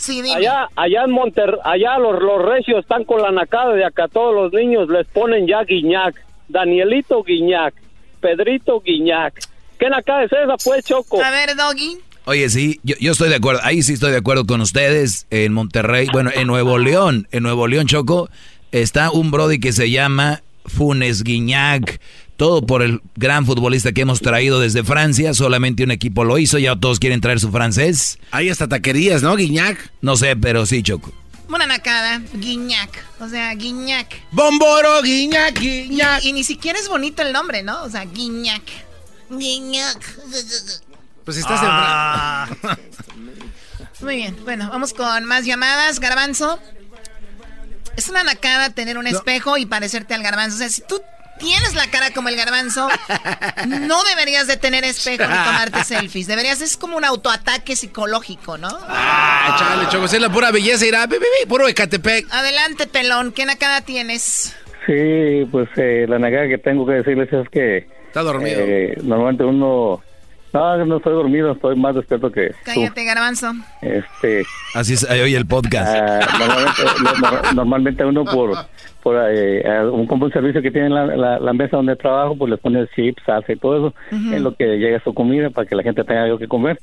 [0.09, 4.09] Allá, allá en Monter, allá los, los recios están con la nacada de acá.
[4.09, 6.15] Todos los niños les ponen ya Guiñac.
[6.49, 7.75] Danielito Guiñac.
[8.21, 9.35] Pedrito Guiñac.
[9.79, 11.23] ¿Qué nacada es esa, pues, Choco?
[11.23, 11.99] A ver, Doggy.
[12.27, 13.61] Oye, sí, yo, yo estoy de acuerdo.
[13.65, 15.27] Ahí sí estoy de acuerdo con ustedes.
[15.31, 18.31] En Monterrey, bueno, en Nuevo León, en Nuevo León, Choco,
[18.73, 22.01] está un Brody que se llama Funes Guiñac
[22.37, 25.35] todo por el gran futbolista que hemos traído desde Francia.
[25.35, 28.19] Solamente un equipo lo hizo, ya todos quieren traer su francés.
[28.31, 29.93] Hay hasta taquerías, ¿no, Guiñac?
[30.01, 31.13] No sé, pero sí, Choco.
[31.49, 33.05] Una nacada, Guiñac.
[33.21, 34.09] O sea, Guiñac.
[34.33, 36.25] Bomboro, Guiñac, Guiñac.
[36.25, 37.83] Y, ni siquiera es bonito el nombre, ¿no?
[37.85, 38.63] O sea, Guiñac.
[39.31, 40.19] Guiñac.
[41.25, 42.49] Pues estás ah.
[44.01, 46.01] Muy bien, bueno, vamos con más llamadas.
[46.01, 46.59] Garbanzo.
[47.97, 50.57] Es una nacada tener un espejo y parecerte al garbanzo.
[50.57, 51.01] O sea, si tú
[51.39, 52.89] tienes la cara como el garbanzo,
[53.67, 56.27] no deberías de tener espejo ni tomarte selfies.
[56.27, 58.69] Deberías, es como un autoataque psicológico, ¿no?
[58.89, 61.09] Ah, chale, choco, es la pura belleza, irá,
[61.49, 62.27] puro Ecatepec.
[62.31, 64.57] Adelante, pelón, ¿qué nacada tienes?
[64.87, 67.87] Sí, pues eh, la nacada que tengo que decirles es que...
[68.07, 68.61] Está dormido.
[68.61, 70.03] Eh, normalmente uno...
[70.55, 73.53] No, no estoy dormido, estoy más despierto que Cállate, garbanzo.
[73.83, 74.45] Este...
[74.73, 75.93] Así es hoy el podcast.
[75.93, 76.21] Ah,
[77.55, 78.57] normalmente uno por
[79.03, 82.61] por eh, un, como un servicio que tiene la, la, mesa donde trabajo, pues les
[82.61, 85.83] pone chips, salsa y todo eso en lo que llega su comida para que la
[85.83, 86.79] gente tenga algo que comer.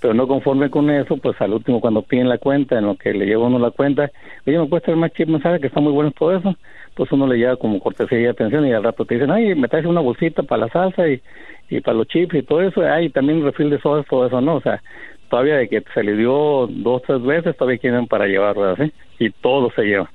[0.00, 3.12] Pero no conforme con eso, pues al último cuando piden la cuenta, en lo que
[3.12, 4.12] le lleva uno la cuenta,
[4.46, 5.30] oye, ¿me puedes traer más chips?
[5.30, 6.54] ¿Me sabe que está muy bueno todo eso?
[6.94, 9.66] Pues uno le lleva como cortesía y atención y al rato te dicen, ay, me
[9.66, 11.20] traes una bolsita para la salsa y,
[11.68, 14.56] y para los chips y todo eso, ay, también refil de sodas, todo eso, ¿no?
[14.56, 14.82] O sea,
[15.28, 18.92] todavía de que se le dio dos, tres veces, todavía quieren para llevarlo, ¿sí?
[19.18, 20.10] Y todo se lleva.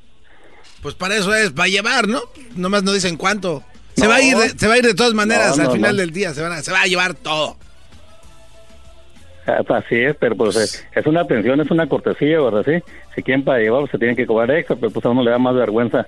[0.82, 2.22] Pues para eso es, para llevar, ¿no?
[2.56, 3.64] Nomás no dicen cuánto.
[3.96, 6.12] Se, va, a ir de, se va a ir de todas maneras al final del
[6.12, 7.56] día, se, van se va a llevar todo.
[9.46, 12.64] Ah, así es, pero pues es una atención, es una cortesía, ¿verdad?
[12.66, 15.32] Sí, si quieren para llevar, se tienen que cobrar extra, pero pues a uno le
[15.32, 16.08] da más vergüenza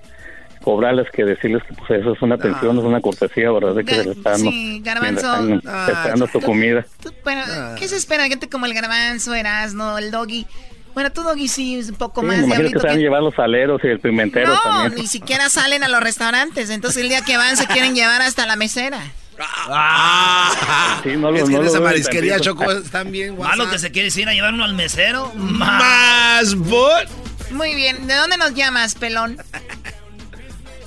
[0.66, 3.76] cobrarles que decirles que pues eso es una atención, es una cortesía, ¿verdad?
[3.86, 5.28] que se les está dando, sí, garbanzo.
[5.68, 6.84] Ah, esperando tu comida.
[7.24, 7.44] Bueno,
[7.78, 8.28] ¿qué se espera?
[8.28, 10.48] Gente como el garbanzo, Erasmo, el doggy
[10.96, 13.22] bueno, tú, Doggy, sí, es un poco más me imagino que se van a llevar
[13.22, 14.96] los aleros y el pimentero no, también.
[14.96, 16.70] ni siquiera salen a los restaurantes.
[16.70, 19.02] Entonces, el día que van, se quieren llevar hasta la mesera.
[19.38, 23.92] Ah, sí, no lo, es que en esa marisquería Choco están bien Malo que se
[23.92, 25.34] quiere ir a llevar uno al mesero.
[25.36, 27.10] Más bot.
[27.52, 29.38] Muy bien, ¿de dónde nos llamas, pelón?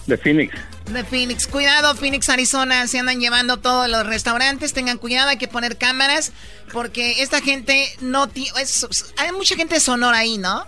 [0.08, 0.58] De Phoenix
[0.92, 1.46] de Phoenix.
[1.46, 4.72] Cuidado, Phoenix, Arizona, se andan llevando todos los restaurantes.
[4.72, 6.32] Tengan cuidado, hay que poner cámaras
[6.72, 8.28] porque esta gente no...
[9.16, 10.64] hay mucha gente de Sonora ahí, ¿no?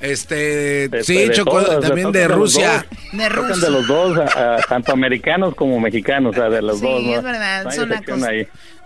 [0.00, 2.86] Este, sí, Choco, también de Rusia.
[3.12, 3.66] De Rusia.
[3.66, 4.16] De los dos,
[4.68, 7.00] tanto americanos como mexicanos, o sea, de los dos.
[7.00, 7.92] Sí, es verdad, son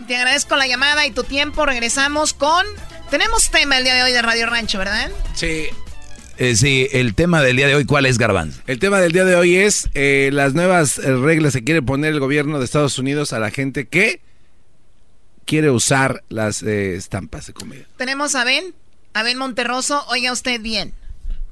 [0.07, 1.66] Te agradezco la llamada y tu tiempo.
[1.66, 2.65] Regresamos con.
[3.11, 5.11] Tenemos tema el día de hoy de Radio Rancho, ¿verdad?
[5.35, 5.69] Sí,
[6.38, 8.60] eh, sí, el tema del día de hoy, ¿cuál es, Garbanzo?
[8.66, 12.12] El tema del día de hoy es eh, las nuevas eh, reglas que quiere poner
[12.12, 14.20] el gobierno de Estados Unidos a la gente que
[15.44, 17.84] quiere usar las estampas de comida.
[17.96, 18.74] Tenemos a Ben,
[19.12, 20.04] a Ben Monterroso.
[20.09, 20.94] Oiga usted bien.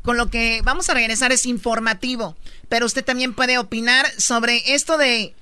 [0.03, 2.37] Con lo que vamos a regresar es informativo,
[2.69, 5.35] pero usted también puede opinar sobre esto de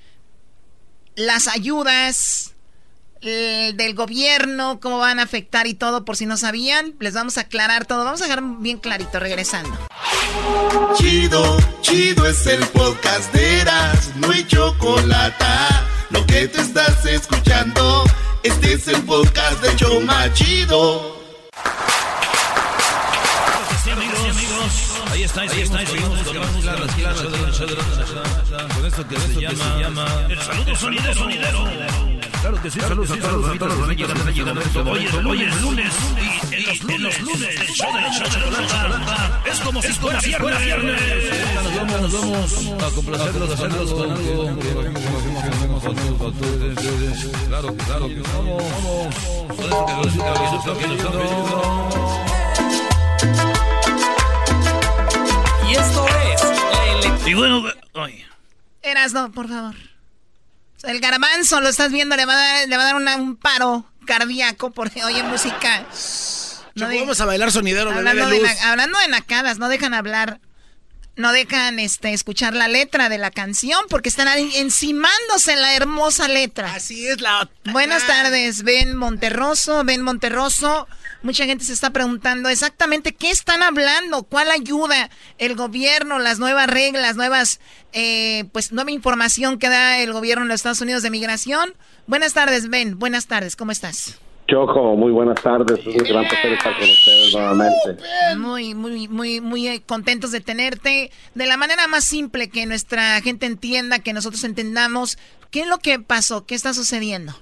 [1.15, 2.55] las ayudas,
[3.23, 7.43] del gobierno, cómo van a afectar y todo, por si no sabían, les vamos a
[7.43, 8.05] aclarar todo.
[8.05, 9.77] Vamos a dejar bien clarito regresando.
[10.97, 15.45] Chido, chido es el podcast de Eras, no hay chocolate.
[16.11, 18.05] Lo que te estás escuchando,
[18.43, 21.19] este es el podcast de Choma Chido.
[25.11, 26.19] Ahí está, ahí está, seguimos
[28.74, 32.18] con esto que se llama el saludo sonidero.
[32.40, 35.93] Claro que sí, saludos a todos los amigos que están llegando Hoy es lunes
[36.52, 38.09] y en los lunes el show de la
[39.44, 41.01] es como si fuera viernes.
[42.01, 44.44] Nos vamos, a complacerlos, a hacerlos con algo
[47.48, 48.65] Claro, claro que vamos.
[55.69, 57.65] Y esto es Y bueno,
[58.82, 59.74] Erasno, por favor.
[60.83, 63.85] El garbanzo, lo estás viendo, le va a dar, le va a dar un paro
[64.07, 65.85] cardíaco porque oye música.
[66.75, 70.41] No vamos a bailar sonidero, hablando, de, hablando de nacadas, no dejan hablar,
[71.17, 76.29] no dejan este escuchar la letra de la canción porque están encimándose en la hermosa
[76.29, 76.73] letra.
[76.73, 77.51] Así es la.
[77.73, 80.87] Buenas tardes, Ben Monterroso, Ben Monterroso.
[81.23, 86.69] Mucha gente se está preguntando exactamente qué están hablando, cuál ayuda el gobierno, las nuevas
[86.69, 87.61] reglas, nuevas,
[87.93, 91.74] eh, pues nueva información que da el gobierno de los Estados Unidos de migración.
[92.07, 92.99] Buenas tardes, Ben.
[92.99, 94.19] Buenas tardes, ¿cómo estás?
[94.47, 95.81] Choco, muy buenas tardes.
[95.81, 97.97] Es un gran placer estar con ustedes nuevamente.
[98.36, 101.11] Muy, muy, muy, muy eh, contentos de tenerte.
[101.35, 105.19] De la manera más simple que nuestra gente entienda, que nosotros entendamos,
[105.51, 106.47] ¿qué es lo que pasó?
[106.47, 107.35] ¿Qué está sucediendo?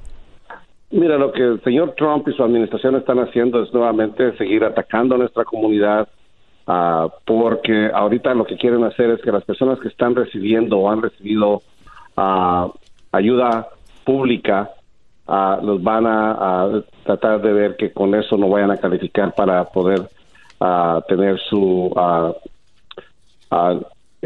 [0.90, 5.16] Mira, lo que el señor Trump y su administración están haciendo es nuevamente seguir atacando
[5.16, 6.08] a nuestra comunidad,
[6.68, 10.90] uh, porque ahorita lo que quieren hacer es que las personas que están recibiendo o
[10.90, 11.62] han recibido
[12.16, 12.70] uh,
[13.10, 13.66] ayuda
[14.04, 14.70] pública
[15.26, 19.64] uh, los van a, tratar de ver que con eso no vayan a calificar para
[19.64, 20.08] poder
[21.08, 21.92] tener su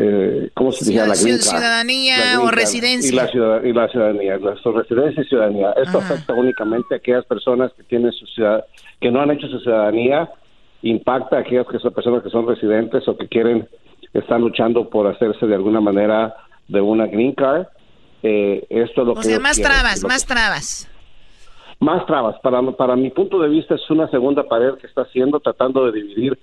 [0.03, 1.07] eh, ¿cómo se dice?
[1.07, 3.11] La ciudadanía o residencia.
[3.11, 5.73] Y la, y la ciudadanía, su residencia y ciudadanía.
[5.73, 8.65] Esto afecta únicamente a aquellas personas que tienen su ciudad,
[8.99, 10.31] que no han hecho su ciudadanía,
[10.83, 13.69] impacta a aquellas que son personas que son residentes o que quieren,
[14.15, 16.35] están luchando por hacerse de alguna manera
[16.69, 17.67] de una green card.
[18.23, 20.89] Eh, esto es lo o sea, más trabas, más trabas.
[21.79, 22.37] Más trabas.
[22.41, 26.01] Para, para mi punto de vista es una segunda pared que está haciendo, tratando de
[26.01, 26.39] dividir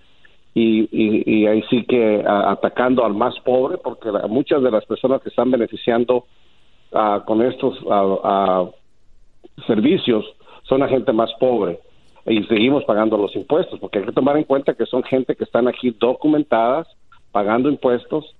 [0.59, 5.51] y, ahí sí que atacando al más pobre, porque muchas de las personas que están
[5.51, 6.25] beneficiando
[6.93, 7.77] ah, con estos
[9.65, 10.25] servicios
[10.63, 11.79] son la gente más pobre
[12.25, 15.45] y seguimos pagando los impuestos, porque hay que tomar en cuenta que son gente que
[15.45, 16.87] están aquí documentadas,
[17.31, 18.35] pagando impuestos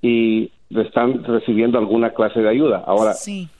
[0.00, 2.84] y están recibiendo alguna clase de ayuda.
[2.86, 3.14] Ahora,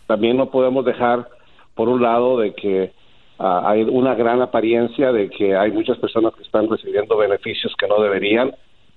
[0.06, 1.28] también no podemos dejar
[1.74, 2.92] por un lado de que
[3.38, 7.88] Ah, hay una gran apariencia de que hay muchas personas que están recibiendo beneficios que
[7.88, 8.54] no deberían,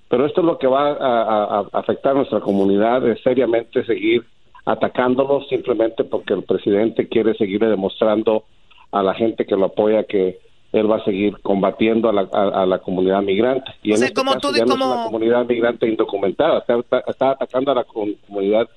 [0.08, 4.24] pero esto es lo que va a, afectar a nuestra comunidad, es seriamente seguir
[4.64, 8.44] atacándolos simplemente porque el presidente quiere seguir demostrando
[8.92, 10.38] a la gente que lo apoya que
[10.72, 13.72] él va a seguir combatiendo a la, comunidad migrante.
[13.82, 16.64] Y en este como caso, ya no es una comunidad migrante indocumentada,
[17.06, 18.68] está atacando a la comunidad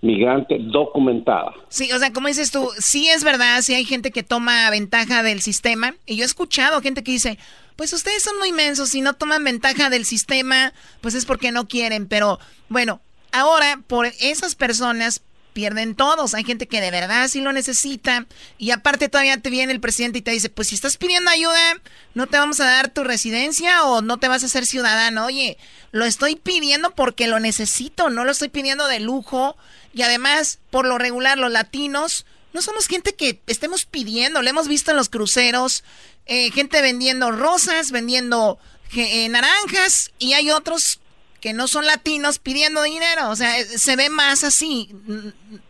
[0.00, 1.52] migrante documentada.
[1.68, 5.22] Sí, o sea, como dices tú, sí es verdad, sí hay gente que toma ventaja
[5.22, 5.94] del sistema.
[6.06, 7.38] Y yo he escuchado gente que dice,
[7.76, 11.68] pues ustedes son muy inmensos, si no toman ventaja del sistema, pues es porque no
[11.68, 12.06] quieren.
[12.06, 12.38] Pero
[12.68, 13.00] bueno,
[13.32, 15.22] ahora por esas personas
[15.58, 16.34] pierden todos.
[16.34, 18.26] Hay gente que de verdad sí lo necesita.
[18.58, 21.80] Y aparte todavía te viene el presidente y te dice, pues si estás pidiendo ayuda,
[22.14, 25.24] no te vamos a dar tu residencia o no te vas a hacer ciudadano.
[25.24, 25.58] Oye,
[25.90, 29.56] lo estoy pidiendo porque lo necesito, no lo estoy pidiendo de lujo.
[29.92, 34.42] Y además, por lo regular, los latinos no somos gente que estemos pidiendo.
[34.42, 35.82] Lo hemos visto en los cruceros,
[36.26, 38.60] eh, gente vendiendo rosas, vendiendo
[38.94, 41.00] eh, naranjas y hay otros
[41.40, 43.30] que no son latinos pidiendo dinero.
[43.30, 44.88] O sea, eh, se ve más así,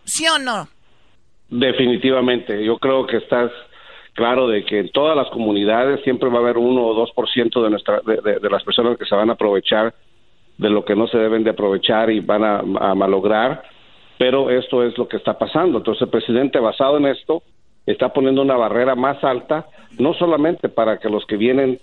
[0.04, 0.68] ¿sí o no?
[1.48, 2.64] Definitivamente.
[2.64, 3.50] Yo creo que estás
[4.14, 7.28] claro de que en todas las comunidades siempre va a haber uno o dos por
[7.30, 9.94] ciento de, nuestra, de, las personas que se van a aprovechar
[10.56, 13.62] de lo que no se deben de aprovechar y van a, a malograr.
[14.18, 15.78] Pero esto es lo que está pasando.
[15.78, 17.42] Entonces el presidente, basado en esto,
[17.86, 19.66] está poniendo una barrera más alta,
[19.98, 21.78] no solamente para que los que vienen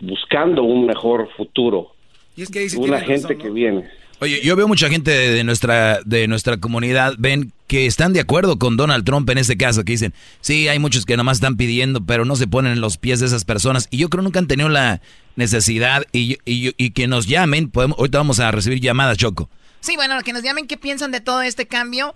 [0.00, 1.92] buscando un mejor futuro,
[2.36, 3.88] y es que una gente que viene.
[4.18, 8.58] Oye, yo veo mucha gente de, nuestra de nuestra comunidad, ven que están de acuerdo
[8.58, 12.04] con Donald Trump en este caso, que dicen, sí, hay muchos que nomás están pidiendo,
[12.04, 13.88] pero no se ponen en los pies de esas personas.
[13.90, 15.02] Y yo creo que nunca han tenido la
[15.34, 19.50] necesidad y, y, y que nos llamen, podemos, ahorita vamos a recibir llamadas, Choco.
[19.80, 22.14] Sí, bueno, que nos llamen qué piensan de todo este cambio.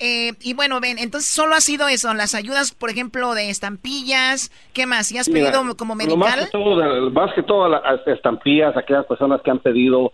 [0.00, 4.52] Eh, y bueno, ven, entonces solo ha sido eso, las ayudas, por ejemplo, de estampillas,
[4.72, 5.10] ¿qué más?
[5.10, 6.18] ¿Y has pedido como medical?
[6.18, 10.12] más que todo, más que todo las estampillas, aquellas personas que han pedido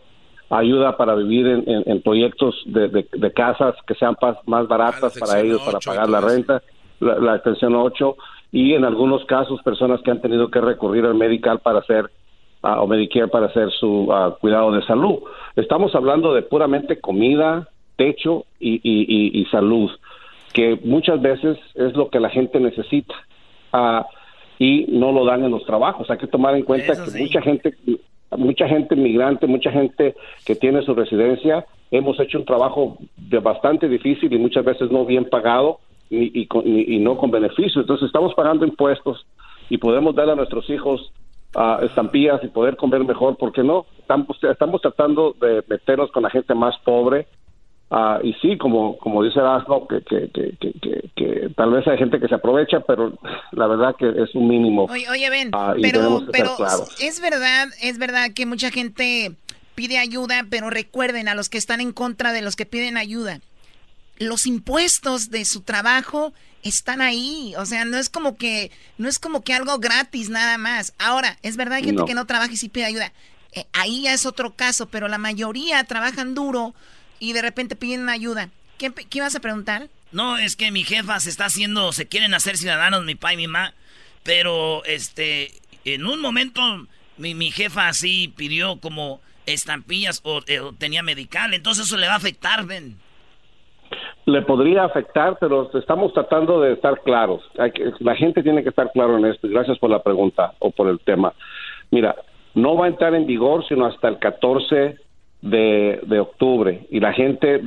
[0.49, 4.17] ayuda para vivir en, proyectos de, casas que sean
[4.47, 6.63] más baratas para ellos, para pagar la renta,
[7.01, 8.17] la, extensión 8,
[8.53, 12.11] y en algunos casos personas que han tenido que recurrir al medical para hacer
[12.63, 15.19] uh, o Medicare para hacer su ah, cuidado de salud.
[15.57, 19.91] Estamos hablando de puramente comida, techo y, salud,
[20.53, 23.15] que muchas veces es lo que la gente necesita
[23.73, 24.05] uh,
[24.59, 26.11] y no lo dan en los trabajos.
[26.11, 27.75] Hay que tomar en cuenta que mucha gente,
[28.37, 30.15] mucha gente migrante, mucha gente
[30.47, 35.05] que tiene su residencia, hemos hecho un trabajo de bastante difícil y muchas veces no
[35.05, 35.79] bien pagado
[36.11, 37.81] y, y, no con beneficio.
[37.81, 39.27] Entonces estamos pagando impuestos
[39.69, 41.13] y podemos dar a nuestros hijos
[41.57, 43.87] uh, estampillas y poder comer mejor, porque no?
[43.99, 47.27] Estamos, estamos tratando de meternos con la gente más pobre.
[47.91, 52.19] Uh, y sí, como, como dice Erasmo, que, que, que, que, tal vez hay gente
[52.19, 53.13] que se aprovecha, pero
[53.53, 54.85] la verdad que es un mínimo.
[54.85, 56.57] Oye, oye ven, uh, pero, pero
[57.01, 59.33] es verdad, es verdad que mucha gente
[59.75, 63.41] pide ayuda, pero recuerden a los que están en contra de los que piden ayuda
[64.19, 66.33] los impuestos de su trabajo
[66.63, 70.57] están ahí, o sea, no es como que no es como que algo gratis nada
[70.57, 70.95] más.
[70.99, 73.13] Ahora, es verdad hay gente que no trabaja y sí pide ayuda.
[73.53, 76.75] Eh, ahí ya es otro caso, pero la mayoría trabajan duro
[77.25, 78.51] y de repente piden ayuda.
[78.79, 79.89] ¿Qué, ¿Qué ibas a preguntar?
[80.13, 83.37] No, es que mi jefa se está haciendo, se quieren hacer ciudadanos, mi pa y
[83.37, 83.73] mi ma,
[84.23, 85.53] pero este,
[85.85, 86.61] en un momento
[87.17, 92.07] mi, mi jefa así pidió como estampillas o, eh, o tenía medical, entonces eso le
[92.07, 92.97] va a afectar, ven
[94.27, 97.43] le podría afectar, pero estamos tratando de estar claros.
[98.01, 99.49] la gente tiene que estar claro en esto.
[99.49, 101.35] Gracias por la pregunta o por el tema.
[101.91, 102.17] Mira,
[102.55, 104.97] no va a entrar en vigor sino hasta el 14
[105.45, 107.61] de, octubre y la gente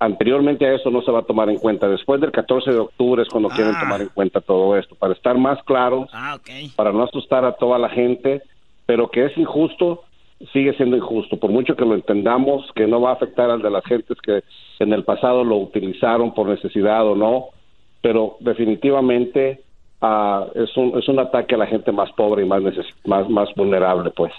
[0.00, 1.88] anteriormente a eso no se va a tomar en cuenta.
[1.88, 3.80] Después del 14 de octubre es cuando quieren ah.
[3.80, 6.38] tomar en cuenta todo esto, para estar más claros, ah,
[6.74, 8.42] para no asustar a toda la gente,
[8.86, 10.02] pero que es injusto
[10.52, 13.70] sigue siendo injusto, por mucho que lo entendamos, que no va a afectar al de
[13.70, 14.42] las gentes que
[14.80, 17.46] en el pasado lo utilizaron por necesidad o no,
[18.02, 19.62] pero definitivamente
[20.02, 22.62] uh, es, un, es un ataque a la gente más pobre y más,
[23.06, 24.30] más, más vulnerable, pues.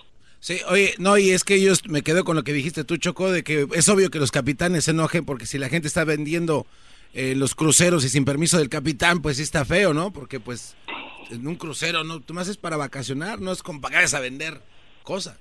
[0.48, 3.30] Sí, oye, no, y es que yo me quedo con lo que dijiste tú, Choco,
[3.30, 6.66] de que es obvio que los capitanes se enojen porque si la gente está vendiendo
[7.14, 10.12] eh, los cruceros y sin permiso del capitán, pues sí está feo, ¿no?
[10.12, 10.78] Porque pues
[11.32, 14.62] en un crucero, no, tú más es para vacacionar, no es con pagar a vender
[15.04, 15.36] cosas.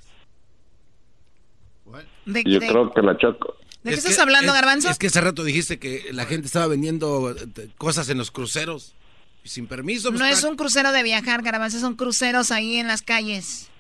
[2.24, 3.54] Yo creo que la Choco.
[3.84, 4.90] ¿De qué estás hablando, Garbanzo?
[4.90, 8.96] Es que hace rato dijiste que la gente estaba vendiendo eh, cosas en los cruceros
[9.44, 10.08] sin permiso.
[10.08, 13.70] Pues, no es un crucero de viajar, Garbanzo, son cruceros ahí en las calles.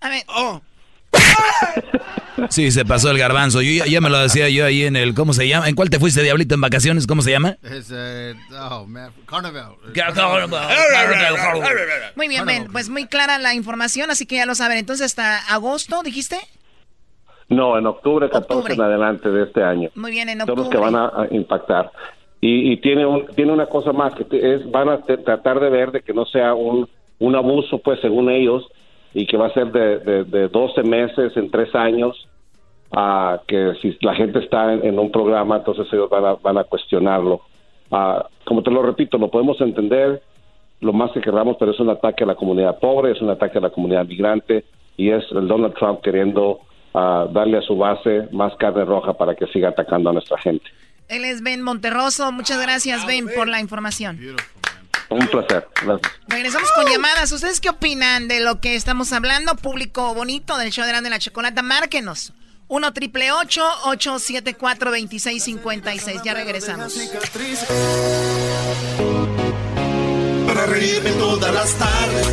[0.00, 0.22] A ver.
[0.28, 0.60] Oh.
[2.50, 3.62] Sí, se pasó el garbanzo.
[3.62, 5.68] Yo ya, me lo decía yo ahí en el, ¿cómo se llama?
[5.68, 7.06] ¿En cuál te fuiste, Diablito, en vacaciones?
[7.06, 7.56] ¿Cómo se llama?
[7.62, 8.86] Es, eh, oh,
[9.26, 9.76] Carnival.
[12.14, 14.78] Muy bien, Ben, pues muy clara la información, así que ya lo saben.
[14.78, 16.36] Entonces, hasta agosto, dijiste?
[17.48, 19.90] No, en octubre, 14 en adelante de este año.
[19.94, 20.62] Muy bien, en octubre.
[20.62, 21.90] Son los que van a, impactar.
[22.40, 26.02] Y, tiene, un, tiene una cosa más, que es, van a tratar de ver de
[26.02, 28.62] que no sea un, un abuso, pues según ellos,
[29.16, 32.28] y que va a ser de, de, 12 meses en tres años,
[32.92, 36.64] a que si la gente está en, un programa, entonces ellos van a, van a
[36.64, 37.40] cuestionarlo.
[38.44, 40.22] como te lo repito, lo podemos entender
[40.82, 43.56] lo más que queramos, pero es un ataque a la comunidad pobre, es un ataque
[43.56, 44.66] a la comunidad migrante
[44.98, 46.60] y es el Donald Trump queriendo
[46.92, 50.66] darle a su base más carne roja para que siga atacando a nuestra gente.
[51.08, 52.30] Él es Ben Monterroso.
[52.32, 54.18] Muchas gracias, Ben, por la información.
[55.08, 55.68] Un placer.
[55.82, 56.12] Gracias.
[56.28, 57.30] Regresamos con llamadas.
[57.30, 59.54] ¿Ustedes qué opinan de lo que estamos hablando?
[59.56, 61.62] Público bonito del show de la, chocolata.
[61.62, 62.32] Márquenos.
[62.68, 66.22] 1 triple 874 2656.
[66.24, 66.94] Ya regresamos.
[70.46, 72.28] Para reírme todas las tardes,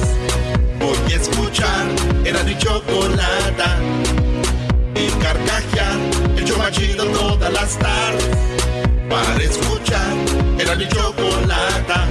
[0.80, 1.86] voy a escuchar.
[2.26, 3.78] Era mi chocolata
[4.96, 5.98] y carcajear.
[6.36, 8.30] El yo machido todas las tardes
[9.08, 10.14] para escuchar.
[10.58, 12.08] Era mi chocolata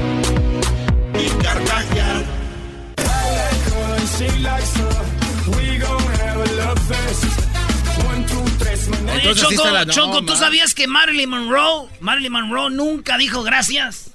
[9.12, 14.10] Oye, Choco, Choco, ¿tú sabías que Marilyn Monroe, Marilyn Monroe nunca dijo gracias?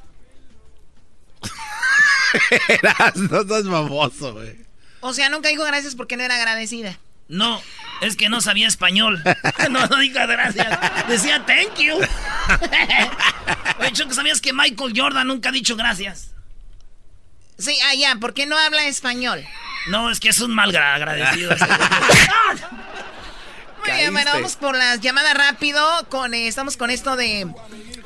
[3.16, 4.58] no estás famoso, güey.
[5.02, 7.00] O sea, nunca dijo gracias porque no era agradecida.
[7.30, 7.62] No,
[8.02, 9.22] es que no sabía español.
[9.70, 11.08] no, no dijo gracias.
[11.08, 12.00] Decía thank you.
[13.80, 16.32] De hecho, ¿sabías que Michael Jordan nunca ha dicho gracias?
[17.58, 19.44] Sí, ah, ya, ¿por qué no habla español?
[19.90, 21.52] No, es que es un mal agradecido.
[23.86, 25.82] Muy bien, bueno, vamos por las llamadas rápido.
[26.10, 27.48] Con, eh, estamos con esto de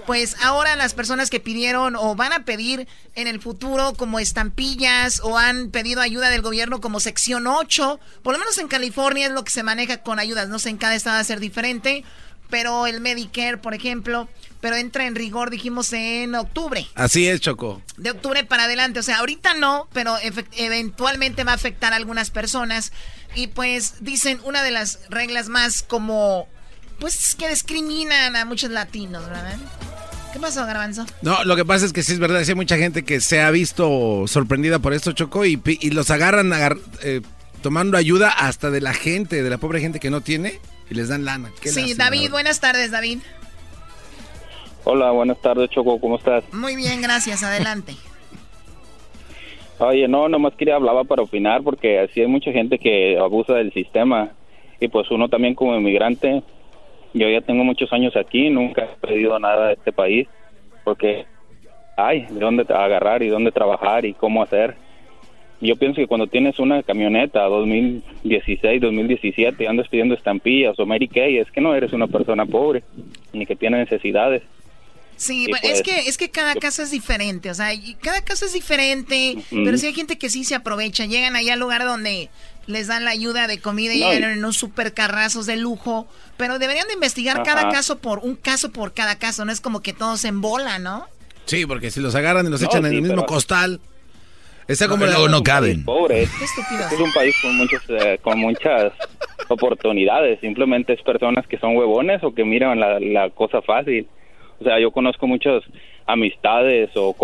[0.05, 5.21] pues ahora las personas que pidieron o van a pedir en el futuro como estampillas
[5.23, 9.31] o han pedido ayuda del gobierno como sección 8, por lo menos en California es
[9.31, 12.03] lo que se maneja con ayudas, no sé, en cada estado va a ser diferente,
[12.49, 14.27] pero el Medicare, por ejemplo,
[14.61, 16.87] pero entra en rigor, dijimos, en octubre.
[16.95, 17.81] Así es, Choco.
[17.97, 20.15] De octubre para adelante, o sea, ahorita no, pero
[20.53, 22.93] eventualmente va a afectar a algunas personas.
[23.35, 26.47] Y pues dicen una de las reglas más como,
[26.99, 29.57] pues que discriminan a muchos latinos, ¿verdad?
[30.31, 31.05] ¿Qué pasó, Garbanzo?
[31.21, 33.51] No, lo que pasa es que sí es verdad, hay mucha gente que se ha
[33.51, 35.59] visto sorprendida por esto, Choco, y,
[35.89, 36.51] los agarran
[37.01, 37.21] eh,
[37.61, 40.59] tomando ayuda hasta de la gente, de la pobre gente que no tiene,
[40.89, 41.51] y les dan lana.
[41.63, 43.19] Sí, David, buenas tardes, David.
[44.93, 46.43] Hola, buenas tardes, Choco, ¿cómo estás?
[46.53, 47.93] Muy bien, gracias, adelante.
[49.79, 53.71] Oye, no, nomás quería hablar para opinar porque así hay mucha gente que abusa del
[53.71, 54.31] sistema
[54.81, 56.43] y pues uno también como inmigrante,
[57.13, 60.27] yo ya tengo muchos años aquí, nunca he pedido nada de este país
[60.83, 61.25] porque
[61.95, 64.75] hay de dónde agarrar y dónde trabajar y cómo hacer.
[65.61, 71.07] Yo pienso que cuando tienes una camioneta 2016, 2017 y andas pidiendo estampillas o Mary
[71.07, 72.83] Kay, es que no eres una persona pobre
[73.31, 74.43] ni que tiene necesidades.
[75.21, 77.69] Sí, es pues, que es que cada caso es diferente, o sea,
[78.01, 81.59] cada caso es diferente, pero sí hay gente que sí se aprovecha, llegan allá al
[81.59, 82.31] lugar donde
[82.65, 86.07] les dan la ayuda de comida y llegan en unos super carrazos de lujo,
[86.37, 89.81] pero deberían de investigar cada caso por un caso por cada caso, no es como
[89.81, 91.05] que todos en bola, ¿no?
[91.45, 93.79] Sí, porque si los agarran y los echan en el mismo costal,
[94.67, 95.85] está como no, no caben.
[95.85, 96.31] Pobre, es,
[96.99, 98.91] un país con muchos eh, con muchas
[99.49, 104.07] oportunidades, simplemente es personas que son huevones o que miran la, la cosa fácil
[104.61, 105.63] o sea, yo conozco muchas
[106.05, 107.15] amistades o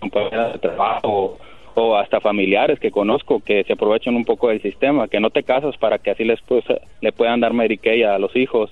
[0.00, 1.38] compañeras de trabajo
[1.74, 5.42] o hasta familiares que conozco que se aprovechan un poco del sistema, que no te
[5.42, 6.64] casas para que así les pues,
[7.00, 8.70] le puedan dar Medicaid a los hijos,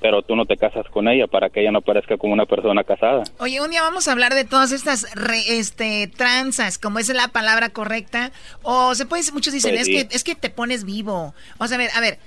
[0.00, 2.82] pero tú no te casas con ella para que ella no parezca como una persona
[2.84, 3.24] casada.
[3.38, 5.06] Oye, un día vamos a hablar de todas estas
[5.48, 8.32] este tranzas, como es la palabra correcta,
[8.62, 11.34] o se puede muchos dicen, pues es que es que te pones vivo.
[11.58, 12.18] Vamos a ver, a ver,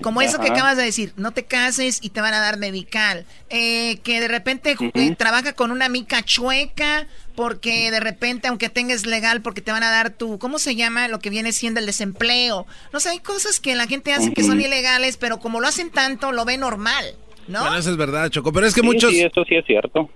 [0.00, 3.26] como eso que acabas de decir, no te cases y te van a dar medical.
[3.48, 9.06] Eh, que de repente eh, trabaja con una mica chueca porque de repente, aunque tengas
[9.06, 11.08] legal, porque te van a dar tu, ¿cómo se llama?
[11.08, 12.66] Lo que viene siendo el desempleo.
[12.92, 15.90] No sé, hay cosas que la gente hace que son ilegales, pero como lo hacen
[15.90, 17.04] tanto, lo ve normal,
[17.48, 17.60] ¿no?
[17.60, 18.52] Bueno, eso es verdad, Choco.
[18.52, 19.10] Pero es que muchos...
[19.10, 20.10] Sí, eso sí es cierto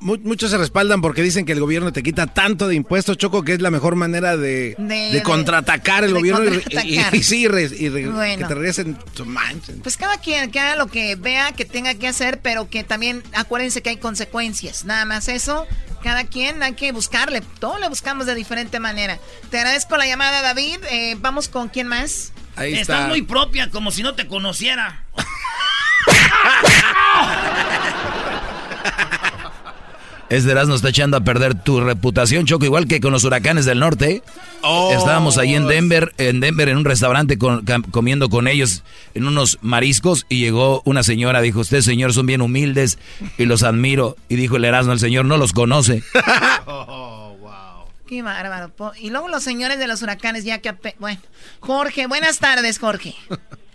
[0.00, 3.54] muchos se respaldan porque dicen que el gobierno te quita tanto de impuestos, Choco, que
[3.54, 6.44] es la mejor manera de, de, contraatacar el gobierno
[6.84, 9.80] Y, sí, y, que te regresen manchen.
[9.80, 13.22] Pues cada quien que haga lo que vea que tenga que hacer, pero que también
[13.34, 14.84] acuérdense que hay consecuencias.
[14.84, 15.66] Nada más eso,
[16.02, 17.42] cada quien hay que buscarle.
[17.58, 19.18] Todo le buscamos de diferente manera.
[19.50, 20.78] Te agradezco la llamada, David.
[20.90, 22.32] Eh, vamos con quién más.
[22.56, 22.94] Ahí está.
[22.94, 25.04] Estás muy propia, como si no te conociera.
[30.30, 33.78] Este nos está echando a perder tu reputación, Choco, igual que con los huracanes del
[33.78, 34.22] norte.
[34.62, 34.92] Oh.
[34.92, 37.38] Estábamos ahí en Denver, en Denver, en un restaurante
[37.90, 38.82] comiendo con ellos
[39.14, 42.98] en unos mariscos y llegó una señora, dijo, ustedes señores son bien humildes
[43.38, 44.16] y los admiro.
[44.28, 46.02] Y dijo el Erasmo, el señor no los conoce.
[46.66, 47.86] oh, wow.
[48.06, 48.72] Qué bárbaro.
[49.00, 50.74] Y luego los señores de los huracanes, ya que...
[50.98, 51.20] Bueno,
[51.60, 53.14] Jorge, buenas tardes, Jorge.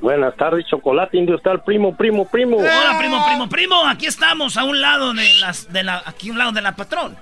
[0.00, 2.56] Buenas tardes, Chocolate Industrial, primo, primo, primo.
[2.56, 3.86] Hola, primo, primo, primo.
[3.86, 6.74] Aquí estamos, a un lado de las, de la, aquí a un lado de la
[6.74, 7.16] patrón.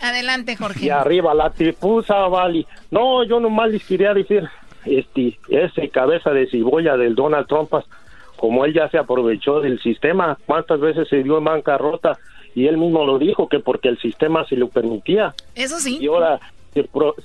[0.00, 0.86] Adelante, Jorge.
[0.86, 2.66] Y arriba la tipusa, Vali.
[2.90, 4.48] No, yo nomás les quería decir,
[4.84, 7.84] este, ese cabeza de cebolla del Donald Trump, pues,
[8.36, 12.18] como él ya se aprovechó del sistema, cuántas veces se dio en bancarrota
[12.54, 15.34] y él mismo lo dijo que porque el sistema se lo permitía.
[15.54, 15.98] Eso sí.
[16.00, 16.40] Y ahora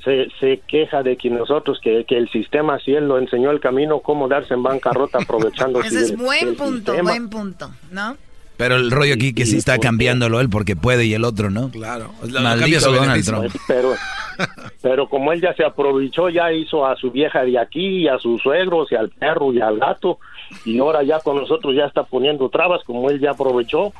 [0.03, 3.59] se, se, queja de que nosotros, que, que, el sistema, si él lo enseñó el
[3.59, 5.81] camino, cómo darse en bancarrota aprovechando.
[5.83, 8.17] Ese es buen punto, buen punto, ¿no?
[8.57, 11.69] Pero el rollo aquí que sí está cambiándolo él porque puede y el otro no.
[11.69, 12.11] Claro.
[12.23, 13.55] Maldito Donald Trump.
[13.67, 13.93] Pero,
[14.81, 18.17] pero como él ya se aprovechó, ya hizo a su vieja de aquí, y a
[18.17, 20.19] sus suegros, y al perro y al gato,
[20.65, 23.93] y ahora ya con nosotros ya está poniendo trabas, como él ya aprovechó.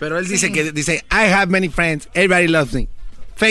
[0.00, 2.88] Pero él dice que dice, I have many friends, everybody loves me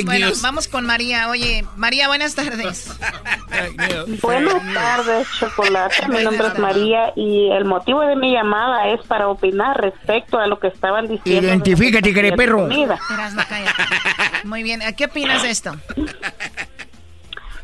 [0.05, 1.29] bueno, vamos con María.
[1.29, 2.97] Oye, María, buenas tardes.
[4.21, 6.07] buenas tardes, Chocolate.
[6.09, 10.47] Mi nombre es María y el motivo de mi llamada es para opinar respecto a
[10.47, 11.47] lo que estaban diciendo.
[11.47, 12.67] Identifícate, que perro.
[14.43, 15.71] Muy bien, ¿qué opinas de esto?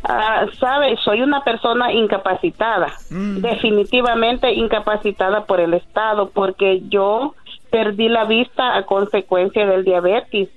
[0.03, 3.37] Uh, Sabes, soy una persona incapacitada, mm.
[3.37, 7.35] definitivamente incapacitada por el Estado, porque yo
[7.71, 10.49] perdí la vista a consecuencia del diabetes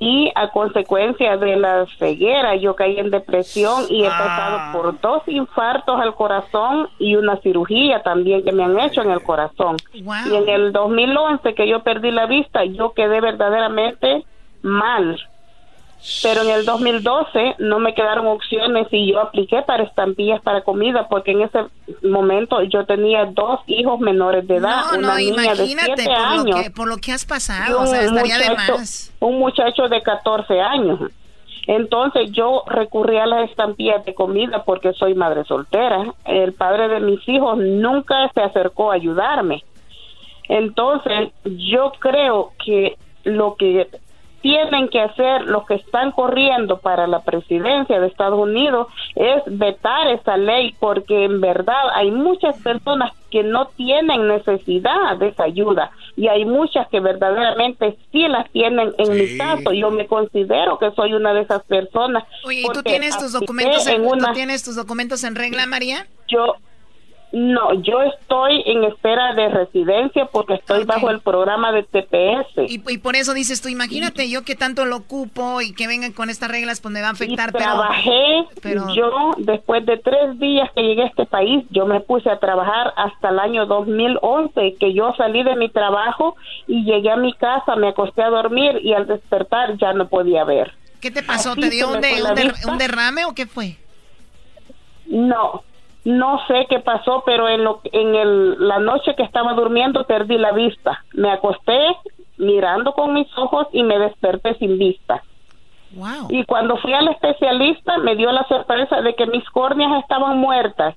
[0.00, 5.22] y a consecuencia de la ceguera yo caí en depresión y he pasado por dos
[5.26, 9.76] infartos al corazón y una cirugía también que me han hecho en el corazón.
[9.92, 14.24] Y en el 2011 que yo perdí la vista, yo quedé verdaderamente
[14.62, 15.20] mal.
[16.22, 21.06] Pero en el 2012 no me quedaron opciones y yo apliqué para estampillas para comida
[21.08, 21.58] porque en ese
[22.02, 26.04] momento yo tenía dos hijos menores de edad, No, una no, niña de imagínate 7
[26.04, 28.72] por lo, años que, por lo que has pasado, o un, sea, estaría de muchacho,
[28.78, 29.12] más.
[29.20, 31.00] un muchacho de 14 años.
[31.66, 36.14] Entonces yo recurrí a las estampillas de comida porque soy madre soltera.
[36.24, 39.62] El padre de mis hijos nunca se acercó a ayudarme.
[40.48, 43.86] Entonces yo creo que lo que
[44.40, 50.08] tienen que hacer los que están corriendo para la presidencia de Estados Unidos es vetar
[50.08, 55.90] esa ley porque en verdad hay muchas personas que no tienen necesidad de esa ayuda
[56.16, 60.90] y hay muchas que verdaderamente sí las tienen en mi caso yo me considero que
[60.92, 64.32] soy una de esas personas Oye, ¿y tú tienes tus documentos en, en ¿tú una
[64.32, 66.06] tienes tus documentos en regla, María?
[66.28, 66.54] yo
[67.32, 72.68] no, yo estoy en espera de residencia porque estoy bajo el programa de TPS.
[72.68, 76.12] Y, y por eso dices tú, imagínate yo que tanto lo ocupo y que vengan
[76.12, 77.52] con estas reglas, pues me va a afectar.
[77.52, 82.00] pero- Trabajé, pero- yo después de tres días que llegué a este país, yo me
[82.00, 86.36] puse a trabajar hasta el año 2011, que yo salí de mi trabajo
[86.66, 90.42] y llegué a mi casa, me acosté a dormir y al despertar ya no podía
[90.44, 90.72] ver.
[91.00, 91.52] ¿Qué te pasó?
[91.52, 93.76] Así ¿Te dio un, de- der- un derrame o qué fue?
[95.06, 95.62] No,
[96.04, 100.38] no sé qué pasó, pero en, lo, en el, la noche que estaba durmiendo perdí
[100.38, 101.04] la vista.
[101.12, 101.78] Me acosté
[102.38, 105.22] mirando con mis ojos y me desperté sin vista.
[105.92, 106.28] Wow.
[106.30, 110.94] Y cuando fui al especialista me dio la sorpresa de que mis córneas estaban muertas.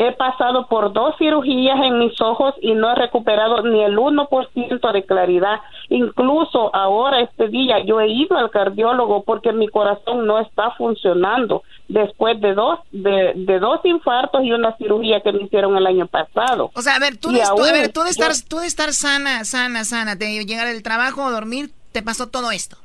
[0.00, 4.92] He pasado por dos cirugías en mis ojos y no he recuperado ni el 1%
[4.92, 5.58] de claridad.
[5.88, 11.64] Incluso ahora, este día, yo he ido al cardiólogo porque mi corazón no está funcionando
[11.88, 16.06] después de dos, de, de dos infartos y una cirugía que me hicieron el año
[16.06, 16.70] pasado.
[16.76, 18.92] O sea, a ver, tú, de, tú- a ver, tú de estar, tú de estar
[18.92, 22.76] sana, sana, sana, de llegar del trabajo dormir, te pasó todo esto.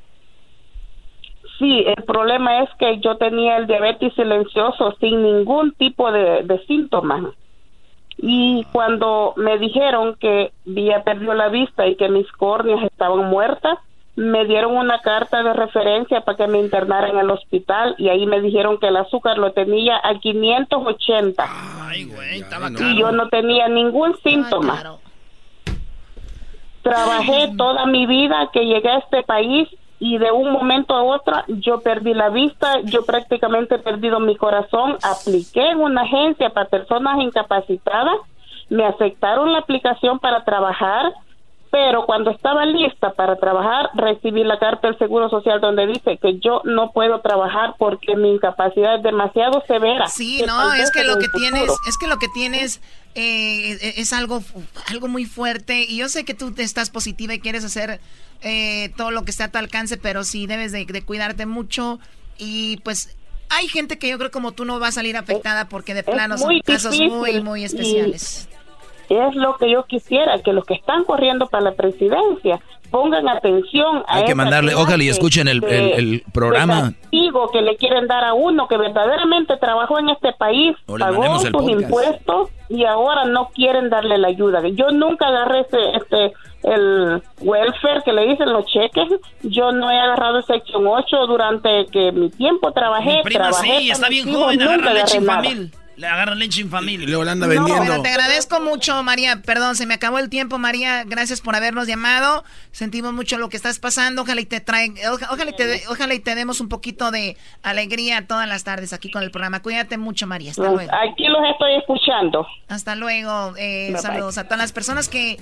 [1.63, 6.59] Sí, el problema es que yo tenía el diabetes silencioso sin ningún tipo de, de
[6.65, 7.23] síntomas.
[8.17, 13.79] Y cuando me dijeron que había perdido la vista y que mis córneas estaban muertas,
[14.17, 18.25] me dieron una carta de referencia para que me internara en el hospital y ahí
[18.25, 21.45] me dijeron que el azúcar lo tenía a 580.
[21.79, 24.97] Ay, güey, estaba y yo no tenía ningún síntoma.
[26.81, 29.69] Trabajé toda mi vida que llegué a este país
[30.03, 34.35] y de un momento a otro yo perdí la vista, yo prácticamente he perdido mi
[34.35, 38.17] corazón, apliqué en una agencia para personas incapacitadas,
[38.69, 41.13] me aceptaron la aplicación para trabajar,
[41.73, 46.37] pero cuando estaba lista para trabajar recibí la carta del Seguro Social donde dice que
[46.39, 50.05] yo no puedo trabajar porque mi incapacidad es demasiado severa.
[50.07, 52.79] Sí, no, es que lo que futuro- tienes, es que lo que tienes
[53.15, 54.43] eh, es algo,
[54.91, 57.99] algo muy fuerte y yo sé que tú estás positiva y quieres hacer
[58.43, 61.99] eh, todo lo que esté a tu alcance, pero sí debes de, de cuidarte mucho
[62.37, 63.17] y pues
[63.49, 66.37] hay gente que yo creo como tú no va a salir afectada porque de plano
[66.37, 68.47] son casos difícil muy, muy especiales.
[69.09, 72.59] Es lo que yo quisiera, que los que están corriendo para la presidencia
[72.91, 76.93] pongan atención a Hay que mandarle, ojalá y escuchen el, de- el- el programa.
[77.01, 81.49] castigo que le quieren dar a uno que verdaderamente trabajó en este país, pagó sus
[81.49, 81.81] podcast.
[81.81, 84.61] impuestos y ahora no quieren darle la ayuda.
[84.69, 89.09] Yo nunca agarré este, este el welfare que le dicen los cheques.
[89.41, 93.17] Yo no he agarrado el sección 8 durante que mi tiempo trabajé.
[93.17, 95.41] Mi prima trabajé sí, está bien joven, nunca agarré nada.
[95.95, 97.03] Le agarra leche infamil.
[97.03, 99.41] Y luego la anda Bueno, te agradezco mucho, María.
[99.43, 101.03] Perdón, se me acabó el tiempo, María.
[101.03, 102.43] Gracias por habernos llamado.
[102.71, 104.23] Sentimos mucho lo que estás pasando.
[104.23, 107.37] Ojalá y te traen, oja- ojalá y te, ojalá y te demos un poquito de
[107.61, 109.61] alegría todas las tardes aquí con el programa.
[109.61, 110.49] Cuídate mucho, María.
[110.51, 110.91] Hasta luego.
[110.93, 112.47] Aquí los estoy escuchando.
[112.69, 113.53] Hasta luego.
[113.57, 114.01] Eh, Bye, bye.
[114.01, 115.37] saludos a todas las personas que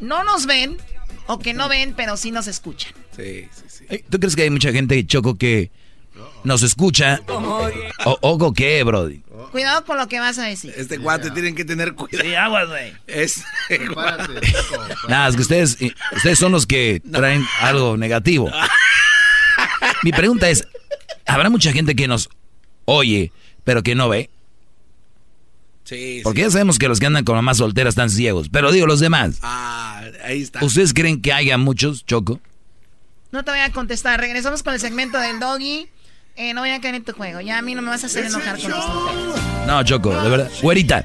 [0.00, 0.76] no nos ven
[1.26, 2.92] o que no ven, pero sí nos escuchan.
[3.16, 4.04] Sí, sí, sí.
[4.10, 5.70] ¿Tú crees que hay mucha gente, Choco, que
[6.44, 7.20] nos escucha?
[8.04, 9.22] O, ¿Ogo qué, Brody?
[9.50, 10.72] Cuidado con lo que vas a decir.
[10.76, 12.24] Este guate tienen que tener cuidado.
[12.24, 12.92] Sí, aguas, güey.
[13.06, 13.42] Es
[15.08, 18.50] Nada, es que ustedes, eh, ustedes son los que traen algo negativo.
[20.02, 20.66] Mi pregunta es,
[21.26, 22.28] ¿habrá mucha gente que nos
[22.84, 23.32] oye,
[23.64, 24.30] pero que no ve?
[25.84, 28.48] Sí, Porque ya sabemos que los que andan con mamás solteras están ciegos.
[28.50, 29.38] Pero digo, los demás.
[29.42, 30.64] Ah, ahí está.
[30.64, 32.40] ¿Ustedes creen que haya muchos, Choco?
[33.30, 34.18] No te voy a contestar.
[34.18, 35.88] Regresamos con el segmento del doggy.
[36.36, 37.40] Eh, no voy a caer en tu juego.
[37.40, 39.34] Ya a mí no me vas a hacer enojar con esto.
[39.66, 40.50] No, Choco, de verdad.
[40.62, 41.04] Güerita.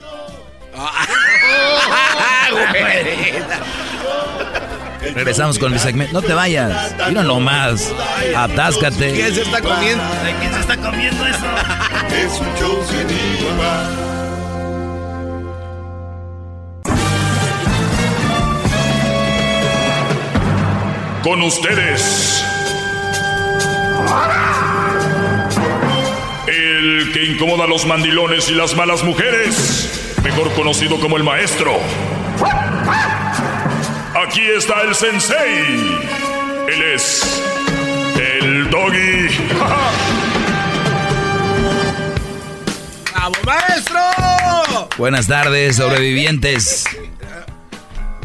[5.15, 6.13] Regresamos con el segmento.
[6.13, 6.93] No te vayas.
[7.07, 7.93] Mira nomás.
[8.35, 9.13] Atáscate.
[9.13, 10.03] ¿Quién se está comiendo?
[10.03, 11.45] ¿De quién se está comiendo eso?
[12.13, 14.11] Es un show sin igual.
[21.23, 22.43] Con ustedes.
[26.81, 30.15] El que incomoda a los mandilones y las malas mujeres.
[30.23, 31.79] Mejor conocido como el maestro.
[34.15, 35.99] Aquí está el sensei.
[36.67, 37.43] Él es
[38.19, 39.27] el doggy.
[43.13, 43.99] ¡Bravo, maestro!
[44.97, 46.85] Buenas tardes, sobrevivientes.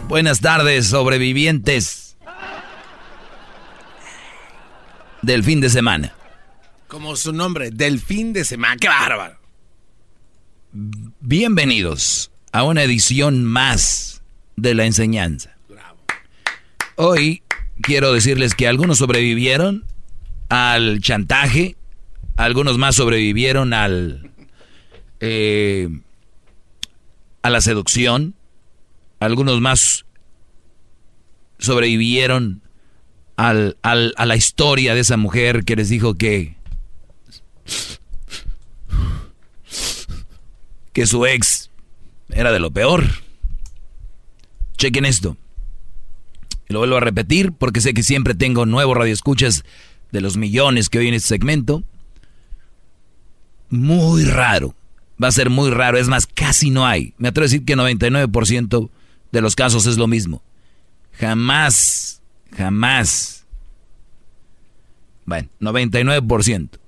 [0.09, 2.17] Buenas tardes, sobrevivientes.
[5.21, 6.15] Del fin de semana.
[6.89, 8.77] Como su nombre, del fin de semana.
[8.77, 9.39] ¡Qué bárbaro!
[11.21, 14.23] Bienvenidos a una edición más
[14.55, 15.57] de la enseñanza.
[16.95, 17.43] Hoy
[17.83, 19.85] quiero decirles que algunos sobrevivieron
[20.49, 21.77] al chantaje,
[22.37, 24.31] algunos más sobrevivieron al
[25.19, 25.89] eh,
[27.43, 28.35] a la seducción,
[29.19, 30.07] algunos más
[31.59, 32.63] sobrevivieron
[33.37, 36.57] al, al, a la historia de esa mujer que les dijo que
[40.97, 41.71] que su ex
[42.31, 43.05] era de lo peor.
[44.79, 45.37] Chequen esto.
[46.71, 49.65] Y lo vuelvo a repetir porque sé que siempre tengo nuevos radioescuchas
[50.11, 51.83] de los millones que hoy en este segmento.
[53.69, 54.75] Muy raro.
[55.23, 55.99] Va a ser muy raro.
[55.99, 57.13] Es más, casi no hay.
[57.19, 58.89] Me atrevo a decir que 99%
[59.33, 60.43] de los casos es lo mismo.
[61.13, 62.23] Jamás,
[62.57, 63.45] jamás.
[65.27, 66.86] Bueno, 99%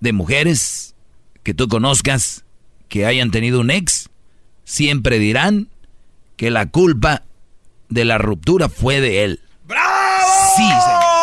[0.00, 0.94] de mujeres
[1.42, 2.44] que tú conozcas
[2.88, 4.08] que hayan tenido un ex,
[4.64, 5.68] siempre dirán
[6.36, 7.22] que la culpa
[7.88, 9.40] de la ruptura fue de él.
[9.66, 9.86] ¡Bravo!
[10.56, 11.16] Sí, señor.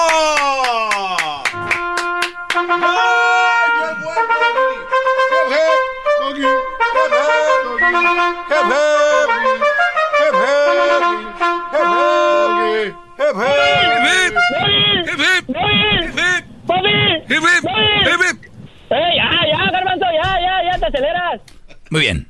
[18.94, 21.42] ¡Eh, ya, ya, Garbanzo, ya, ya, ya te aceleras!
[21.90, 22.28] Muy bien.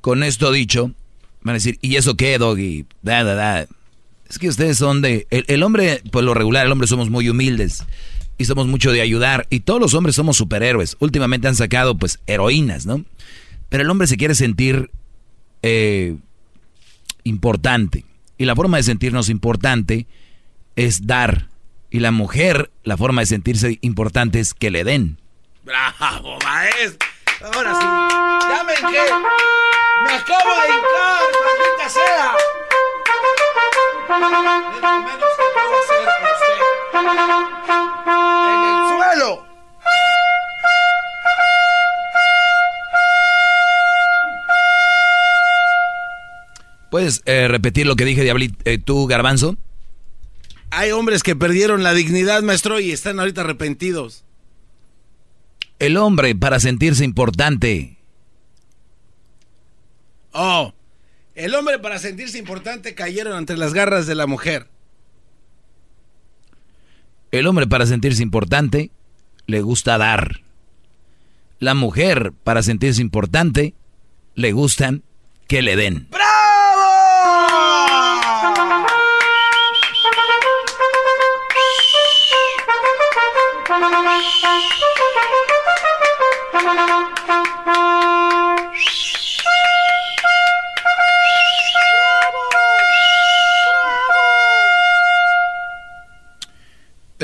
[0.00, 0.92] Con esto dicho,
[1.42, 2.86] van a decir, ¿y eso qué, Doggy?
[3.02, 3.66] Da, da, da.
[4.28, 5.26] Es que ustedes son de...
[5.30, 7.84] El, el hombre, por lo regular, el hombre somos muy humildes
[8.38, 10.96] y somos mucho de ayudar y todos los hombres somos superhéroes.
[11.00, 13.04] Últimamente han sacado, pues, heroínas, ¿no?
[13.68, 14.90] Pero el hombre se quiere sentir
[15.62, 16.16] eh,
[17.24, 18.04] importante.
[18.38, 20.06] Y la forma de sentirnos importante
[20.76, 21.48] es dar.
[21.92, 25.18] Y la mujer, la forma de sentirse importante es que le den.
[25.62, 27.06] ¡Bravo, maestro!
[27.52, 27.84] Ahora sí.
[28.48, 29.02] Ya me hinqué.
[30.04, 32.32] Me acabo de hincar, maldita sea.
[34.08, 36.58] Es lo menos que puedo hacer por usted.
[38.48, 39.46] En el suelo.
[46.90, 49.58] ¿Puedes eh, repetir lo que dije, Diablit, eh, tú, Garbanzo?
[50.74, 54.24] Hay hombres que perdieron la dignidad, maestro, y están ahorita arrepentidos.
[55.78, 57.98] El hombre, para sentirse importante,
[60.32, 60.72] Oh,
[61.34, 64.68] el hombre para sentirse importante cayeron entre las garras de la mujer.
[67.32, 68.90] el hombre, para sentirse importante,
[69.46, 70.40] le gusta dar.
[71.58, 73.74] La mujer, para sentirse importante,
[74.34, 75.02] le gustan
[75.48, 76.08] que le den.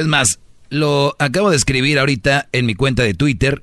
[0.09, 0.41] Más,
[0.71, 3.63] lo acabo de escribir ahorita en mi cuenta de Twitter,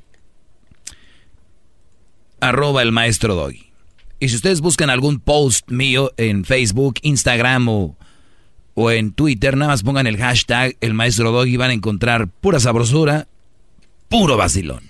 [2.39, 3.71] arroba el maestro Doggy.
[4.19, 7.97] Y si ustedes buscan algún post mío en Facebook, Instagram o,
[8.73, 12.29] o en Twitter, nada más pongan el hashtag el maestro Doggy y van a encontrar
[12.29, 13.27] pura sabrosura,
[14.09, 14.83] puro vacilón.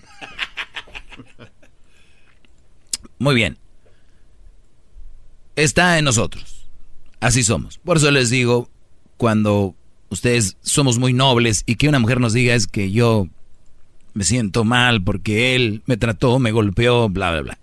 [3.19, 3.57] Muy bien.
[5.55, 6.67] Está en nosotros.
[7.19, 7.79] Así somos.
[7.79, 8.69] Por eso les digo,
[9.17, 9.75] cuando
[10.15, 13.27] ustedes somos muy nobles y que una mujer nos diga es que yo
[14.13, 17.59] me siento mal porque él me trató, me golpeó, bla, bla, bla.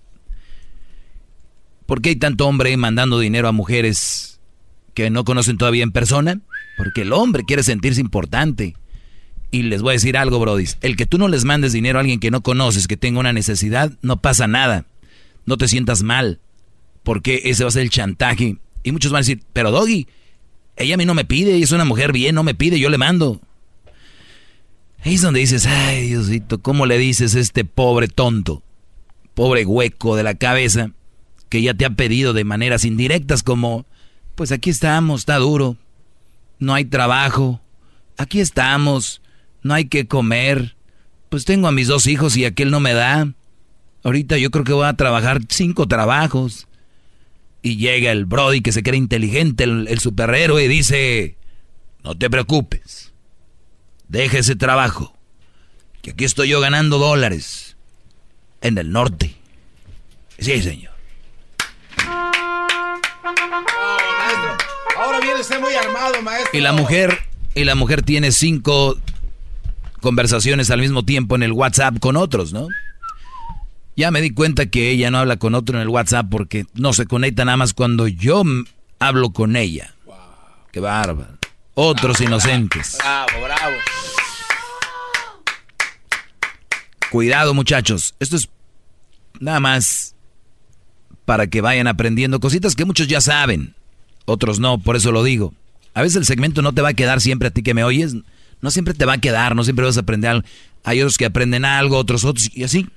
[1.86, 4.40] ¿Por qué hay tanto hombre mandando dinero a mujeres
[4.94, 6.40] que no conocen todavía en persona?
[6.76, 8.76] Porque el hombre quiere sentirse importante.
[9.50, 10.66] Y les voy a decir algo, Brody.
[10.80, 13.32] El que tú no les mandes dinero a alguien que no conoces, que tenga una
[13.32, 14.86] necesidad, no pasa nada.
[15.44, 16.40] No te sientas mal.
[17.02, 18.56] Porque ese va a ser el chantaje.
[18.82, 20.06] Y muchos van a decir, pero Doggy,
[20.76, 22.88] Ella a mí no me pide, ella es una mujer bien, no me pide, yo
[22.88, 23.40] le mando.
[25.04, 28.62] Ahí es donde dices, ay Diosito, ¿cómo le dices a este pobre tonto,
[29.34, 30.92] pobre hueco de la cabeza,
[31.48, 33.84] que ya te ha pedido de maneras indirectas como,
[34.36, 35.76] pues aquí estamos, está duro,
[36.58, 37.60] no hay trabajo,
[38.16, 39.20] aquí estamos,
[39.62, 40.76] no hay que comer,
[41.28, 43.32] pues tengo a mis dos hijos y aquel no me da.
[44.04, 46.68] Ahorita yo creo que voy a trabajar cinco trabajos.
[47.62, 51.36] Y llega el Brody que se cree inteligente, el, el superhéroe, y dice,
[52.02, 53.12] no te preocupes,
[54.08, 55.16] deja ese trabajo,
[56.02, 57.76] que aquí estoy yo ganando dólares
[58.60, 59.36] en el norte.
[60.38, 60.92] Sí, señor.
[64.98, 66.58] Ahora viene usted muy armado, maestro.
[66.58, 67.18] Y la mujer,
[67.54, 68.98] y la mujer tiene cinco
[70.00, 72.66] conversaciones al mismo tiempo en el WhatsApp con otros, ¿no?
[73.96, 76.92] Ya me di cuenta que ella no habla con otro en el WhatsApp porque no
[76.92, 78.42] se conecta nada más cuando yo
[78.98, 79.94] hablo con ella.
[80.70, 81.38] Qué bárbaro.
[81.74, 82.96] Otros inocentes.
[82.98, 83.76] Bravo, bravo.
[87.10, 88.14] Cuidado, muchachos.
[88.20, 88.48] Esto es
[89.38, 90.14] nada más
[91.26, 93.74] para que vayan aprendiendo cositas que muchos ya saben.
[94.24, 95.52] Otros no, por eso lo digo.
[95.94, 98.14] A veces el segmento no te va a quedar siempre a ti que me oyes.
[98.62, 100.48] No siempre te va a quedar, no siempre vas a aprender algo.
[100.84, 102.88] Hay otros que aprenden algo, otros otros, y así.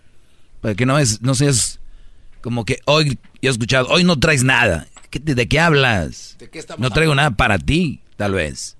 [0.65, 1.79] Para que no, es, no seas
[2.41, 4.87] como que hoy, yo he escuchado, hoy no traes nada.
[5.11, 6.37] ¿Qué te- ¿De qué hablas?
[6.39, 8.75] ¿De qué estamos no traigo nada para ti, tal vez.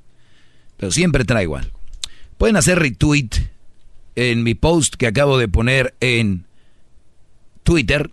[0.77, 1.79] Pero siempre traigo algo.
[2.39, 3.29] Pueden hacer retweet
[4.15, 6.47] en mi post que acabo de poner en
[7.61, 8.09] Twitter.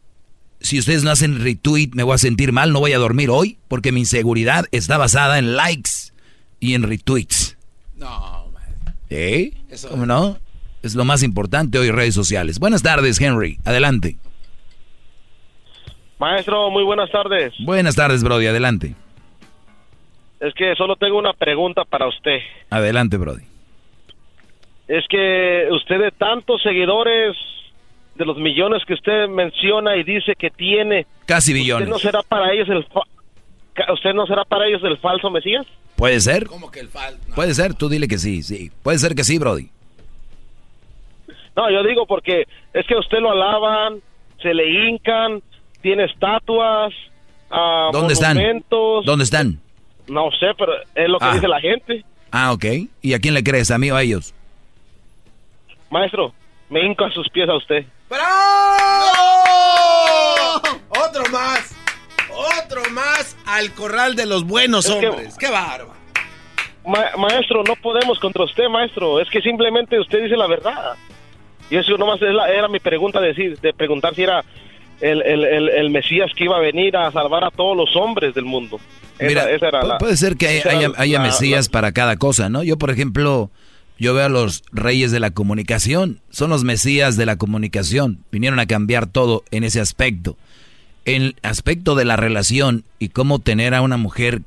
[0.60, 3.56] Si ustedes no hacen retweet, me voy a sentir mal, no voy a dormir hoy,
[3.68, 6.12] porque mi inseguridad está basada en likes
[6.60, 7.56] y en retweets.
[7.96, 8.52] No,
[9.08, 9.54] ¿Eh?
[9.70, 10.38] Eso- ¿Cómo no?
[10.82, 12.58] Es lo más importante hoy en redes sociales.
[12.58, 13.58] Buenas tardes, Henry.
[13.64, 14.16] Adelante.
[16.18, 17.52] Maestro, muy buenas tardes.
[17.64, 18.46] Buenas tardes, Brody.
[18.46, 18.94] Adelante.
[20.40, 22.38] Es que solo tengo una pregunta para usted.
[22.70, 23.42] Adelante, Brody.
[24.88, 27.36] Es que usted de tantos seguidores,
[28.16, 31.88] de los millones que usted menciona y dice que tiene, Casi ¿usted billones.
[31.88, 35.64] no será para ellos el fa- usted no será para ellos el falso Mesías?
[35.96, 36.46] ¿Puede ser?
[36.46, 37.16] ¿Cómo que el fal?
[37.34, 37.74] Puede ser.
[37.74, 38.70] Tú dile que sí, sí.
[38.82, 39.70] Puede ser que sí, Brody.
[41.56, 44.00] No, yo digo porque es que a usted lo alaban,
[44.40, 45.42] se le hincan,
[45.82, 46.92] tiene estatuas,
[47.50, 48.36] ah, ¿Dónde están?
[48.36, 49.04] monumentos.
[49.04, 49.60] ¿Dónde están?
[50.08, 51.34] No sé, pero es lo que Ah.
[51.34, 52.04] dice la gente.
[52.30, 52.64] Ah, ok.
[53.02, 53.70] ¿Y a quién le crees?
[53.70, 54.34] ¿A mí o a ellos?
[55.90, 56.32] Maestro,
[56.70, 57.84] me hinco a sus pies a usted.
[58.08, 58.24] ¡Bravo!
[61.06, 61.74] Otro más.
[62.64, 65.36] Otro más al corral de los buenos Es que- hombres.
[65.38, 65.92] ¡Qué bárbaro!
[66.86, 69.20] Ma- maestro, no podemos contra usted, maestro.
[69.20, 70.96] Es que simplemente usted dice la verdad.
[71.72, 74.44] Y eso nomás era mi pregunta, de, decir, de preguntar si era
[75.00, 78.34] el, el- el- el Mesías que iba a venir a salvar a todos los hombres
[78.34, 78.78] del mundo.
[79.18, 81.24] Esa- Mira, esa era pu- la- puede ser que haya, esa era haya- haya la-
[81.24, 82.62] mesías para cada cosa, ¿no?
[82.62, 83.50] Yo, por ejemplo,
[83.98, 86.20] yo veo a los reyes de la comunicación.
[86.30, 88.18] Son los mesías de la comunicación.
[88.30, 90.36] Vinieron a cambiar todo en ese aspecto.
[91.04, 94.42] En el aspecto de la relación y cómo tener a una mujer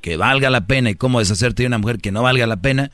[0.00, 2.90] que valga la pena y cómo deshacerte de una mujer que no valga la pena,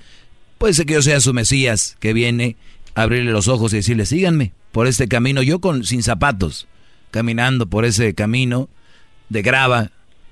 [0.58, 2.56] puede ser que yo sea su mesías que viene
[2.96, 6.66] abrirle los ojos y decirle, síganme por este camino, yo con sin zapatos,
[7.10, 8.68] caminando por ese camino
[9.28, 9.90] de grava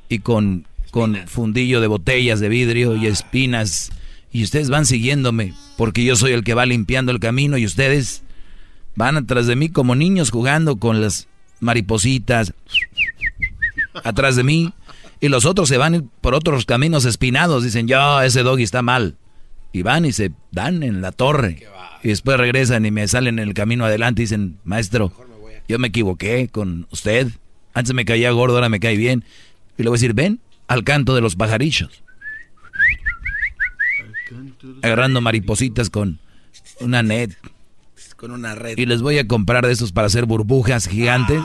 [0.09, 3.93] y con, con fundillo de botellas de vidrio y espinas,
[4.33, 8.23] y ustedes van siguiéndome, porque yo soy el que va limpiando el camino y ustedes
[8.97, 11.29] van atrás de mí como niños jugando con las
[11.61, 12.55] maripositas
[14.03, 14.73] atrás de mí.
[15.21, 19.17] Y los otros se van por otros caminos espinados, dicen, yo, ese doggy está mal.
[19.75, 21.67] Y van y se dan en la torre.
[22.05, 25.13] Y después regresan y me salen en el camino adelante y dicen, maestro,
[25.67, 27.27] yo me equivoqué con usted.
[27.75, 29.25] Antes me caía gordo, ahora me cae bien.
[29.77, 30.39] Y le voy a decir, ven
[30.69, 32.05] al canto de los pajarillos.
[34.83, 36.21] Agarrando maripositas con
[36.79, 37.33] una net.
[38.17, 38.79] Con una red.
[38.79, 41.43] Y les voy a comprar de esos para hacer burbujas gigantes.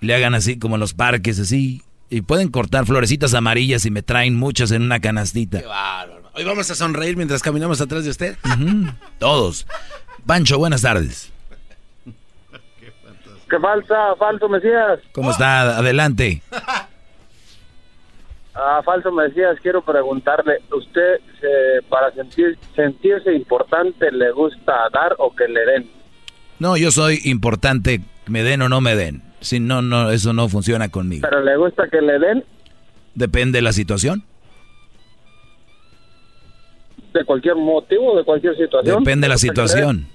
[0.00, 1.82] Y le hagan así como en los parques, así.
[2.10, 5.60] Y pueden cortar florecitas amarillas y me traen muchas en una canastita.
[5.60, 6.13] ¡Qué!
[6.36, 8.36] Hoy vamos a sonreír mientras caminamos atrás de usted.
[9.18, 9.66] Todos.
[10.26, 11.32] Pancho, buenas tardes.
[13.48, 14.98] ¿Qué falsa, falso Mesías?
[15.12, 15.78] ¿Cómo está?
[15.78, 16.42] Adelante.
[18.56, 25.34] Ah, falso Mesías, quiero preguntarle, ¿usted eh, para sentir, sentirse importante le gusta dar o
[25.34, 25.90] que le den?
[26.60, 29.24] No, yo soy importante, me den o no me den.
[29.40, 31.26] Si no, no, eso no funciona conmigo.
[31.28, 32.44] ¿Pero le gusta que le den
[33.16, 34.22] Depende de la situación.
[37.14, 39.02] De cualquier motivo, de cualquier situación?
[39.04, 40.06] Depende de la situación.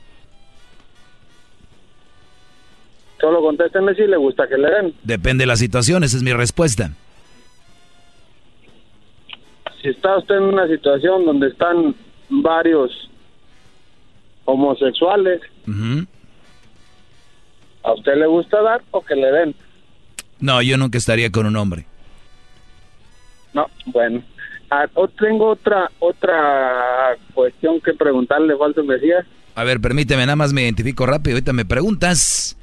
[3.20, 4.94] Solo contéstenme si le gusta que le den.
[5.04, 6.92] Depende de la situación, esa es mi respuesta.
[9.82, 11.96] si está usted en una situación donde están
[12.30, 13.10] varios
[14.44, 15.42] homosexuales,
[17.84, 19.56] ¿a usted le gusta dar o que le den?
[20.42, 21.86] No, yo nunca estaría con un hombre.
[23.54, 24.22] No, bueno.
[24.72, 24.86] Ah,
[25.20, 29.26] tengo otra otra cuestión que preguntarle, Walter Mesías.
[29.56, 31.36] A ver, permíteme, nada más me identifico rápido.
[31.36, 32.58] Ahorita me preguntas.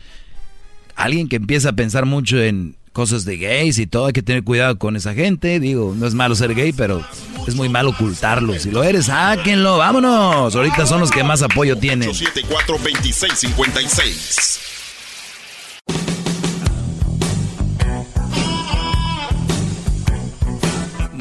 [0.95, 4.43] Alguien que empieza a pensar mucho en cosas de gays y todo, hay que tener
[4.43, 5.61] cuidado con esa gente.
[5.61, 7.05] Digo, no es malo ser gay, pero
[7.47, 8.59] es muy malo ocultarlo.
[8.59, 10.57] Si lo eres, sáquenlo, vámonos.
[10.57, 12.09] Ahorita son los que más apoyo tienen.
[12.09, 14.76] 874-2656.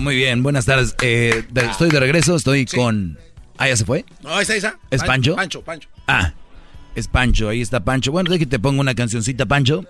[0.06, 0.96] Muy bien, buenas tardes.
[1.02, 3.18] Eh, estoy de regreso, estoy con...
[3.58, 4.06] ¿Ah, ya se fue?
[4.22, 4.78] No, esa, esa.
[4.92, 5.36] ¿Es Pancho?
[5.36, 5.90] Pancho, Pancho.
[6.06, 6.32] Ah,
[6.94, 8.12] es Pancho, ahí está Pancho.
[8.12, 9.84] Bueno, déjate te pongo una cancioncita, Pancho.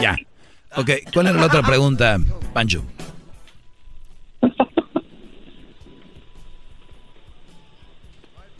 [0.00, 0.16] Ya.
[0.76, 2.20] Ok, ¿cuál es la otra pregunta,
[2.52, 2.84] Pancho?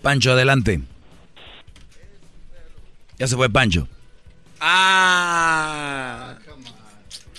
[0.03, 0.81] Pancho, adelante.
[3.19, 3.89] Ya se fue Pancho.
[4.61, 6.35] Ah.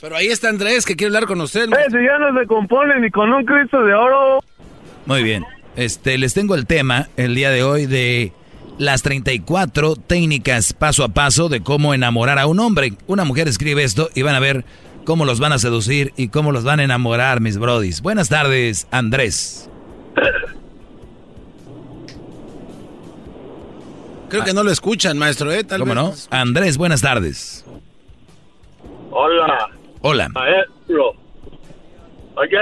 [0.02, 1.64] Pero ahí está Andrés, que quiere hablar con usted.
[1.66, 4.40] Eh, si ya no se compone ni con un Cristo de oro.
[5.06, 5.46] Muy bien.
[5.76, 8.34] Este, les tengo el tema el día de hoy de
[8.78, 12.94] las 34 técnicas paso a paso de cómo enamorar a un hombre.
[13.08, 14.66] Una mujer escribe esto y van a ver
[15.06, 18.02] cómo los van a seducir y cómo los van a enamorar, mis brodis.
[18.02, 19.70] Buenas tardes, Andrés.
[24.30, 25.66] Creo que no lo escuchan, maestro, ¿eh?
[25.66, 26.14] ¿Cómo no?
[26.30, 27.66] Andrés, buenas tardes.
[29.12, 29.70] Hola.
[30.02, 30.30] Hola.
[30.30, 31.14] Maestro.
[32.36, 32.58] Oye,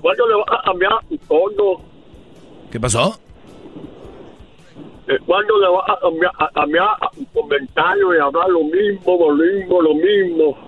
[0.00, 1.80] ¿cuándo le vas a cambiar tu tono?
[2.70, 3.18] ¿Qué pasó?
[5.08, 9.34] Eh, ¿Cuándo le vas a cambiar, a cambiar tu comentario y hablar lo mismo, lo
[9.34, 10.58] mismo, lo mismo?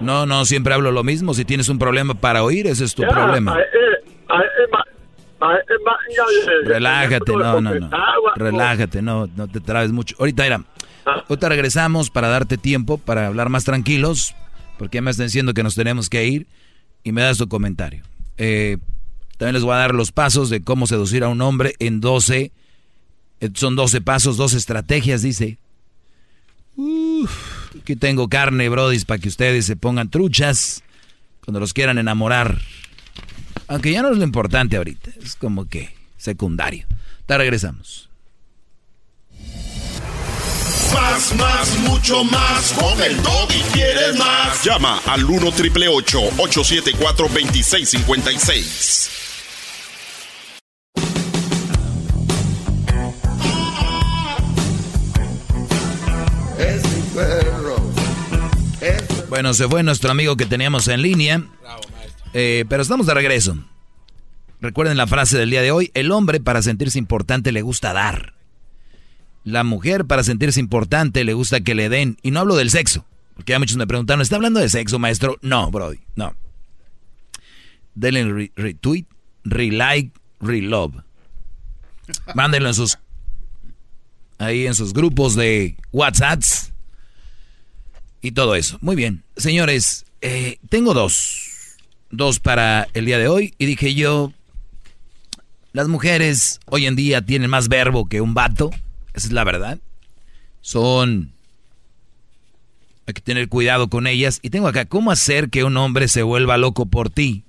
[0.00, 1.32] No, no, siempre hablo lo mismo.
[1.34, 3.58] Si tienes un problema para oír, ese es tu Ya, problema.
[3.58, 4.34] eh, eh, eh,
[4.64, 4.68] eh,
[6.64, 7.70] Relájate, no, no, no.
[7.70, 10.16] comentaba, Relájate, no, no te trabes mucho.
[10.18, 10.64] Ahorita, mira,
[11.04, 14.34] ahorita regresamos para darte tiempo, para hablar más tranquilos,
[14.78, 16.46] porque ya me están diciendo que nos tenemos que ir
[17.04, 18.02] y me das tu comentario.
[18.36, 18.78] Eh,
[19.38, 22.52] también les voy a dar los pasos de cómo seducir a un hombre en 12,
[23.40, 25.58] eh, son 12 pasos, 12 estrategias, dice.
[26.76, 30.82] Uf, aquí tengo carne, brodis, para que ustedes se pongan truchas
[31.44, 32.58] cuando los quieran enamorar.
[33.70, 36.88] Aunque ya no es lo importante ahorita, es como que secundario.
[37.24, 38.10] Te regresamos.
[40.92, 42.72] Más, más, mucho más.
[42.72, 44.64] Con el y quieres más.
[44.64, 49.10] Llama al 1 triple 874 2656.
[56.58, 57.76] Es mi perro.
[59.28, 61.40] Bueno, se fue nuestro amigo que teníamos en línea.
[62.32, 63.56] Eh, pero estamos de regreso.
[64.60, 65.90] Recuerden la frase del día de hoy.
[65.94, 68.34] El hombre para sentirse importante le gusta dar.
[69.42, 72.18] La mujer para sentirse importante le gusta que le den.
[72.22, 73.06] Y no hablo del sexo.
[73.34, 75.38] Porque ya muchos me preguntaron, ¿está hablando de sexo, maestro?
[75.40, 76.34] No, Brody, no.
[77.94, 79.06] Denle re- retweet,
[79.44, 81.02] relike, relove.
[82.34, 82.98] Mándenlo en sus...
[84.38, 86.72] Ahí en sus grupos de WhatsApps.
[88.22, 88.78] Y todo eso.
[88.82, 89.22] Muy bien.
[89.36, 91.49] Señores, eh, tengo dos.
[92.10, 93.54] Dos para el día de hoy.
[93.58, 94.32] Y dije yo,
[95.72, 98.70] las mujeres hoy en día tienen más verbo que un vato.
[99.14, 99.78] Esa es la verdad.
[100.60, 101.32] Son...
[103.06, 104.38] Hay que tener cuidado con ellas.
[104.42, 107.44] Y tengo acá, ¿cómo hacer que un hombre se vuelva loco por ti?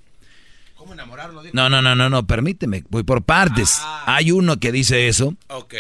[0.76, 1.44] ¿Cómo enamorarlo?
[1.54, 2.84] No, no, no, no, no, permíteme.
[2.90, 3.80] Voy por partes.
[4.06, 5.36] Hay uno que dice eso.
[5.50, 5.76] Ok.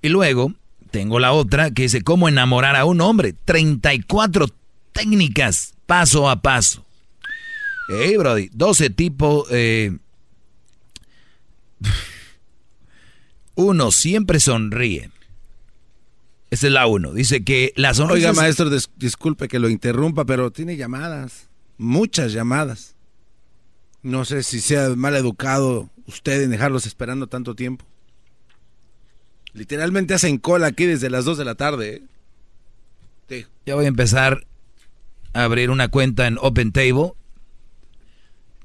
[0.00, 0.52] Y luego
[0.90, 3.34] tengo la otra que dice cómo enamorar a un hombre.
[3.44, 4.46] 34
[4.92, 6.84] técnicas paso a paso.
[7.88, 9.46] Hey, Brody, 12 tipos.
[9.50, 9.96] Eh...
[13.54, 15.10] Uno siempre sonríe.
[16.50, 17.12] Esa es la uno.
[17.12, 18.30] Dice que la sonrisa.
[18.30, 21.48] Oiga, maestro, dis- disculpe que lo interrumpa, pero tiene llamadas.
[21.78, 22.94] Muchas llamadas.
[24.02, 27.84] No sé si sea mal educado usted en dejarlos esperando tanto tiempo.
[29.54, 32.02] Literalmente hacen cola aquí desde las 2 de la tarde.
[33.28, 33.46] ¿eh?
[33.64, 34.46] Ya voy a empezar
[35.34, 37.12] a abrir una cuenta en Open Table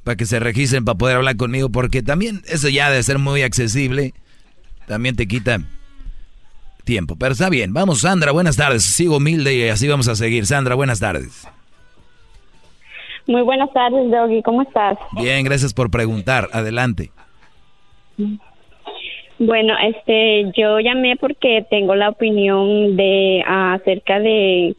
[0.07, 3.41] para que se registren para poder hablar conmigo, porque también eso ya de ser muy
[3.41, 4.13] accesible,
[4.87, 5.59] también te quita
[6.85, 7.17] tiempo.
[7.19, 8.83] Pero está bien, vamos Sandra, buenas tardes.
[8.83, 10.45] Sigo humilde y así vamos a seguir.
[10.45, 11.45] Sandra, buenas tardes.
[13.25, 14.41] Muy buenas tardes, Doggy.
[14.43, 14.97] ¿Cómo estás?
[15.11, 16.47] Bien, gracias por preguntar.
[16.53, 17.11] Adelante.
[19.39, 24.73] Bueno, este, yo llamé porque tengo la opinión de acerca de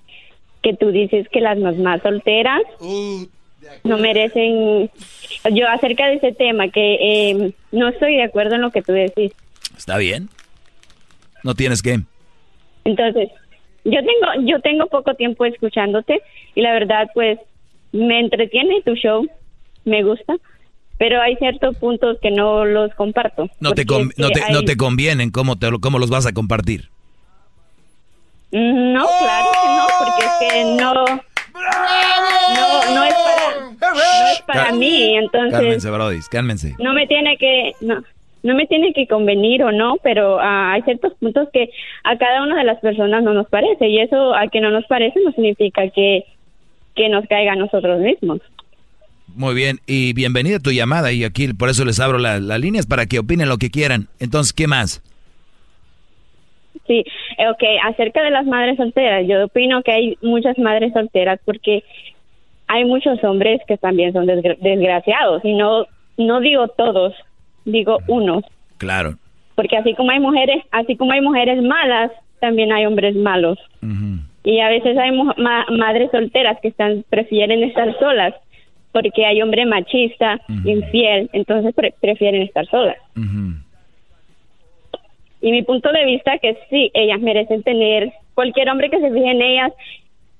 [0.62, 2.62] que tú dices que las mamás solteras
[3.84, 4.90] no merecen.
[5.52, 6.94] Yo acerca de ese tema que
[7.30, 9.32] eh, no estoy de acuerdo en lo que tú decís.
[9.76, 10.28] Está bien.
[11.44, 12.00] No tienes que.
[12.84, 13.28] Entonces,
[13.84, 16.20] yo tengo yo tengo poco tiempo escuchándote
[16.54, 17.38] y la verdad pues
[17.92, 19.26] me entretiene tu show,
[19.84, 20.34] me gusta,
[20.98, 23.48] pero hay ciertos puntos que no los comparto.
[23.60, 26.32] No te, con- no te, no te convienen, ¿cómo, te, lo- ¿cómo los vas a
[26.32, 26.88] compartir?
[28.50, 31.04] No, claro que no, porque es que no no
[32.94, 33.27] no es para
[33.94, 36.74] no es para Cal- mí, entonces Cálmense, Brody, cálmense.
[36.78, 38.02] no me tiene que no
[38.44, 41.70] no me tiene que convenir o no, pero ah, hay ciertos puntos que
[42.04, 44.84] a cada una de las personas no nos parece y eso a que no nos
[44.86, 46.24] parece no significa que
[46.94, 48.40] que nos caiga a nosotros mismos.
[49.34, 52.58] Muy bien, y bienvenida a tu llamada y aquí por eso les abro la- las
[52.60, 54.08] líneas para que opinen lo que quieran.
[54.20, 55.02] Entonces, ¿qué más?
[56.86, 57.04] Sí,
[57.38, 61.84] ok, acerca de las madres solteras, yo opino que hay muchas madres solteras porque
[62.68, 65.86] hay muchos hombres que también son desgra- desgraciados y no
[66.16, 67.14] no digo todos,
[67.64, 68.44] digo unos,
[68.78, 69.14] Claro.
[69.54, 73.58] porque así como hay mujeres, así como hay mujeres malas, también hay hombres malos.
[74.44, 78.34] Y a veces hay mu- ma- madres solteras que están prefieren estar solas
[78.92, 82.96] porque hay hombre machista, infiel, entonces pre- prefieren estar solas.
[85.40, 89.30] Y mi punto de vista que sí, ellas merecen tener cualquier hombre que se fije
[89.30, 89.72] en ellas.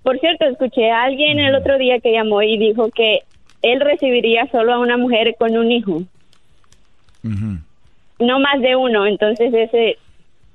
[0.09, 3.19] Por cierto, escuché a alguien el otro día que llamó y dijo que
[3.61, 6.03] él recibiría solo a una mujer con un hijo,
[7.23, 9.07] no más de uno.
[9.07, 9.99] Entonces ese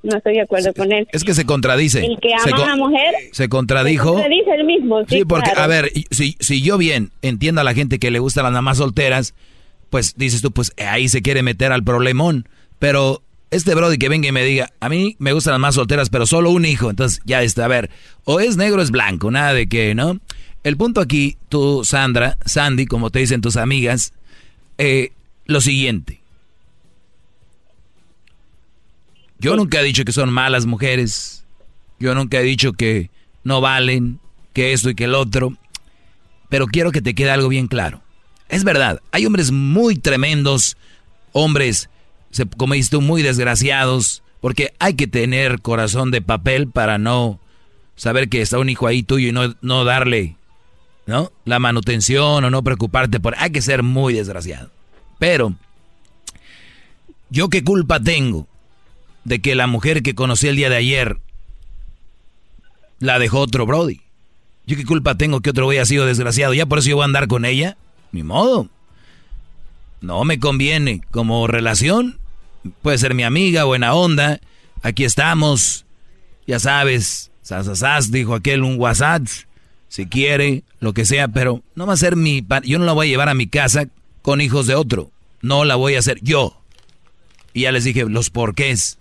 [0.02, 1.08] no estoy de acuerdo con él.
[1.12, 2.04] Es que se contradice.
[2.04, 4.20] El que ama a una mujer Se contradijo.
[4.20, 5.02] se dice el mismo.
[5.02, 5.62] Sí, Sí, porque, claro.
[5.62, 8.80] a ver, si, si yo bien entiendo a la gente que le gustan las mamás
[8.80, 9.36] solteras,
[9.92, 12.48] pues dices tú, pues ahí se quiere meter al problemón.
[12.80, 13.22] Pero
[13.54, 16.26] este Brody que venga y me diga, a mí me gustan las más solteras, pero
[16.26, 16.90] solo un hijo.
[16.90, 17.90] Entonces ya está, a ver,
[18.24, 20.20] o es negro o es blanco, nada de que, ¿no?
[20.64, 24.14] El punto aquí, tú, Sandra, Sandy, como te dicen tus amigas,
[24.78, 25.12] eh,
[25.46, 26.22] lo siguiente.
[29.40, 31.44] Yo nunca he dicho que son malas mujeres.
[32.00, 33.10] Yo nunca he dicho que
[33.44, 34.20] no valen,
[34.54, 35.58] que esto y que el otro.
[36.48, 38.02] Pero quiero que te quede algo bien claro.
[38.48, 40.78] Es verdad, hay hombres muy tremendos,
[41.34, 41.90] hombres,
[42.34, 47.40] se- como dices tú, muy desgraciados, porque hay que tener corazón de papel para no
[47.96, 50.36] saber que está un hijo ahí tuyo y no, no darle,
[51.06, 51.32] ¿no?
[51.46, 53.36] La manutención o no preocuparte por...
[53.38, 54.70] Hay que ser muy desgraciado.
[55.20, 55.54] Pero,
[57.30, 58.48] ¿yo qué culpa tengo
[59.24, 61.18] de que la mujer que conocí el día de ayer
[63.00, 64.02] la dejó otro Brody?
[64.66, 66.54] ¿Yo qué culpa tengo que otro güey ha sido desgraciado?
[66.54, 67.78] ¿Ya por eso yo voy a andar con ella?
[68.12, 68.70] Ni modo.
[70.02, 71.02] No me conviene.
[71.12, 72.18] Como relación,
[72.82, 74.40] puede ser mi amiga, buena onda.
[74.82, 75.86] Aquí estamos.
[76.46, 79.28] Ya sabes, sasasas, dijo aquel un WhatsApp.
[79.88, 82.46] Si quiere, lo que sea, pero no va a ser mi...
[82.64, 83.86] Yo no la voy a llevar a mi casa
[84.22, 85.12] con hijos de otro.
[85.42, 86.60] No la voy a hacer yo.
[87.54, 88.98] Y ya les dije los porqués.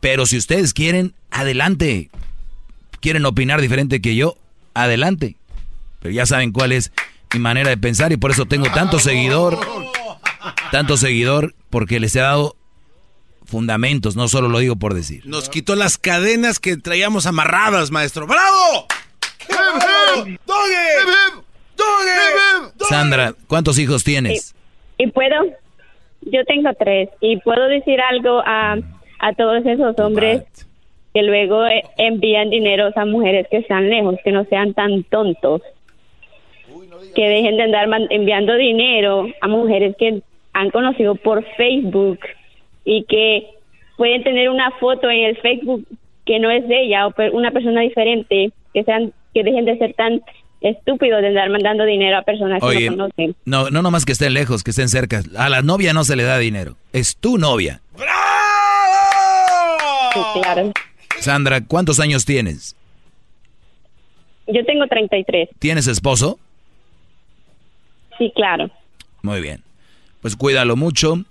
[0.00, 2.10] Pero si ustedes quieren, adelante.
[3.00, 4.36] Quieren opinar diferente que yo,
[4.74, 5.36] adelante.
[6.00, 6.92] Pero ya saben cuál es
[7.34, 9.58] mi manera de pensar y por eso tengo tanto seguidor.
[10.72, 12.56] Tanto seguidor porque les he dado
[13.44, 15.22] fundamentos, no solo lo digo por decir.
[15.26, 18.26] Nos quitó las cadenas que traíamos amarradas, maestro.
[18.26, 18.86] ¡Bravo!
[22.88, 24.54] Sandra, ¿cuántos hijos tienes?
[24.98, 25.44] Y puedo,
[26.22, 28.76] yo tengo tres, y puedo decir algo a,
[29.18, 30.42] a todos esos hombres
[31.12, 31.64] que luego
[31.96, 35.62] envían dinero a mujeres que están lejos, que no sean tan tontos,
[37.14, 40.22] que dejen de andar enviando dinero a mujeres que
[40.52, 42.18] han conocido por Facebook
[42.84, 43.46] y que
[43.96, 45.86] pueden tener una foto en el Facebook
[46.24, 49.78] que no es de ella o per- una persona diferente, que sean que dejen de
[49.78, 50.20] ser tan
[50.60, 53.34] estúpidos de andar mandando dinero a personas que no conocen.
[53.44, 55.22] no, no nomás que estén lejos, que estén cerca.
[55.36, 56.76] A la novia no se le da dinero.
[56.92, 57.80] Es tu novia.
[60.12, 60.72] Sí, claro.
[61.20, 62.76] Sandra, ¿cuántos años tienes?
[64.46, 65.48] Yo tengo 33.
[65.58, 66.38] ¿Tienes esposo?
[68.20, 68.70] Sí, claro.
[69.22, 69.62] Muy bien.
[70.20, 71.24] Pues cuídalo mucho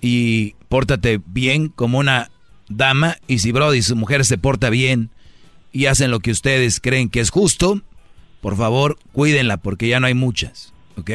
[0.00, 2.30] y pórtate bien como una
[2.68, 3.16] dama.
[3.28, 5.10] Y si Brody, su mujer se porta bien
[5.70, 7.80] y hacen lo que ustedes creen que es justo,
[8.40, 10.74] por favor, cuídenla porque ya no hay muchas.
[10.98, 11.10] ¿Ok?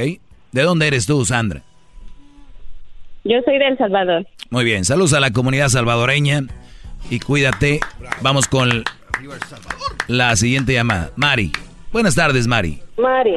[0.53, 1.61] ¿De dónde eres tú, Sandra?
[3.25, 4.25] Yo soy de El Salvador.
[4.49, 4.85] Muy bien.
[4.85, 6.43] Saludos a la comunidad salvadoreña
[7.09, 7.81] y cuídate.
[8.21, 8.85] Vamos con
[10.07, 11.11] la siguiente llamada.
[11.17, 11.51] Mari.
[11.91, 12.79] Buenas tardes, Mari.
[12.97, 13.35] Mari,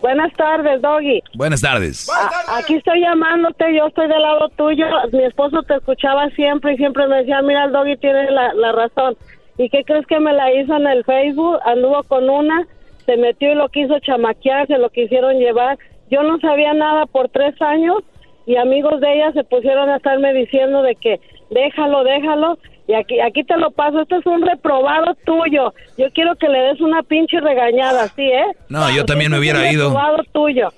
[0.00, 1.22] Buenas tardes, Doggy.
[1.34, 2.08] Buenas tardes.
[2.10, 4.86] A- aquí estoy llamándote, yo estoy del lado tuyo.
[5.12, 8.72] Mi esposo te escuchaba siempre y siempre me decía, mira, el Doggy tiene la, la
[8.72, 9.16] razón.
[9.58, 11.58] ¿Y qué crees que me la hizo en el Facebook?
[11.64, 12.66] Anduvo con una,
[13.06, 15.78] se metió y lo quiso chamaquear, se lo quisieron llevar.
[16.10, 17.98] Yo no sabía nada por tres años
[18.44, 21.20] y amigos de ella se pusieron a estarme diciendo de que
[21.50, 22.58] déjalo, déjalo.
[22.88, 25.74] Y aquí, aquí te lo paso, esto es un reprobado tuyo.
[25.98, 28.46] Yo quiero que le des una pinche regañada, ¿sí, eh?
[28.68, 29.88] No, yo también me Porque hubiera un ido.
[29.88, 30.68] reprobado tuyo.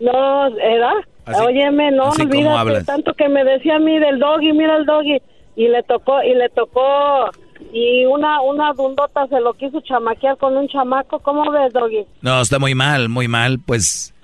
[0.00, 0.92] No, ¿era?
[1.26, 2.86] Así- Óyeme, no, así hablas.
[2.86, 5.18] tanto que me decía a mí del doggy, mira el doggy.
[5.56, 7.30] Y le tocó, y le tocó,
[7.72, 11.18] y una, una dundota se lo quiso chamaquear con un chamaco.
[11.20, 12.04] ¿Cómo ves, doggy?
[12.20, 13.58] No, está muy mal, muy mal.
[13.64, 14.14] Pues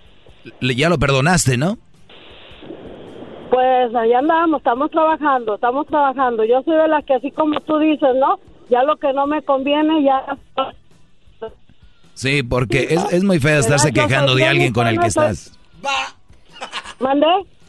[0.61, 1.79] ya lo perdonaste, ¿no?
[3.53, 6.43] Pues allá andamos, estamos trabajando, estamos trabajando.
[6.43, 8.41] Yo soy de las que así como tú dices, ¿no?
[8.70, 10.39] Ya lo que no me conviene, ya...
[12.15, 15.59] Sí, porque es, es muy feo estarse quejando de alguien con el que estás.
[16.99, 17.27] ¿Mandé?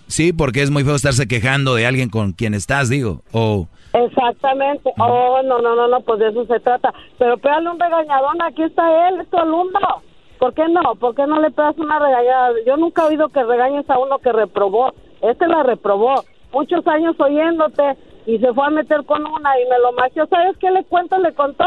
[0.07, 3.19] Sí, porque es muy feo estarse quejando de alguien con quien estás, digo.
[3.34, 4.89] O Exactamente.
[4.97, 6.93] Oh, no, no, no, no, pues de eso se trata.
[7.19, 10.01] Pero pégale un regañadón, aquí está él, es tu alumno.
[10.39, 10.95] ¿Por qué no?
[10.95, 12.51] ¿Por qué no le pegas una regañada?
[12.65, 14.93] Yo nunca he oído que regañes a uno que reprobó.
[15.23, 16.23] Este la reprobó.
[16.51, 20.27] Muchos años oyéndote y se fue a meter con una y me lo mació.
[20.27, 21.65] ¿Sabes qué le cuento le contó?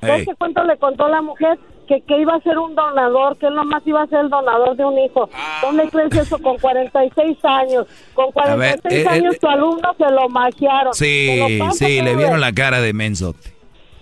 [0.00, 1.58] ¿Sabes qué cuento le contó la mujer?
[1.88, 4.76] Que, que iba a ser un donador, que él nomás iba a ser el donador
[4.76, 5.30] de un hijo.
[5.62, 6.36] ¿Dónde crees eso?
[6.38, 7.86] Con 46 años.
[8.12, 10.92] Con 46 ver, eh, años eh, tu alumno se lo maquiaron.
[10.92, 13.36] Te Sí, lo sí, le vieron la cara de menso.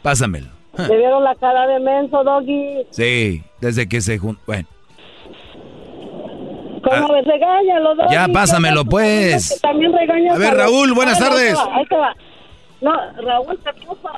[0.03, 0.49] Pásamelo.
[0.89, 2.87] Le vieron la cara de menso, Doggy.
[2.91, 4.41] Sí, desde que se juntó.
[4.47, 4.67] Bueno,
[6.85, 7.25] ¿Cómo ves?
[7.25, 8.13] Regáñalo, Doggy.
[8.15, 9.59] Ya, pásamelo, pues.
[9.61, 11.59] También regañas A ver, los- Raúl, buenas Ah, no, ahí te tardes.
[11.59, 12.15] va, ahí te va.
[12.81, 14.09] No, Raúl, te puso.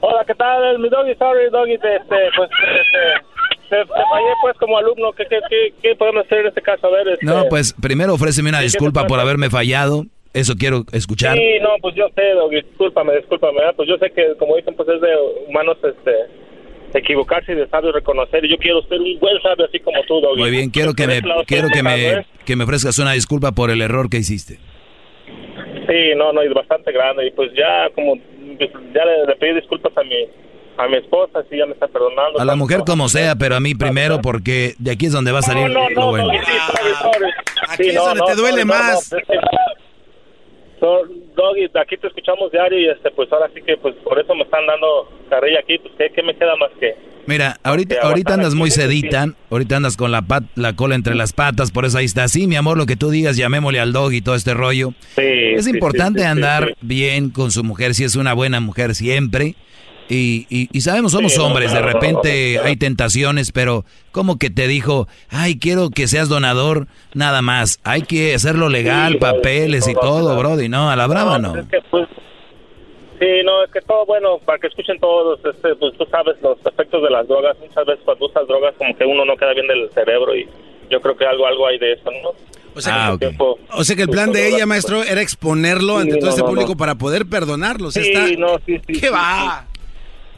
[0.00, 0.78] Hola, ¿qué tal?
[0.78, 5.12] Mi doggy, sorry, doggy, te- este, pues, este, te, te fallé, pues, como alumno.
[5.12, 6.86] ¿Qué, qué, qué, qué podemos hacer en este caso?
[6.86, 7.24] A ver, este...
[7.26, 9.22] no, pues primero ofréceme una ¿qué disculpa por pasa?
[9.22, 10.04] haberme fallado.
[10.34, 11.36] Eso quiero escuchar.
[11.36, 13.74] Sí, no, pues yo sé, doggy, discúlpame, discúlpame, ¿verdad?
[13.76, 15.08] pues yo sé que, como dicen, pues es de
[15.48, 16.12] humanos, este,
[16.98, 20.20] equivocarse y de sabios reconocer, y yo quiero ser un buen sabio así como tú,
[20.20, 20.40] doggy.
[20.40, 22.26] Muy bien, quiero que me quiero que me ¿eh?
[22.44, 24.58] que me ofrezcas una disculpa por el error que hiciste.
[25.86, 28.16] Sí, no, no, es bastante grande, y pues ya, como,
[28.58, 30.16] pues, ya le, le pedí disculpas a mi,
[30.78, 32.40] a mi esposa, sí, ya me está perdonando.
[32.40, 35.40] A la mujer como sea, pero a mí primero porque de aquí es donde va
[35.40, 36.26] a salir No, no, lo no, bueno.
[36.26, 37.30] Doggy, sí, sorry, sorry.
[37.68, 39.10] Aquí Sí, es no, donde no, te duele sorry, no, más.
[40.84, 41.00] So,
[41.34, 44.42] Doggy, aquí te escuchamos diario y este, pues ahora sí que pues por eso me
[44.42, 46.94] están dando carrilla aquí, pues ¿qué, qué me queda más que?
[47.26, 51.14] Mira, ahorita, Que ahorita andas muy sedita, ahorita andas con la pat- la cola entre
[51.14, 52.28] las patas, por eso ahí está.
[52.28, 54.90] Sí, mi amor, lo que tú digas, llamémosle al dog y todo este rollo.
[55.16, 58.94] Sí, es sí, importante sí, andar bien con su mujer, si es una buena mujer
[58.94, 59.54] siempre.
[60.08, 64.50] Y, y, y sabemos, somos Sí, no, hombres, de repente hay tentaciones, pero como que
[64.50, 67.80] te dijo, ay, quiero que seas donador, nada más.
[67.84, 70.68] Hay que hacerlo legal, Sí, papeles sí, y todo, brody.
[70.68, 71.56] No, a la brava no.
[71.56, 72.06] Es que, pues,
[73.18, 76.58] sí, no, es que todo bueno, para que escuchen todos, este, pues tú sabes los
[76.66, 79.66] efectos de las drogas, muchas veces cuando usas drogas como que uno no queda bien
[79.68, 80.46] del cerebro y
[80.90, 82.30] yo creo que algo algo hay de eso, ¿no?
[82.76, 83.58] O sea, Ah, que, ok.
[83.70, 86.42] o sea que el plan de ella, maestro, era exponerlo Sí, ante todo no, este
[86.42, 86.76] no, público no.
[86.76, 87.88] para poder perdonarlo.
[87.88, 88.26] O sea, Sí, está...
[88.36, 88.92] no, sí, sí.
[89.00, 89.66] ¿Qué sí, va?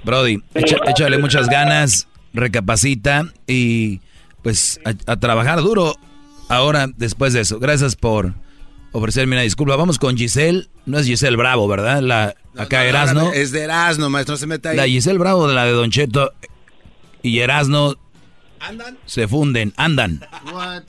[0.07, 4.01] Brody, echa- échale muchas ganas, recapacita y
[4.43, 5.95] pues a, a trabajar duro
[6.49, 7.59] ahora después de eso.
[7.59, 8.33] Gracias por
[8.93, 9.77] ofrecerme una disculpa.
[9.77, 10.69] Vamos con Giselle.
[10.87, 12.01] No es Giselle Bravo, ¿verdad?
[12.01, 13.21] La acá No, Erasno.
[13.25, 14.77] no, Es de Erasno, maestro, no se meta ahí.
[14.77, 16.33] La Giselle Bravo de la de Don Cheto
[17.23, 17.97] y Erasno
[18.61, 18.97] ¿Andan?
[19.05, 20.25] se funden, andan.
[20.55, 20.85] What?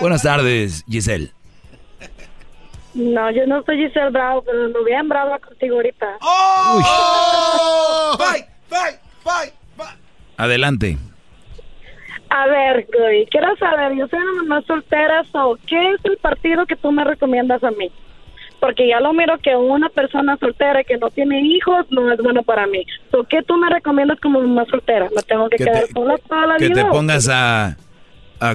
[0.00, 1.30] Buenas tardes, Giselle.
[2.94, 6.06] No, yo no soy Giselle Bravo, pero ando bien brava contigo ahorita.
[6.22, 8.16] ¡Oh!
[8.18, 8.46] ¡Fight!
[10.36, 10.98] Adelante.
[12.30, 16.66] A ver, güey, quiero saber, yo soy una mamá soltera, so, ¿qué es el partido
[16.66, 17.90] que tú me recomiendas a mí?
[18.60, 22.42] Porque ya lo miro que una persona soltera que no tiene hijos no es bueno
[22.42, 22.84] para mí.
[23.12, 25.08] So, ¿Qué tú me recomiendas como mamá soltera?
[25.14, 26.82] ¿Me tengo que, Que quedar te- sola toda la Que vida?
[26.82, 27.76] te o pongas a,
[28.40, 28.54] a,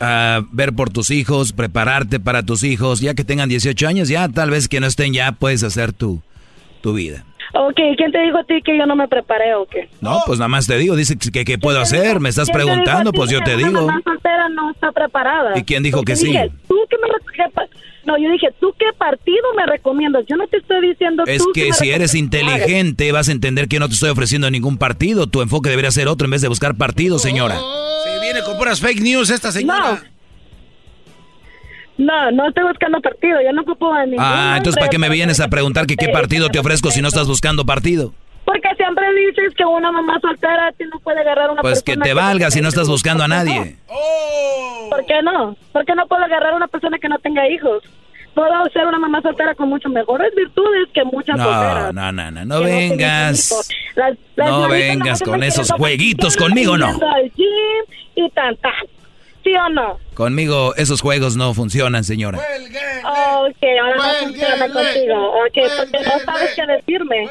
[0.00, 3.00] a ver por tus hijos, prepararte para tus hijos.
[3.00, 6.22] Ya que tengan 18 años, ya tal vez que no estén ya, puedes hacer tu,
[6.80, 7.24] tu vida.
[7.54, 9.88] Ok, ¿quién te dijo a ti que yo no me preparé o qué?
[10.00, 12.62] No, pues nada más te digo, dice que qué puedo hacer, me estás ¿Quién te
[12.64, 13.86] dijo preguntando, pues yo que te digo.
[13.86, 15.58] mamá soltera no está preparada.
[15.58, 16.32] ¿Y quién dijo Porque que sí?
[16.68, 17.08] ¿tú qué me
[18.08, 20.24] no, yo dije, ¿tú qué partido me recomiendas?
[20.26, 23.68] Yo no te estoy diciendo Es tú que me si eres inteligente vas a entender
[23.68, 25.26] que no te estoy ofreciendo ningún partido.
[25.26, 27.58] Tu enfoque debería ser otro en vez de buscar partidos, señora.
[28.04, 29.78] Se viene con puras fake news esta señora.
[30.02, 30.17] No,
[31.98, 35.40] no estoy buscando partido, yo no ocupo a ningún Ah, entonces ¿para qué me vienes
[35.40, 38.12] a preguntar que qué partido te ofrezco si no estás buscando partido?
[38.44, 42.04] Porque siempre dices que una mamá soltera no puede agarrar a una Pues que persona
[42.06, 43.76] te valga si no estás buscando a nadie.
[44.88, 45.54] ¿Por qué no?
[45.72, 47.82] ¿Por qué no puedo agarrar a una persona que no tenga hijos?
[48.34, 51.92] Puedo ser una mamá soltera con mucho mejores virtudes que muchas No, solteras.
[51.94, 53.50] no, no, no, no que vengas.
[53.52, 53.68] hijos.
[53.96, 56.86] Las- las No vengas con esos jueguitos, conmigo no.
[56.86, 57.84] al gym
[58.14, 58.72] y tan, tan.
[59.48, 59.98] ¿Sí o no?
[60.12, 62.36] Conmigo esos juegos no funcionan, señora.
[62.38, 65.30] Ok, ahora no funciona contigo.
[65.40, 67.28] Ok, porque no sabes qué decirme.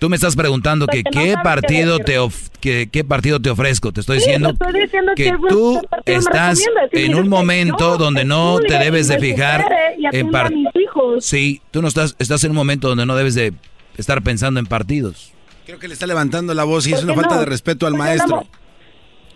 [0.00, 3.50] Tú me estás preguntando que no qué partido qué te of- que- qué partido te
[3.50, 3.92] ofrezco.
[3.92, 6.60] Te estoy Sí, diciendo te estoy diciendo que que, tú ¿qué partido me estás
[6.92, 9.66] en un momento yo donde no te debes de fijar
[10.12, 10.72] en partidos.
[11.20, 13.52] Sí, tú no estás estás en un momento donde no debes de
[13.98, 15.32] estar pensando en partidos.
[15.66, 17.40] Creo que le está levantando la voz y es ¿Por una qué falta no?
[17.40, 18.36] de respeto al Porque maestro.
[18.36, 18.46] no-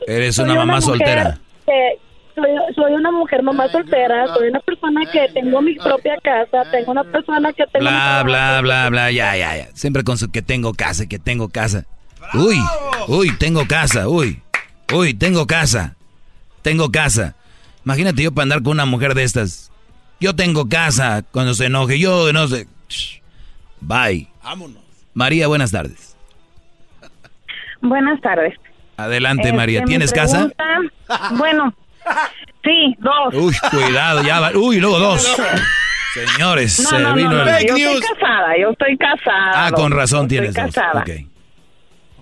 [0.06, 1.38] Eres una mamá mujer soltera.
[1.70, 1.98] Que-
[2.34, 6.92] soy, soy una mujer mamá soltera, soy una persona que tengo mi propia casa, tengo
[6.92, 7.84] una persona que tengo...
[7.84, 9.68] Bla, bla, bla, bla, ya, ya, ya.
[9.74, 11.86] Siempre con su que tengo casa, que tengo casa.
[12.34, 12.56] Uy,
[13.08, 14.40] uy, tengo casa, uy,
[14.94, 15.96] uy, tengo casa,
[16.62, 17.34] tengo casa.
[17.84, 19.72] Imagínate yo para andar con una mujer de estas.
[20.20, 22.66] Yo tengo casa cuando se enoje, yo no sé.
[23.80, 24.28] Bye.
[24.44, 24.82] Vámonos.
[25.14, 26.16] María, buenas tardes.
[27.80, 28.54] Buenas tardes.
[29.04, 29.84] Adelante, Este, María.
[29.84, 30.50] ¿Tienes casa?
[31.32, 31.72] Bueno,
[32.64, 33.34] sí, dos.
[33.34, 34.50] Uy, cuidado, ya va.
[34.54, 35.36] Uy, luego dos.
[36.14, 37.66] Señores, No, se no, vino no, no, el...
[37.66, 39.66] yo estoy casada, yo estoy casada.
[39.66, 40.64] Ah, con razón Estoy tienes dos.
[40.74, 41.00] casada.
[41.02, 41.10] Ok.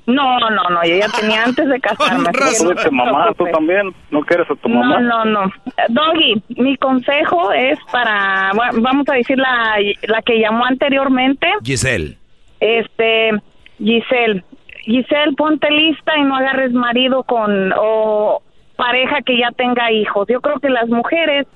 [0.07, 2.31] No, no, no, yo ya tenía antes de casarme.
[2.65, 5.01] no te mamá, tú también no quieres a tu No, mamá.
[5.01, 5.53] no, no.
[5.91, 9.77] Doggy, mi consejo es para, bueno, vamos a decir la,
[10.07, 12.17] la que llamó anteriormente, Giselle.
[12.61, 13.33] este,
[13.79, 14.45] Giselle.
[14.89, 18.43] Giselle, ponte lista y no agarres marido con, o
[18.77, 20.27] pareja que ya tenga hijos.
[20.29, 21.47] Yo creo que las mujeres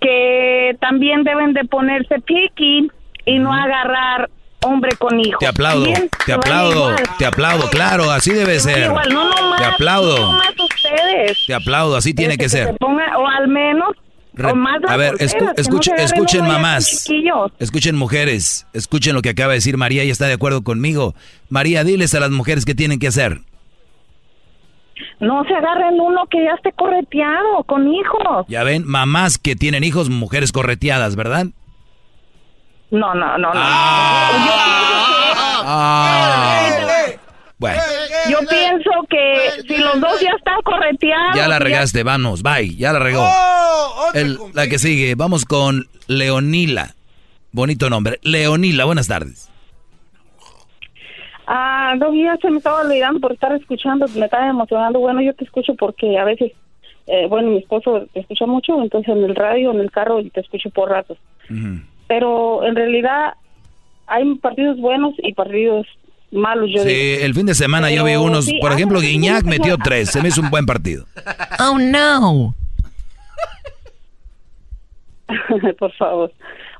[0.00, 2.90] que también deben de ponerse picky
[3.26, 4.28] y no agarrar
[4.64, 5.38] hombre con hijos.
[5.40, 5.86] Te aplaudo,
[6.26, 8.86] te aplaudo, te aplaudo, claro, así debe ser.
[8.86, 10.18] Igual, no nomás, Te aplaudo.
[10.18, 11.44] no nomás ustedes.
[11.46, 12.68] Te aplaudo, así tiene que ser.
[12.68, 13.90] se ponga- o al menos,
[14.36, 14.52] Re-
[14.88, 17.06] a ver, solteras, escu- que no escuchen, escuchen mamás,
[17.60, 21.14] escuchen mujeres, escuchen lo que acaba de decir María y está de acuerdo conmigo.
[21.48, 23.40] María, diles a las mujeres qué tienen que hacer.
[25.20, 28.46] No se agarren uno que ya esté correteado, con hijos.
[28.48, 31.46] Ya ven, mamás que tienen hijos, mujeres correteadas, ¿verdad?
[32.90, 33.60] No, no, no, no.
[35.66, 36.70] Ah.
[37.58, 37.80] Bueno,
[38.30, 41.36] Yo pienso que si los dos ya están correteados...
[41.36, 43.26] ya la regaste, vamos, bye, ya la regó.
[44.14, 46.94] El- la que sigue, vamos con Leonila.
[47.52, 48.18] Bonito nombre.
[48.22, 49.50] Leonila, buenas tardes.
[51.46, 54.98] Ah, no, ya se me estaba olvidando por estar escuchando, me estaba emocionando.
[54.98, 56.52] Bueno, yo te escucho porque a veces,
[57.06, 60.30] eh, bueno, mi esposo te escucha mucho, entonces en el radio, en el carro, y
[60.30, 61.18] te escucho por ratos.
[62.08, 63.34] Pero en realidad
[64.06, 65.86] hay partidos buenos y partidos
[66.34, 67.24] malos, yo Sí, digo.
[67.24, 70.10] el fin de semana yo vi Pero unos, sí, por ah, ejemplo, Guiñac metió tres,
[70.10, 71.06] se me hizo un buen partido.
[71.60, 72.54] Oh, no.
[75.78, 76.32] por favor.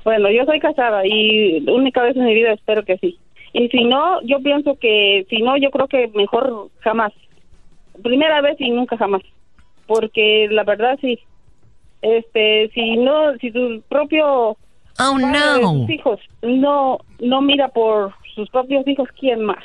[0.03, 3.17] Bueno, yo soy casada y única vez en mi vida espero que sí.
[3.53, 7.13] Y si no, yo pienso que, si no, yo creo que mejor jamás.
[8.03, 9.21] Primera vez y nunca jamás.
[9.87, 11.17] Porque la verdad sí.
[12.01, 14.57] Este, si no, si tu propio
[14.97, 15.71] Oh, padre no.
[15.81, 19.63] sus hijos no no mira por sus propios hijos, ¿quién más?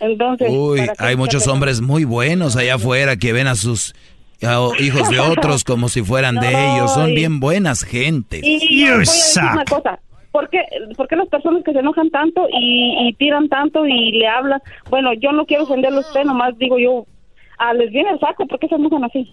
[0.00, 3.94] Entonces, Uy, ¿para qué hay muchos hombres muy buenos allá afuera que ven a sus
[4.42, 6.92] a- hijos de otros como si fueran de No, ellos.
[6.94, 8.40] Son y- bien buenas gentes.
[8.44, 9.98] Y voy a decir una cosa.
[10.32, 10.62] ¿Por qué,
[10.96, 14.60] por qué las personas que se enojan tanto y, y tiran tanto y le hablan?
[14.90, 17.06] Bueno, yo no quiero ofenderlo a usted, nomás digo yo,
[17.58, 19.32] ah, les viene el saco, ¿por qué se enojan así?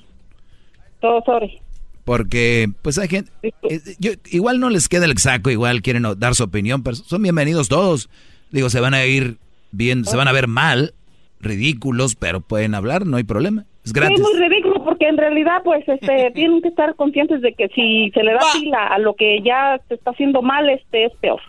[1.00, 1.60] Todo, sorry.
[2.04, 6.36] Porque, pues hay gente, eh, yo, igual no les queda el saco, igual quieren dar
[6.36, 8.10] su opinión, pero son bienvenidos todos.
[8.50, 9.38] Digo, se van a ir
[9.72, 10.94] bien, se van a ver mal,
[11.40, 13.66] ridículos, pero pueden hablar, no hay problema.
[13.84, 14.18] Es gratis.
[14.18, 17.68] Sí, es muy ridículo porque en realidad pues este tienen que estar conscientes de que
[17.70, 21.14] si se le da pila a lo que ya se está haciendo mal, este es
[21.18, 21.42] peor.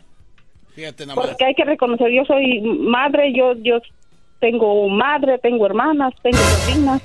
[0.75, 3.79] Fíjate Porque hay que reconocer, yo soy madre, yo yo
[4.41, 7.03] tengo madre, tengo hermanas, tengo sobrinas,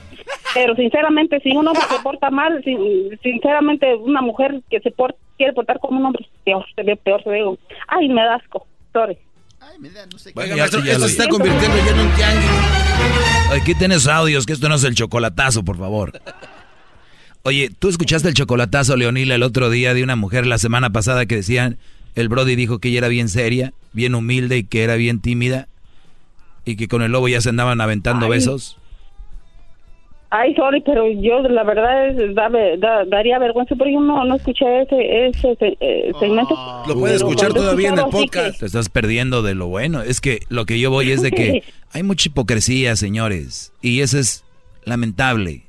[0.54, 5.16] pero sinceramente si un hombre se porta mal, sin- sinceramente una mujer que se por-
[5.38, 7.44] quiere portar como un hombre, peor, se ve peor, se ve,
[7.88, 9.18] ay, me da asco, sorry.
[10.34, 13.62] Bueno, Oiga, ya- maestro, ya esto lo se está convirtiendo ya en un tianguis.
[13.62, 16.20] Aquí tienes audios, que esto no es el chocolatazo, por favor.
[17.44, 21.26] Oye, ¿tú escuchaste el chocolatazo, Leonila, el otro día de una mujer la semana pasada
[21.26, 21.78] que decían,
[22.16, 25.68] el Brody dijo que ella era bien seria, bien humilde y que era bien tímida
[26.66, 28.32] y que con el lobo ya se andaban aventando Ay.
[28.32, 28.78] besos?
[30.30, 34.36] Ay, sorry, pero yo la verdad es, da- da- daría vergüenza, pero yo no, no
[34.36, 36.54] escuché ese, ese eh, segmento.
[36.88, 38.60] Lo puede Pero escuchar todavía en el podcast.
[38.60, 40.02] Te estás perdiendo de lo bueno.
[40.02, 41.64] Es que lo que yo voy es de que
[41.94, 43.72] hay mucha hipocresía, señores.
[43.82, 44.44] Y eso es
[44.84, 45.64] lamentable.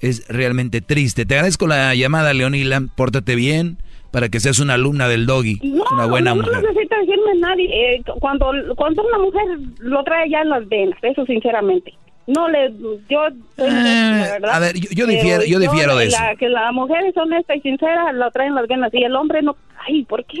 [0.00, 1.24] es realmente triste.
[1.24, 2.82] Te agradezco la llamada, Leonila.
[2.96, 3.78] Pórtate bien
[4.10, 5.60] para que seas una alumna del doggy.
[5.92, 6.52] una buena mujer.
[6.52, 7.94] No necesita decirme nadie.
[7.96, 9.44] Eh, cuando, cuando una mujer
[9.78, 11.94] lo trae ya en las venas, eso sinceramente.
[12.26, 12.72] No le,
[13.08, 13.26] yo,
[13.58, 16.16] eh, a ver, yo, difiero, yo difiero de eso.
[16.38, 19.42] que la mujer es honesta y sincera, lo trae en las venas y el hombre
[19.42, 19.56] no.
[19.86, 20.38] Ay, ¿por qué?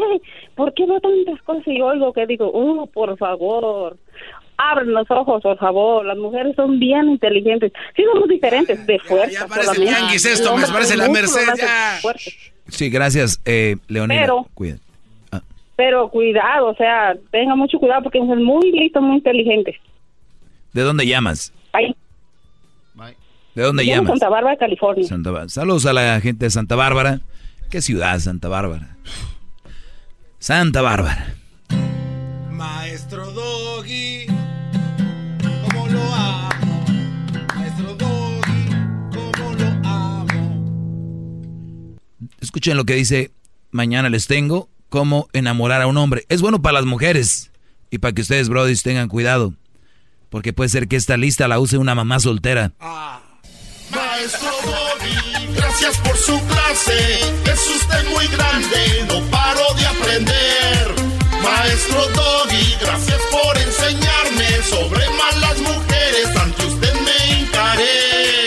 [0.54, 3.98] ¿Por qué no tantas cosas y oigo que digo, uh, por favor?
[4.56, 6.04] abren los ojos, por favor.
[6.04, 7.72] Las mujeres son bien inteligentes.
[7.96, 9.40] Sí, somos diferentes de fuerza.
[9.40, 11.40] Ya, parece el yanquis esto, me parece la Merced.
[12.68, 14.22] Sí, gracias, eh, Leonida.
[14.22, 14.46] Pero,
[15.32, 15.42] ah.
[15.76, 19.76] pero cuidado, o sea, tenga mucho cuidado porque son muy listos, muy inteligentes.
[20.72, 21.52] ¿De dónde llamas?
[23.54, 24.10] ¿De dónde llamas?
[24.10, 25.08] Santa Bárbara, California.
[25.48, 27.20] Saludos a la gente de Santa Bárbara.
[27.70, 28.96] ¿Qué ciudad, Santa Bárbara?
[30.38, 31.34] Santa Bárbara.
[32.50, 34.26] Maestro Doggy,
[35.62, 36.84] cómo lo amo.
[37.54, 38.66] Maestro Doggy,
[39.12, 40.66] cómo lo amo.
[42.40, 43.30] Escuchen lo que dice,
[43.70, 46.24] mañana les tengo cómo enamorar a un hombre.
[46.28, 47.52] Es bueno para las mujeres
[47.90, 49.54] y para que ustedes, brodis, tengan cuidado.
[50.34, 52.72] Porque puede ser que esta lista la use una mamá soltera.
[52.80, 57.20] Maestro Doggy, gracias por su clase.
[57.44, 60.94] Es usted muy grande, no paro de aprender.
[61.40, 66.36] Maestro Doggy, gracias por enseñarme sobre malas mujeres.
[66.36, 68.46] Ante usted me encaré.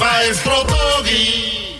[0.00, 1.78] Maestro Doggy.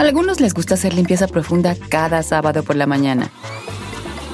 [0.00, 3.30] algunos les gusta hacer limpieza profunda cada sábado por la mañana.